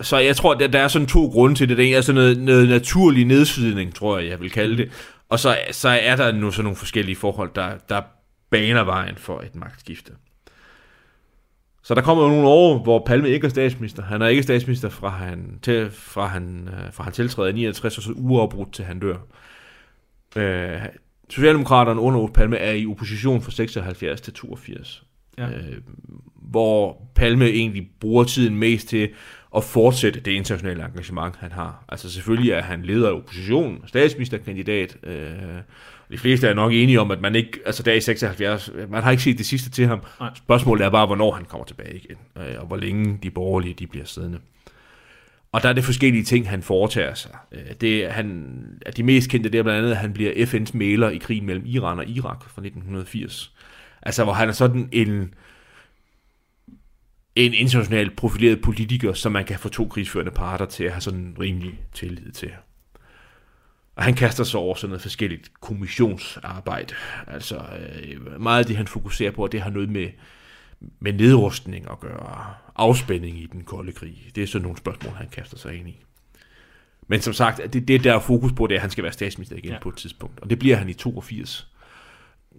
så 0.00 0.16
jeg 0.16 0.36
tror, 0.36 0.54
der, 0.54 0.66
der 0.66 0.78
er 0.78 0.88
sådan 0.88 1.08
to 1.08 1.26
grunde 1.26 1.54
til 1.54 1.68
det. 1.68 1.76
Det 1.76 1.96
er 1.96 2.00
sådan 2.00 2.14
noget, 2.14 2.38
noget 2.38 2.68
naturlig 2.68 3.24
nedsydning, 3.24 3.94
tror 3.94 4.18
jeg, 4.18 4.28
jeg 4.28 4.40
vil 4.40 4.50
kalde 4.50 4.76
det. 4.76 4.90
Og 5.28 5.38
så, 5.38 5.58
så 5.70 5.88
er 5.88 6.16
der 6.16 6.32
nu 6.32 6.50
sådan 6.50 6.64
nogle 6.64 6.76
forskellige 6.76 7.16
forhold, 7.16 7.50
der, 7.54 7.72
der 7.88 8.02
baner 8.50 8.84
vejen 8.84 9.16
for 9.16 9.40
et 9.40 9.54
magtskifte. 9.54 10.12
Så 11.90 11.94
der 11.94 12.02
kommer 12.02 12.24
jo 12.24 12.28
nogle 12.28 12.48
år, 12.48 12.78
hvor 12.78 13.02
Palme 13.06 13.30
ikke 13.30 13.44
er 13.44 13.48
statsminister. 13.48 14.02
Han 14.02 14.22
er 14.22 14.26
ikke 14.26 14.42
statsminister 14.42 14.88
fra 14.88 15.08
han, 15.08 15.58
til, 15.62 15.90
fra 15.90 16.26
han, 16.26 16.68
øh, 16.68 16.92
fra 16.92 17.04
han 17.04 17.12
tiltræder 17.12 17.48
i 17.48 17.52
69, 17.52 17.96
og 17.96 18.02
så 18.02 18.12
uafbrudt 18.16 18.72
til 18.72 18.84
han 18.84 19.00
dør. 19.00 19.16
Øh, 20.36 20.80
Socialdemokraterne 21.30 22.00
under 22.00 22.26
Palme 22.26 22.56
er 22.56 22.72
i 22.72 22.86
opposition 22.86 23.42
fra 23.42 23.50
76 23.50 24.20
til 24.20 24.32
82. 24.32 25.04
Ja. 25.38 25.48
Øh, 25.48 25.76
hvor 26.34 27.02
Palme 27.14 27.48
egentlig 27.48 27.88
bruger 28.00 28.24
tiden 28.24 28.56
mest 28.56 28.88
til 28.88 29.08
at 29.56 29.64
fortsætte 29.64 30.20
det 30.20 30.32
internationale 30.32 30.84
engagement, 30.84 31.36
han 31.36 31.52
har. 31.52 31.84
Altså 31.88 32.10
selvfølgelig 32.10 32.52
er 32.52 32.62
han 32.62 32.82
leder 32.82 33.08
af 33.08 33.12
oppositionen, 33.12 33.82
statsministerkandidat. 33.86 34.96
Øh, 35.02 35.32
de 36.10 36.18
fleste 36.18 36.48
er 36.48 36.54
nok 36.54 36.72
enige 36.72 37.00
om, 37.00 37.10
at 37.10 37.20
man 37.20 37.34
ikke, 37.34 37.60
altså 37.66 37.82
der 37.82 37.92
i 37.92 38.00
76, 38.00 38.70
man 38.88 39.02
har 39.02 39.10
ikke 39.10 39.22
set 39.22 39.38
det 39.38 39.46
sidste 39.46 39.70
til 39.70 39.86
ham. 39.86 40.02
Nej. 40.20 40.30
Spørgsmålet 40.34 40.84
er 40.84 40.90
bare, 40.90 41.06
hvornår 41.06 41.32
han 41.32 41.44
kommer 41.44 41.64
tilbage 41.64 41.96
igen, 41.96 42.16
øh, 42.36 42.60
og 42.60 42.66
hvor 42.66 42.76
længe 42.76 43.18
de 43.22 43.30
borgerlige 43.30 43.74
de 43.74 43.86
bliver 43.86 44.04
siddende. 44.04 44.38
Og 45.52 45.62
der 45.62 45.68
er 45.68 45.72
det 45.72 45.84
forskellige 45.84 46.24
ting, 46.24 46.48
han 46.48 46.62
foretager 46.62 47.14
sig. 47.14 47.36
Øh, 47.52 47.74
det, 47.80 48.12
han, 48.12 48.54
at 48.86 48.96
de 48.96 49.02
mest 49.02 49.30
kendte 49.30 49.50
det 49.50 49.58
er 49.58 49.62
blandt 49.62 49.78
andet, 49.78 49.90
at 49.90 49.96
han 49.96 50.12
bliver 50.12 50.32
FN's 50.32 50.76
maler 50.78 51.10
i 51.10 51.18
krigen 51.18 51.46
mellem 51.46 51.64
Iran 51.66 51.98
og 51.98 52.08
Irak 52.08 52.42
fra 52.42 52.62
1980. 52.62 53.52
Altså, 54.02 54.24
hvor 54.24 54.32
han 54.32 54.48
er 54.48 54.52
sådan 54.52 54.88
en, 54.92 55.34
en 57.36 57.54
international 57.54 58.10
profileret 58.10 58.62
politiker, 58.62 59.12
som 59.12 59.32
man 59.32 59.44
kan 59.44 59.58
få 59.58 59.68
to 59.68 59.88
krigsførende 59.88 60.32
parter 60.32 60.66
til 60.66 60.84
at 60.84 60.92
have 60.92 61.00
sådan 61.00 61.20
en 61.20 61.36
rimelig 61.40 61.80
tillid 61.92 62.32
til. 62.32 62.50
Og 64.00 64.04
han 64.04 64.14
kaster 64.14 64.44
sig 64.44 64.60
over 64.60 64.74
sådan 64.74 64.90
noget 64.90 65.02
forskelligt 65.02 65.60
kommissionsarbejde. 65.60 66.94
Altså 67.26 67.56
øh, 67.56 68.40
meget 68.40 68.58
af 68.58 68.66
det, 68.66 68.76
han 68.76 68.86
fokuserer 68.86 69.30
på, 69.30 69.46
det 69.46 69.62
har 69.62 69.70
noget 69.70 69.88
med, 69.88 70.08
med 71.00 71.12
nedrustning 71.12 71.90
at 71.90 72.00
gøre. 72.00 72.54
Afspænding 72.76 73.38
i 73.38 73.46
den 73.46 73.64
kolde 73.64 73.92
krig. 73.92 74.30
Det 74.34 74.42
er 74.42 74.46
sådan 74.46 74.62
nogle 74.62 74.78
spørgsmål, 74.78 75.14
han 75.14 75.28
kaster 75.28 75.58
sig 75.58 75.78
ind 75.78 75.88
i. 75.88 76.04
Men 77.08 77.20
som 77.20 77.32
sagt, 77.32 77.72
det, 77.72 77.88
det 77.88 78.04
der 78.04 78.14
er 78.14 78.20
fokus 78.20 78.52
på, 78.52 78.66
det 78.66 78.74
er, 78.74 78.78
at 78.78 78.82
han 78.82 78.90
skal 78.90 79.04
være 79.04 79.12
statsminister 79.12 79.56
igen 79.56 79.72
ja. 79.72 79.78
på 79.78 79.88
et 79.88 79.96
tidspunkt. 79.96 80.40
Og 80.40 80.50
det 80.50 80.58
bliver 80.58 80.76
han 80.76 80.88
i 80.88 80.94
82. 80.94 81.68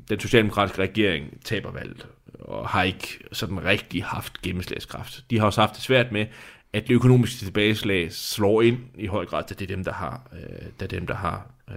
Den 0.09 0.19
socialdemokratiske 0.19 0.81
regering 0.81 1.43
taber 1.43 1.71
valget, 1.71 2.07
og 2.39 2.69
har 2.69 2.83
ikke 2.83 3.19
sådan 3.31 3.63
rigtig 3.63 4.05
haft 4.05 4.41
gennemslagskraft. 4.41 5.25
De 5.29 5.39
har 5.39 5.45
også 5.45 5.61
haft 5.61 5.75
det 5.75 5.83
svært 5.83 6.11
med, 6.11 6.25
at 6.73 6.87
det 6.87 6.93
økonomiske 6.93 7.45
tilbageslag 7.45 8.11
slår 8.11 8.61
ind 8.61 8.77
i 8.95 9.07
høj 9.07 9.25
grad, 9.25 9.43
at 9.49 9.59
det 9.59 9.71
er 9.71 9.75
dem, 9.75 9.83
der 9.83 9.93
har, 9.93 10.21
øh, 10.33 10.67
er 10.79 10.87
dem, 10.87 11.07
der 11.07 11.15
har, 11.15 11.47
øh, 11.69 11.75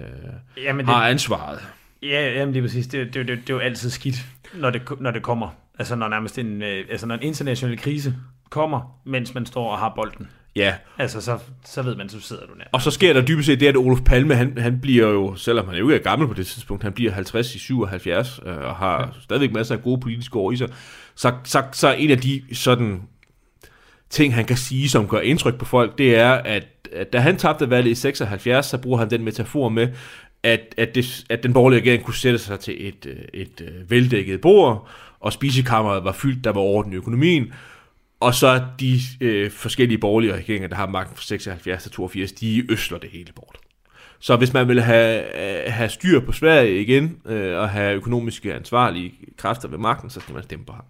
jamen 0.64 0.86
det, 0.86 0.94
har 0.94 1.08
ansvaret. 1.08 1.58
Ja, 2.02 2.38
jamen 2.38 2.56
er 2.56 2.60
præcis. 2.60 2.86
Det, 2.86 3.14
det, 3.14 3.28
det, 3.28 3.38
det 3.38 3.50
er 3.50 3.54
jo 3.54 3.60
altid 3.60 3.90
skidt, 3.90 4.26
når 4.54 4.70
det, 4.70 4.82
når 5.00 5.10
det 5.10 5.22
kommer. 5.22 5.48
Altså 5.78 5.96
når 5.96 6.08
nærmest 6.08 6.38
en, 6.38 6.62
øh, 6.62 6.84
altså 6.90 7.06
når 7.06 7.14
en 7.14 7.22
international 7.22 7.78
krise 7.78 8.14
kommer, 8.50 9.00
mens 9.04 9.34
man 9.34 9.46
står 9.46 9.70
og 9.70 9.78
har 9.78 9.92
bolden. 9.96 10.28
Ja. 10.56 10.74
Altså, 10.98 11.20
så, 11.20 11.38
så 11.64 11.82
ved 11.82 11.96
man, 11.96 12.08
så 12.08 12.20
sidder 12.20 12.46
du 12.46 12.52
der. 12.58 12.64
Og 12.72 12.82
så 12.82 12.90
sker 12.90 13.12
der 13.12 13.26
dybest 13.26 13.46
set 13.46 13.60
det, 13.60 13.66
at 13.66 13.76
Olof 13.76 14.00
Palme, 14.00 14.34
han, 14.34 14.58
han 14.58 14.80
bliver 14.80 15.08
jo, 15.08 15.34
selvom 15.36 15.68
han 15.68 15.78
jo 15.78 15.88
ikke 15.88 16.00
er 16.00 16.02
gammel 16.02 16.28
på 16.28 16.34
det 16.34 16.46
tidspunkt, 16.46 16.82
han 16.82 16.92
bliver 16.92 17.12
50 17.12 17.54
i 17.54 17.58
77, 17.58 18.40
øh, 18.46 18.56
og 18.56 18.76
har 18.76 19.00
ja. 19.00 19.06
stadigvæk 19.22 19.52
masser 19.52 19.74
af 19.74 19.82
gode 19.82 20.00
politiske 20.00 20.38
år 20.38 20.52
i 20.52 20.56
sig. 20.56 20.68
Så, 21.14 21.32
så, 21.44 21.62
så 21.72 21.94
en 21.98 22.10
af 22.10 22.18
de 22.18 22.42
sådan 22.52 23.02
ting, 24.10 24.34
han 24.34 24.44
kan 24.44 24.56
sige, 24.56 24.88
som 24.88 25.08
gør 25.08 25.20
indtryk 25.20 25.58
på 25.58 25.64
folk, 25.64 25.98
det 25.98 26.16
er, 26.16 26.32
at, 26.32 26.66
at 26.92 27.12
da 27.12 27.18
han 27.18 27.36
tabte 27.36 27.70
valget 27.70 27.90
i 27.90 27.94
76, 27.94 28.66
så 28.66 28.78
bruger 28.78 28.98
han 28.98 29.10
den 29.10 29.24
metafor 29.24 29.68
med, 29.68 29.88
at, 30.42 30.74
at, 30.76 30.94
det, 30.94 31.24
at 31.30 31.42
den 31.42 31.52
borgerlige 31.52 31.80
regering 31.80 32.04
kunne 32.04 32.14
sætte 32.14 32.38
sig 32.38 32.60
til 32.60 32.88
et, 32.88 33.06
øh, 33.06 33.16
et, 33.34 33.60
et 33.60 33.90
veldækket 33.90 34.40
bord, 34.40 34.88
og 35.20 35.32
spisekammeret 35.32 36.04
var 36.04 36.12
fyldt, 36.12 36.44
der 36.44 36.52
var 36.52 36.60
orden 36.60 36.92
i 36.92 36.96
økonomien, 36.96 37.52
og 38.20 38.34
så 38.34 38.64
de 38.80 39.00
øh, 39.20 39.50
forskellige 39.50 39.98
borgerlige 39.98 40.34
regeringer, 40.34 40.68
der 40.68 40.76
har 40.76 40.86
magten 40.86 41.16
fra 41.16 41.22
76 41.22 41.82
til 41.82 41.92
82, 41.92 42.32
de 42.32 42.72
øsler 42.72 42.98
det 42.98 43.10
hele 43.10 43.32
bort. 43.36 43.56
Så 44.18 44.36
hvis 44.36 44.52
man 44.52 44.68
vil 44.68 44.82
have, 44.82 45.22
øh, 45.66 45.72
have 45.72 45.88
styr 45.88 46.20
på 46.20 46.32
Sverige 46.32 46.80
igen, 46.80 47.18
øh, 47.26 47.58
og 47.58 47.70
have 47.70 47.94
økonomiske 47.94 48.54
ansvarlige 48.54 49.14
kræfter 49.36 49.68
ved 49.68 49.78
magten, 49.78 50.10
så 50.10 50.20
skal 50.20 50.34
man 50.34 50.42
stemme 50.42 50.64
på 50.64 50.72
ham. 50.72 50.84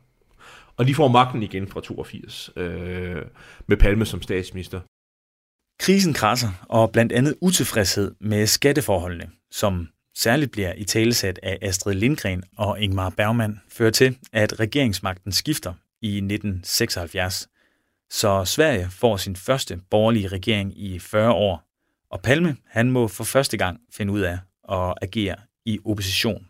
Og 0.77 0.87
de 0.87 0.95
får 0.95 1.09
magten 1.09 1.43
igen 1.43 1.69
fra 1.69 1.81
82, 1.81 2.51
øh, 2.57 3.23
med 3.67 3.77
Palme 3.77 4.07
som 4.07 4.23
statsminister. 4.23 4.81
Krisen 5.79 6.15
krasser, 6.15 6.65
og 6.69 6.93
blandt 6.93 7.13
andet 7.13 7.35
utilfredshed 7.41 8.15
med 8.21 8.47
skatteforholdene, 8.47 9.31
som 9.51 9.89
særligt 10.17 10.51
bliver 10.51 10.73
i 10.73 10.85
talesat 10.85 11.41
af 11.43 11.59
Astrid 11.63 11.95
Lindgren 11.95 12.45
og 12.57 12.81
Ingmar 12.81 13.11
Bergman, 13.11 13.61
fører 13.69 13.91
til, 13.91 14.19
at 14.33 14.61
regeringsmagten 14.61 15.33
skifter 15.33 15.73
i 16.03 16.17
1976. 16.17 17.49
Så 18.11 18.45
Sverige 18.45 18.89
får 18.91 19.17
sin 19.17 19.37
første 19.37 19.81
borgerlige 19.91 20.29
regering 20.29 20.79
i 20.79 20.99
40 20.99 21.33
år, 21.33 21.63
og 22.11 22.23
Palme 22.23 22.57
han 22.67 22.91
må 22.91 23.09
for 23.09 23.25
første 23.25 23.57
gang 23.57 23.81
finde 23.93 24.13
ud 24.13 24.21
af 24.21 24.39
at 24.73 24.95
agere 25.03 25.37
i 25.65 25.79
opposition 25.85 26.47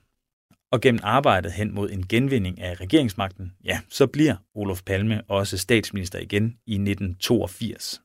og 0.74 0.80
gennem 0.80 1.00
arbejdet 1.02 1.52
hen 1.52 1.74
mod 1.74 1.90
en 1.90 2.06
genvinding 2.08 2.60
af 2.60 2.80
regeringsmagten, 2.80 3.52
ja, 3.64 3.80
så 3.88 4.06
bliver 4.06 4.34
Olof 4.54 4.82
Palme 4.86 5.22
også 5.28 5.58
statsminister 5.58 6.18
igen 6.18 6.44
i 6.66 6.74
1982. 6.74 8.00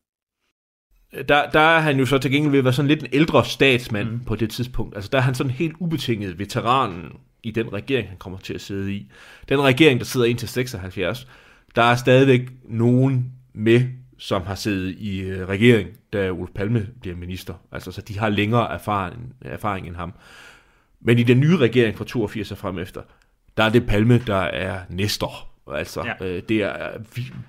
Der, 1.27 1.49
der 1.49 1.59
er 1.59 1.79
han 1.79 1.99
jo 1.99 2.05
så 2.05 2.17
til 2.17 2.31
gengæld 2.31 2.51
ved 2.51 2.59
at 2.59 2.65
være 2.65 2.73
sådan 2.73 2.87
lidt 2.87 3.03
en 3.03 3.09
ældre 3.13 3.45
statsmand 3.45 4.09
mm. 4.09 4.19
på 4.25 4.35
det 4.35 4.49
tidspunkt. 4.49 4.95
Altså 4.95 5.09
der 5.11 5.17
er 5.17 5.21
han 5.21 5.35
sådan 5.35 5.51
helt 5.51 5.75
ubetinget 5.79 6.39
veteranen 6.39 7.11
i 7.43 7.51
den 7.51 7.73
regering, 7.73 8.09
han 8.09 8.17
kommer 8.17 8.39
til 8.39 8.53
at 8.53 8.61
sidde 8.61 8.93
i. 8.93 9.11
Den 9.49 9.61
regering, 9.61 9.99
der 9.99 10.05
sidder 10.05 10.25
indtil 10.27 10.47
76, 10.47 11.27
der 11.75 11.83
er 11.83 11.95
stadigvæk 11.95 12.41
nogen 12.63 13.33
med, 13.53 13.81
som 14.17 14.41
har 14.41 14.55
siddet 14.55 14.95
i 14.97 15.19
øh, 15.19 15.47
regering, 15.47 15.89
da 16.13 16.31
Olof 16.31 16.49
Palme 16.55 16.87
bliver 17.01 17.15
minister. 17.15 17.53
Altså 17.71 17.91
så 17.91 18.01
de 18.01 18.19
har 18.19 18.29
længere 18.29 18.73
erfaring, 18.73 19.33
erfaring 19.41 19.87
end 19.87 19.95
ham. 19.95 20.13
Men 21.01 21.19
i 21.19 21.23
den 21.23 21.39
nye 21.39 21.57
regering 21.57 21.97
fra 21.97 22.05
82 22.05 22.51
og 22.51 22.57
frem 22.57 22.79
efter, 22.79 23.01
der 23.57 23.63
er 23.63 23.69
det 23.69 23.87
Palme, 23.87 24.23
der 24.27 24.41
er 24.41 24.81
næster. 24.89 25.49
Altså, 25.73 26.05
ja. 26.05 26.25
øh, 26.25 26.43
det 26.49 26.63
er 26.63 26.97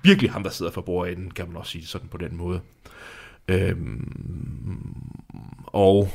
virkelig 0.03 0.31
ham, 0.31 0.43
der 0.43 0.49
sidder 0.49 0.71
for 0.71 0.81
bordenden, 0.81 1.31
kan 1.31 1.47
man 1.47 1.57
også 1.57 1.71
sige 1.71 1.85
sådan 1.85 2.07
på 2.07 2.17
den 2.17 2.35
måde. 2.35 2.61
Øhm, 3.47 5.03
og 5.65 6.09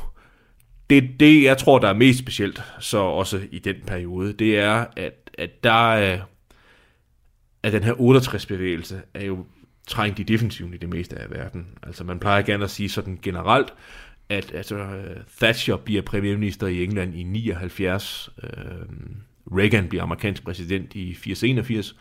det, 0.90 1.20
det, 1.20 1.42
jeg 1.42 1.58
tror, 1.58 1.78
der 1.78 1.88
er 1.88 1.94
mest 1.94 2.18
specielt, 2.18 2.62
så 2.80 2.98
også 2.98 3.40
i 3.50 3.58
den 3.58 3.76
periode, 3.86 4.32
det 4.32 4.58
er, 4.58 4.86
at, 4.96 5.30
at 5.38 5.64
der 5.64 5.94
er, 5.94 6.20
at 7.62 7.72
den 7.72 7.82
her 7.82 7.94
68-bevægelse 7.94 9.02
er 9.14 9.24
jo 9.24 9.46
trængt 9.86 10.18
i 10.18 10.22
defensiven 10.22 10.74
i 10.74 10.76
det 10.76 10.88
meste 10.88 11.18
af 11.18 11.30
verden. 11.30 11.68
Altså 11.82 12.04
man 12.04 12.18
plejer 12.18 12.42
gerne 12.42 12.64
at 12.64 12.70
sige 12.70 12.88
sådan 12.88 13.18
generelt, 13.22 13.74
at 14.28 14.52
altså, 14.54 14.86
Thatcher 15.40 15.76
bliver 15.76 16.02
premierminister 16.02 16.66
i 16.66 16.84
England 16.84 17.14
i 17.14 17.22
79, 17.22 18.30
øh, 18.42 18.50
Reagan 19.52 19.88
bliver 19.88 20.02
amerikansk 20.02 20.44
præsident 20.44 20.94
i 20.94 21.12
80-81, 21.12 21.96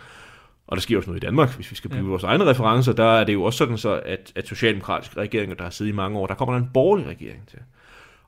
og 0.67 0.77
der 0.77 0.81
sker 0.81 0.97
også 0.97 1.09
noget 1.09 1.23
i 1.23 1.25
Danmark, 1.25 1.55
hvis 1.55 1.71
vi 1.71 1.75
skal 1.75 1.89
blive 1.89 2.03
ja. 2.03 2.09
vores 2.09 2.23
egne 2.23 2.45
referencer, 2.45 2.93
der 2.93 3.19
er 3.19 3.23
det 3.23 3.33
jo 3.33 3.43
også 3.43 3.57
sådan 3.57 3.77
så, 3.77 4.01
at, 4.05 4.31
at 4.35 4.47
socialdemokratiske 4.47 5.17
regeringer, 5.17 5.55
der 5.55 5.63
har 5.63 5.69
siddet 5.69 5.91
i 5.91 5.95
mange 5.95 6.19
år, 6.19 6.27
der 6.27 6.33
kommer 6.33 6.53
der 6.53 6.61
en 6.61 6.69
borgerlig 6.73 7.07
regering 7.07 7.47
til. 7.47 7.59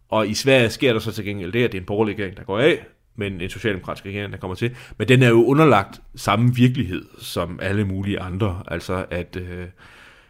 Og 0.10 0.28
i 0.28 0.34
Sverige 0.34 0.70
sker 0.70 0.94
der 0.94 1.00
så 1.00 1.12
til 1.12 1.26
gengæld 1.26 1.52
det, 1.52 1.64
at 1.64 1.72
det 1.72 1.78
er 1.78 1.82
en 1.82 1.86
borgerlig 1.86 2.16
regering, 2.16 2.38
der 2.38 2.44
går 2.44 2.60
af, 2.60 2.86
men 3.16 3.42
en 3.42 3.50
socialdemokratisk 3.50 4.06
regering, 4.06 4.34
der 4.34 4.40
kommer 4.40 4.56
til. 4.56 4.76
Men 4.98 5.08
den 5.08 5.24
er 5.24 5.30
jo 5.30 5.46
underlagt 5.46 6.02
samme 6.16 6.56
virkelighed 6.56 7.06
som 7.20 7.60
alle 7.62 7.86
mulige 7.86 8.20
andre. 8.20 8.64
Altså 8.68 9.06
at 9.12 9.36
øh, 9.36 9.66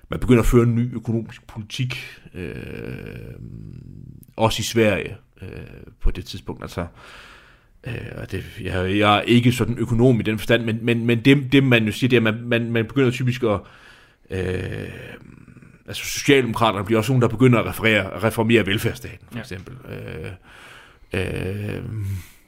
man 0.09 0.19
begynder 0.19 0.41
at 0.41 0.47
føre 0.47 0.63
en 0.63 0.75
ny 0.75 0.95
økonomisk 0.95 1.47
politik, 1.47 1.95
øh, 2.37 2.55
også 4.35 4.59
i 4.59 4.63
Sverige 4.63 5.17
øh, 5.41 5.49
på 6.01 6.11
det 6.11 6.25
tidspunkt. 6.25 6.61
Altså, 6.61 6.85
øh, 7.87 7.93
det, 8.31 8.43
jeg, 8.61 8.97
jeg 8.97 9.17
er 9.17 9.21
ikke 9.21 9.51
sådan 9.51 9.77
økonom 9.77 10.19
i 10.19 10.23
den 10.23 10.39
forstand, 10.39 10.63
men, 10.63 10.79
men, 10.81 11.05
men 11.05 11.25
det, 11.25 11.51
det 11.51 11.63
man 11.63 11.85
jo 11.85 11.91
siger, 11.91 12.09
det 12.09 12.15
er, 12.17 12.29
at 12.29 12.33
man, 12.33 12.43
man, 12.47 12.71
man 12.71 12.85
begynder 12.85 13.11
typisk 13.11 13.43
at... 13.43 13.59
Øh, 14.29 14.89
altså 15.87 16.03
Socialdemokraterne 16.03 16.85
bliver 16.85 16.99
også 16.99 17.11
nogen, 17.11 17.21
der 17.21 17.27
begynder 17.27 17.59
at 17.59 17.65
referere, 17.65 18.23
reformere 18.23 18.65
velfærdsstaten, 18.65 19.27
for 19.31 19.37
ja. 19.37 19.41
eksempel. 19.41 19.75
Øh, 19.91 20.31
øh, 21.13 21.83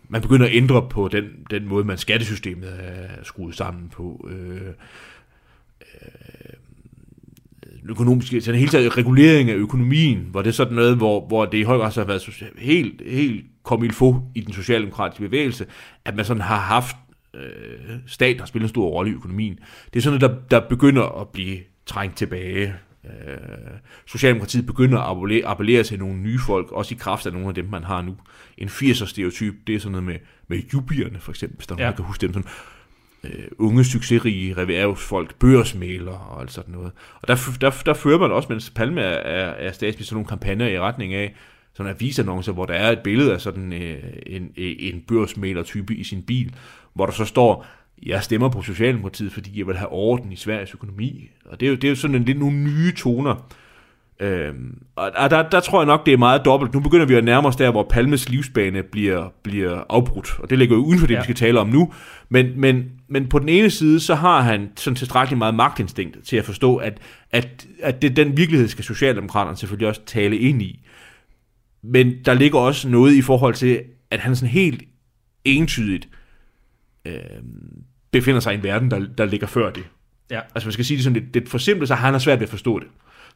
man 0.10 0.22
begynder 0.22 0.46
at 0.46 0.56
ændre 0.56 0.90
på 0.90 1.08
den, 1.08 1.26
den 1.50 1.68
måde, 1.68 1.86
man 1.86 1.98
skattesystemet 1.98 2.76
er 2.80 3.24
skruet 3.24 3.56
sammen 3.56 3.90
på. 3.90 4.30
Øh, 4.32 4.62
øh, 5.82 6.54
økonomiske, 7.90 8.42
sådan 8.42 8.60
hele 8.60 8.72
taget 8.72 8.98
regulering 8.98 9.50
af 9.50 9.56
økonomien, 9.56 10.28
hvor 10.32 10.42
det 10.42 10.56
sådan 10.56 10.74
noget, 10.74 10.98
hvor, 10.98 11.28
hvor 11.28 11.46
det 11.46 11.58
i 11.58 11.64
høj 11.64 11.78
grad 11.78 11.92
har 11.96 12.04
været 12.04 12.44
helt, 12.58 13.02
helt 13.06 13.46
kom 13.64 13.84
il 13.84 13.94
få 13.94 14.22
i 14.36 14.42
den 14.42 14.54
socialdemokratiske 14.54 15.24
bevægelse, 15.24 15.66
at 16.06 16.16
man 16.16 16.26
sådan 16.26 16.42
har 16.42 16.60
haft 16.60 16.96
øh, 17.34 17.42
staten 18.08 18.40
har 18.40 18.46
spillet 18.46 18.66
en 18.66 18.70
stor 18.70 18.90
rolle 18.90 19.12
i 19.12 19.14
økonomien. 19.14 19.60
Det 19.94 20.00
er 20.00 20.04
sådan 20.04 20.20
noget, 20.20 20.36
der, 20.52 20.60
der 20.60 20.68
begynder 20.68 21.22
at 21.22 21.30
blive 21.30 21.58
trængt 21.86 22.18
tilbage. 22.18 22.74
Øh, 23.06 23.38
Socialdemokratiet 24.06 24.66
begynder 24.66 25.00
at 25.00 25.10
appellere, 25.10 25.46
appellere 25.46 25.84
til 25.84 26.00
nogle 26.00 26.18
nye 26.18 26.40
folk, 26.40 26.72
også 26.72 26.96
i 26.96 26.98
kraft 26.98 27.26
af 27.26 27.34
nogle 27.34 27.48
af 27.48 27.56
dem, 27.56 27.66
man 27.66 27.84
har 27.84 28.02
nu. 28.02 28.16
En 28.58 28.68
80'er 28.68 29.06
stereotyp, 29.06 29.56
det 29.68 29.76
er 29.76 29.80
sådan 29.80 29.92
noget 29.92 30.04
med, 30.04 30.16
med 30.48 30.62
jubierne 30.74 31.20
for 31.20 31.32
eksempel, 31.32 31.56
hvis 31.58 31.68
der 31.68 31.76
ja. 31.78 31.84
nogen, 31.84 31.96
kan 31.96 32.06
huske 32.06 32.22
dem. 32.22 32.34
Sådan, 32.34 32.50
øh, 33.24 33.48
unge, 33.58 33.84
succesrige 33.84 34.58
reværsfolk, 34.58 35.36
børsmæler 35.36 36.12
og 36.12 36.42
alt 36.42 36.52
sådan 36.52 36.74
noget. 36.74 36.92
Og 37.22 37.28
der, 37.28 37.38
der, 37.62 37.72
der 37.86 37.94
fører 37.94 38.20
man 38.20 38.32
også, 38.32 38.48
mens 38.50 38.70
Palme 38.70 39.02
er, 39.02 39.18
er, 39.18 39.68
er 39.68 39.72
statsminister, 39.72 40.16
nogle 40.16 40.28
kampagner 40.28 40.68
i 40.68 40.80
retning 40.80 41.14
af, 41.14 41.36
sådan 41.74 41.92
avisannoncer, 41.92 42.52
hvor 42.52 42.66
der 42.66 42.74
er 42.74 42.92
et 42.92 43.00
billede 43.00 43.34
af 43.34 43.42
sådan 43.42 43.74
øh, 43.74 44.04
en, 44.26 44.52
øh, 44.58 44.76
en 44.80 45.04
børsmæler-type 45.08 45.96
i 45.96 46.04
sin 46.04 46.22
bil, 46.22 46.56
hvor 46.94 47.06
der 47.06 47.14
så 47.14 47.26
står, 47.26 47.66
jeg 48.04 48.24
stemmer 48.24 48.50
på 48.50 48.62
Socialdemokratiet, 48.62 49.32
fordi 49.32 49.60
jeg 49.60 49.68
vil 49.68 49.78
have 49.78 49.92
orden 49.92 50.32
i 50.32 50.36
Sveriges 50.36 50.74
økonomi. 50.74 51.30
Og 51.46 51.60
det 51.60 51.66
er 51.66 51.70
jo, 51.70 51.76
det 51.76 51.84
er 51.84 51.90
jo 51.90 51.96
sådan 51.96 52.16
en, 52.16 52.24
lidt 52.24 52.40
nogle 52.40 52.58
nye 52.58 52.94
toner. 52.98 53.52
Øhm, 54.22 54.82
og 54.96 55.30
der, 55.30 55.50
der 55.50 55.60
tror 55.60 55.82
jeg 55.82 55.86
nok, 55.86 56.06
det 56.06 56.14
er 56.14 56.18
meget 56.18 56.46
dobbelt. 56.46 56.74
Nu 56.74 56.80
begynder 56.80 57.06
vi 57.06 57.14
at 57.14 57.24
nærme 57.24 57.48
os 57.48 57.56
der, 57.56 57.72
hvor 57.72 57.88
Palmes 57.90 58.30
livsbane 58.30 58.84
bliver, 58.84 59.34
bliver 59.44 59.84
afbrudt. 59.90 60.40
Og 60.40 60.50
det 60.50 60.60
ligger 60.60 60.76
jo 60.76 60.82
uden 60.82 61.00
for 61.00 61.08
det, 61.08 61.14
ja. 61.14 61.20
vi 61.20 61.24
skal 61.24 61.36
tale 61.36 61.60
om 61.60 61.68
nu. 61.68 61.94
Men, 62.30 62.60
men, 62.62 62.92
men 63.08 63.30
på 63.30 63.40
den 63.40 63.50
ene 63.50 63.70
side, 63.70 64.00
så 64.00 64.16
har 64.16 64.42
han 64.42 64.70
sådan 64.76 64.96
tilstrækkeligt 64.96 65.38
meget 65.38 65.56
magtinstinkt 65.56 66.18
til 66.24 66.38
at 66.38 66.46
forstå, 66.46 66.76
at, 66.76 67.00
at, 67.32 67.68
at 67.82 68.02
det, 68.02 68.16
den 68.16 68.38
virkelighed 68.38 68.68
skal 68.68 68.84
Socialdemokraterne 68.84 69.58
selvfølgelig 69.58 69.88
også 69.88 70.02
tale 70.06 70.38
ind 70.38 70.62
i. 70.62 70.86
Men 71.84 72.14
der 72.26 72.34
ligger 72.34 72.60
også 72.60 72.90
noget 72.90 73.14
i 73.14 73.22
forhold 73.22 73.54
til, 73.54 73.82
at 74.12 74.20
han 74.20 74.36
sådan 74.36 74.50
helt 74.50 74.84
entydigt 75.46 76.10
øh, 77.06 77.14
befinder 78.12 78.40
sig 78.40 78.54
i 78.54 78.58
en 78.58 78.64
verden, 78.64 78.92
der, 78.92 79.06
der 79.18 79.26
ligger 79.26 79.48
før 79.48 79.72
det. 79.72 79.84
Ja. 80.32 80.40
Altså 80.56 80.68
man 80.68 80.74
skal 80.74 80.86
sige 80.86 80.98
det 80.98 81.04
sådan 81.04 81.22
lidt, 81.22 81.34
lidt 81.34 81.50
for 81.50 81.58
simpelt, 81.58 81.88
så 81.88 81.96
han 81.96 82.14
har 82.14 82.20
svært 82.20 82.40
ved 82.40 82.48
at 82.48 82.50
forstå 82.50 82.80
det. 82.80 82.88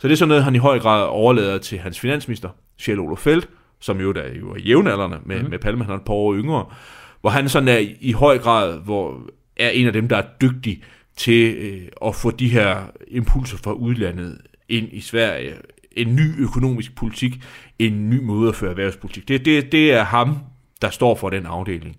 Så 0.03 0.07
det 0.07 0.13
er 0.13 0.17
sådan 0.17 0.27
noget, 0.27 0.43
han 0.43 0.55
i 0.55 0.57
høj 0.57 0.79
grad 0.79 1.07
overlader 1.07 1.57
til 1.57 1.79
hans 1.79 1.99
finansminister, 1.99 2.49
Kjell 2.81 2.99
Olof 2.99 3.19
Feldt, 3.19 3.49
som 3.79 4.01
jo, 4.01 4.11
der 4.11 4.33
jo 4.39 4.51
er 4.51 4.59
jævnaldrende 4.59 5.19
med, 5.25 5.35
mm-hmm. 5.35 5.49
med 5.49 5.59
Palme, 5.59 5.83
han 5.83 5.93
er 5.93 5.97
et 5.97 6.05
par 6.05 6.13
år 6.13 6.35
yngre, 6.35 6.65
hvor 7.21 7.29
han 7.29 7.49
sådan 7.49 7.67
er 7.67 7.81
i 8.01 8.11
høj 8.11 8.37
grad, 8.37 8.79
hvor 8.79 9.21
er 9.57 9.69
en 9.69 9.87
af 9.87 9.93
dem, 9.93 10.07
der 10.07 10.17
er 10.17 10.23
dygtig 10.41 10.83
til 11.17 11.55
øh, 11.55 11.81
at 12.05 12.15
få 12.15 12.31
de 12.31 12.49
her 12.49 12.77
impulser 13.07 13.57
fra 13.57 13.73
udlandet 13.73 14.37
ind 14.69 14.89
i 14.91 15.01
Sverige. 15.01 15.53
En 15.91 16.15
ny 16.15 16.43
økonomisk 16.43 16.95
politik, 16.95 17.43
en 17.79 18.09
ny 18.09 18.23
måde 18.23 18.49
at 18.49 18.55
føre 18.55 18.69
erhvervspolitik. 18.69 19.27
Det, 19.27 19.45
det, 19.45 19.71
det 19.71 19.93
er 19.93 20.03
ham, 20.03 20.37
der 20.81 20.89
står 20.89 21.15
for 21.15 21.29
den 21.29 21.45
afdeling. 21.45 21.95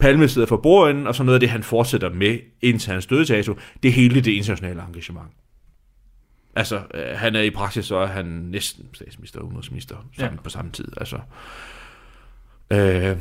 Palme 0.00 0.28
sidder 0.28 0.46
for 0.46 0.56
bordenden, 0.56 1.06
og 1.06 1.14
så 1.14 1.22
noget 1.22 1.36
af 1.36 1.40
det, 1.40 1.48
han 1.48 1.62
fortsætter 1.62 2.10
med 2.10 2.38
indtil 2.62 2.92
hans 2.92 3.06
dødsdato, 3.06 3.54
det 3.82 3.88
er 3.88 3.92
hele 3.92 4.20
det 4.20 4.32
internationale 4.32 4.82
engagement. 4.88 5.28
Altså, 6.58 6.80
øh, 6.94 7.18
han 7.18 7.36
er 7.36 7.40
i 7.40 7.50
praksis, 7.50 7.84
så 7.84 7.96
er 7.96 8.06
han 8.06 8.24
næsten 8.24 8.86
statsminister 8.92 9.40
og 9.40 9.46
udenrigsminister 9.46 9.96
ja. 10.18 10.28
på 10.44 10.50
samme 10.50 10.70
tid. 10.70 10.88
Altså, 10.96 11.18
øh, 12.70 13.16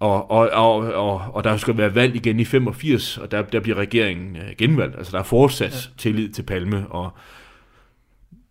og, 0.00 0.30
og, 0.30 0.50
og, 0.50 0.76
og, 0.76 1.34
og 1.34 1.44
der 1.44 1.56
skal 1.56 1.76
være 1.76 1.94
valg 1.94 2.16
igen 2.16 2.40
i 2.40 2.44
85, 2.44 3.18
og 3.18 3.30
der, 3.30 3.42
der 3.42 3.60
bliver 3.60 3.76
regeringen 3.76 4.36
øh, 4.36 4.50
genvalgt. 4.58 4.96
Altså, 4.96 5.12
der 5.12 5.18
er 5.18 5.22
fortsat 5.22 5.86
ja. 5.86 5.92
tillid 5.98 6.28
til 6.28 6.42
Palme, 6.42 6.86
og 6.88 7.10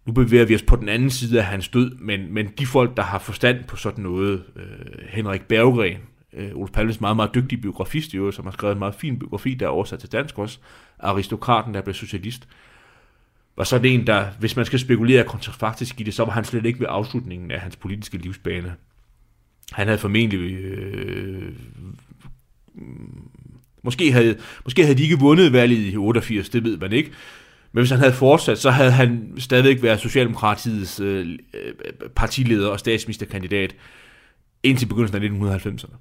nu 0.05 0.13
bevæger 0.13 0.45
vi 0.45 0.55
os 0.55 0.63
på 0.63 0.75
den 0.75 0.89
anden 0.89 1.09
side 1.09 1.39
af 1.39 1.45
hans 1.45 1.69
død, 1.69 1.91
men, 1.99 2.33
men 2.33 2.47
de 2.47 2.65
folk, 2.65 2.97
der 2.97 3.03
har 3.03 3.19
forstand 3.19 3.63
på 3.63 3.75
sådan 3.75 4.03
noget, 4.03 4.43
øh, 4.55 5.05
Henrik 5.09 5.41
Berggren, 5.41 5.97
øh, 6.33 6.51
Olof 6.55 6.69
Palmes 6.69 7.01
meget, 7.01 7.15
meget 7.15 7.35
dygtig 7.35 7.61
biografist, 7.61 8.13
jo, 8.13 8.31
som 8.31 8.45
har 8.45 8.51
skrevet 8.51 8.73
en 8.73 8.79
meget 8.79 8.95
fin 8.95 9.19
biografi, 9.19 9.53
der 9.53 9.65
er 9.65 9.69
oversat 9.69 9.99
til 9.99 10.11
dansk 10.11 10.39
også, 10.39 10.59
aristokraten, 10.99 11.73
der 11.73 11.81
blev 11.81 11.93
socialist, 11.93 12.47
var 13.59 13.65
sådan 13.65 13.85
en, 13.91 14.07
der, 14.07 14.25
hvis 14.39 14.55
man 14.55 14.65
skal 14.65 14.79
spekulere 14.79 15.23
kontrafaktisk 15.23 16.01
i 16.01 16.03
det, 16.03 16.13
så 16.13 16.25
var 16.25 16.31
han 16.31 16.45
slet 16.45 16.65
ikke 16.65 16.79
ved 16.79 16.87
afslutningen 16.89 17.51
af 17.51 17.59
hans 17.59 17.75
politiske 17.75 18.17
livsbane. 18.17 18.73
Han 19.71 19.87
havde 19.87 19.99
formentlig... 19.99 20.39
Øh, 20.39 21.53
måske, 23.83 24.11
havde, 24.11 24.37
måske 24.63 24.83
havde 24.83 24.97
de 24.97 25.03
ikke 25.03 25.19
vundet 25.19 25.53
valget 25.53 25.93
i 25.93 25.97
88, 25.97 26.49
det 26.49 26.63
ved 26.63 26.77
man 26.77 26.93
ikke. 26.93 27.11
Men 27.71 27.81
hvis 27.81 27.89
han 27.89 27.99
havde 27.99 28.13
fortsat, 28.13 28.57
så 28.57 28.71
havde 28.71 28.91
han 28.91 29.33
stadigvæk 29.37 29.83
været 29.83 29.99
Socialdemokratiets 29.99 30.99
øh, 30.99 31.39
partileder 32.15 32.67
og 32.67 32.79
statsministerkandidat 32.79 33.75
indtil 34.63 34.85
begyndelsen 34.85 35.23
af 35.23 35.57
1990'erne. 35.57 35.95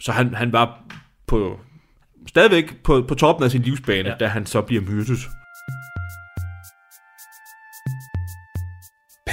Så 0.00 0.12
han, 0.12 0.34
han 0.34 0.52
var 0.52 0.84
på, 1.26 1.60
stadigvæk 2.26 2.76
på, 2.82 3.04
på 3.08 3.14
toppen 3.14 3.44
af 3.44 3.50
sin 3.50 3.62
livsbane, 3.62 4.08
ja. 4.08 4.14
da 4.14 4.26
han 4.26 4.46
så 4.46 4.60
bliver 4.60 4.82
myrdet. 4.82 5.18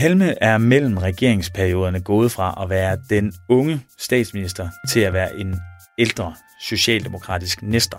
Palme 0.02 0.44
er 0.44 0.58
mellem 0.58 0.98
regeringsperioderne 0.98 2.00
gået 2.00 2.32
fra 2.32 2.64
at 2.64 2.70
være 2.70 2.98
den 3.10 3.34
unge 3.50 3.82
statsminister 4.00 4.70
til 4.90 5.00
at 5.00 5.14
være 5.14 5.40
en 5.40 5.56
ældre 6.00 6.36
socialdemokratisk 6.62 7.62
næster. 7.62 7.98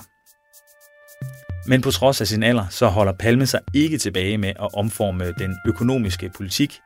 Men 1.68 1.80
på 1.80 1.90
trods 1.90 2.20
af 2.20 2.26
sin 2.26 2.42
alder, 2.42 2.66
så 2.70 2.86
holder 2.86 3.12
Palme 3.12 3.46
sig 3.46 3.61
ikke 3.74 3.98
tilbage 3.98 4.38
med 4.38 4.48
at 4.48 4.74
omforme 4.74 5.32
den 5.38 5.57
økonomiske 5.66 6.30
politik 6.36 6.80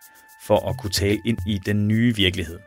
for 0.46 0.68
at 0.68 0.76
kunne 0.78 0.90
tale 0.90 1.18
ind 1.26 1.38
i 1.48 1.58
den 1.66 1.88
nye 1.88 2.16
virkelighed. 2.16 2.58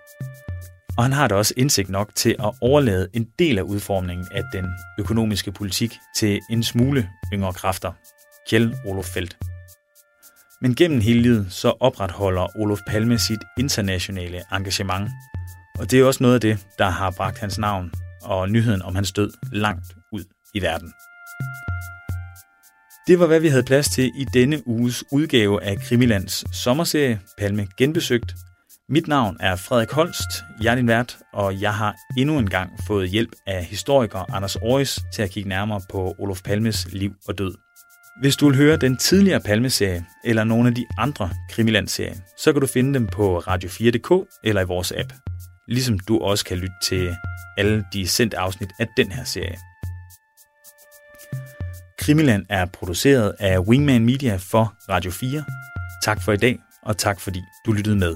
Og 0.98 1.04
han 1.04 1.14
har 1.14 1.28
da 1.28 1.36
også 1.36 1.54
indsigt 1.58 1.90
nok 1.90 2.16
til 2.16 2.36
at 2.40 2.52
overlade 2.62 3.08
en 3.14 3.28
del 3.40 3.58
af 3.58 3.64
udformningen 3.64 4.28
af 4.32 4.44
den 4.54 4.66
økonomiske 5.00 5.52
politik 5.52 5.94
til 6.16 6.40
en 6.52 6.64
smule 6.64 7.10
yngre 7.34 7.54
kræfter. 7.54 7.92
Kjell 8.50 8.76
Olof 8.86 9.06
Feldt. 9.06 9.49
Men 10.62 10.76
gennem 10.76 11.02
hele 11.02 11.22
livet 11.22 11.48
så 11.50 11.74
opretholder 11.80 12.58
Olof 12.58 12.80
Palme 12.88 13.18
sit 13.20 13.40
internationale 13.60 14.42
engagement. 14.52 15.10
Og 15.80 15.92
det 15.92 16.00
er 16.00 16.06
også 16.06 16.24
noget 16.24 16.36
af 16.36 16.42
det, 16.42 16.68
der 16.78 16.90
har 16.90 17.12
bragt 17.12 17.40
hans 17.40 17.58
navn 17.58 17.92
og 18.24 18.50
nyheden 18.50 18.82
om 18.82 18.96
hans 18.96 19.12
død 19.12 19.32
langt 19.52 19.86
ud 20.14 20.24
i 20.56 20.62
verden. 20.62 20.94
Det 23.08 23.20
var, 23.20 23.28
hvad 23.28 23.40
vi 23.40 23.48
havde 23.48 23.64
plads 23.64 23.90
til 23.90 24.06
i 24.06 24.26
denne 24.34 24.68
uges 24.68 25.04
udgave 25.12 25.64
af 25.64 25.78
Krimilands 25.80 26.56
sommerserie 26.56 27.20
Palme 27.38 27.68
Genbesøgt. 27.78 28.36
Mit 28.90 29.08
navn 29.08 29.38
er 29.40 29.56
Frederik 29.56 29.92
Holst, 29.92 30.44
jeg 30.62 30.72
er 30.72 30.76
din 30.76 30.88
vært, 30.88 31.18
og 31.34 31.62
jeg 31.62 31.74
har 31.74 31.96
endnu 32.18 32.40
en 32.40 32.50
gang 32.50 32.72
fået 32.88 33.10
hjælp 33.10 33.32
af 33.48 33.66
historiker 33.66 34.36
Anders 34.36 34.56
Aarhus 34.56 35.00
til 35.14 35.22
at 35.22 35.30
kigge 35.30 35.50
nærmere 35.50 35.82
på 35.92 36.16
Olof 36.20 36.42
Palmes 36.42 36.88
liv 36.94 37.14
og 37.28 37.38
død. 37.38 37.69
Hvis 38.20 38.36
du 38.36 38.48
vil 38.48 38.58
høre 38.58 38.78
den 38.78 38.98
tidligere 38.98 39.40
Palme-serie 39.40 40.06
eller 40.24 40.44
nogle 40.44 40.70
af 40.70 40.76
de 40.76 40.86
andre 40.98 41.30
Krimiland-serier, 41.52 42.16
så 42.38 42.54
kan 42.54 42.62
du 42.62 42.68
finde 42.68 42.94
dem 42.94 43.08
på 43.08 43.40
radio4.dk 43.40 44.30
eller 44.44 44.62
i 44.62 44.66
vores 44.66 44.94
app. 44.98 45.14
Ligesom 45.68 46.00
du 46.00 46.20
også 46.20 46.46
kan 46.46 46.58
lytte 46.58 46.76
til 46.84 47.16
alle 47.58 47.86
de 47.94 48.08
sendte 48.08 48.38
afsnit 48.38 48.70
af 48.80 48.88
den 48.98 49.12
her 49.12 49.24
serie. 49.24 49.58
Krimiland 52.00 52.46
er 52.50 52.66
produceret 52.66 53.34
af 53.40 53.60
Wingman 53.60 54.06
Media 54.06 54.36
for 54.36 54.74
Radio 54.90 55.12
4. 55.12 55.44
Tak 56.04 56.24
for 56.26 56.32
i 56.32 56.38
dag, 56.38 56.60
og 56.84 56.98
tak 56.98 57.20
fordi 57.20 57.42
du 57.66 57.72
lyttede 57.72 57.96
med. 57.96 58.16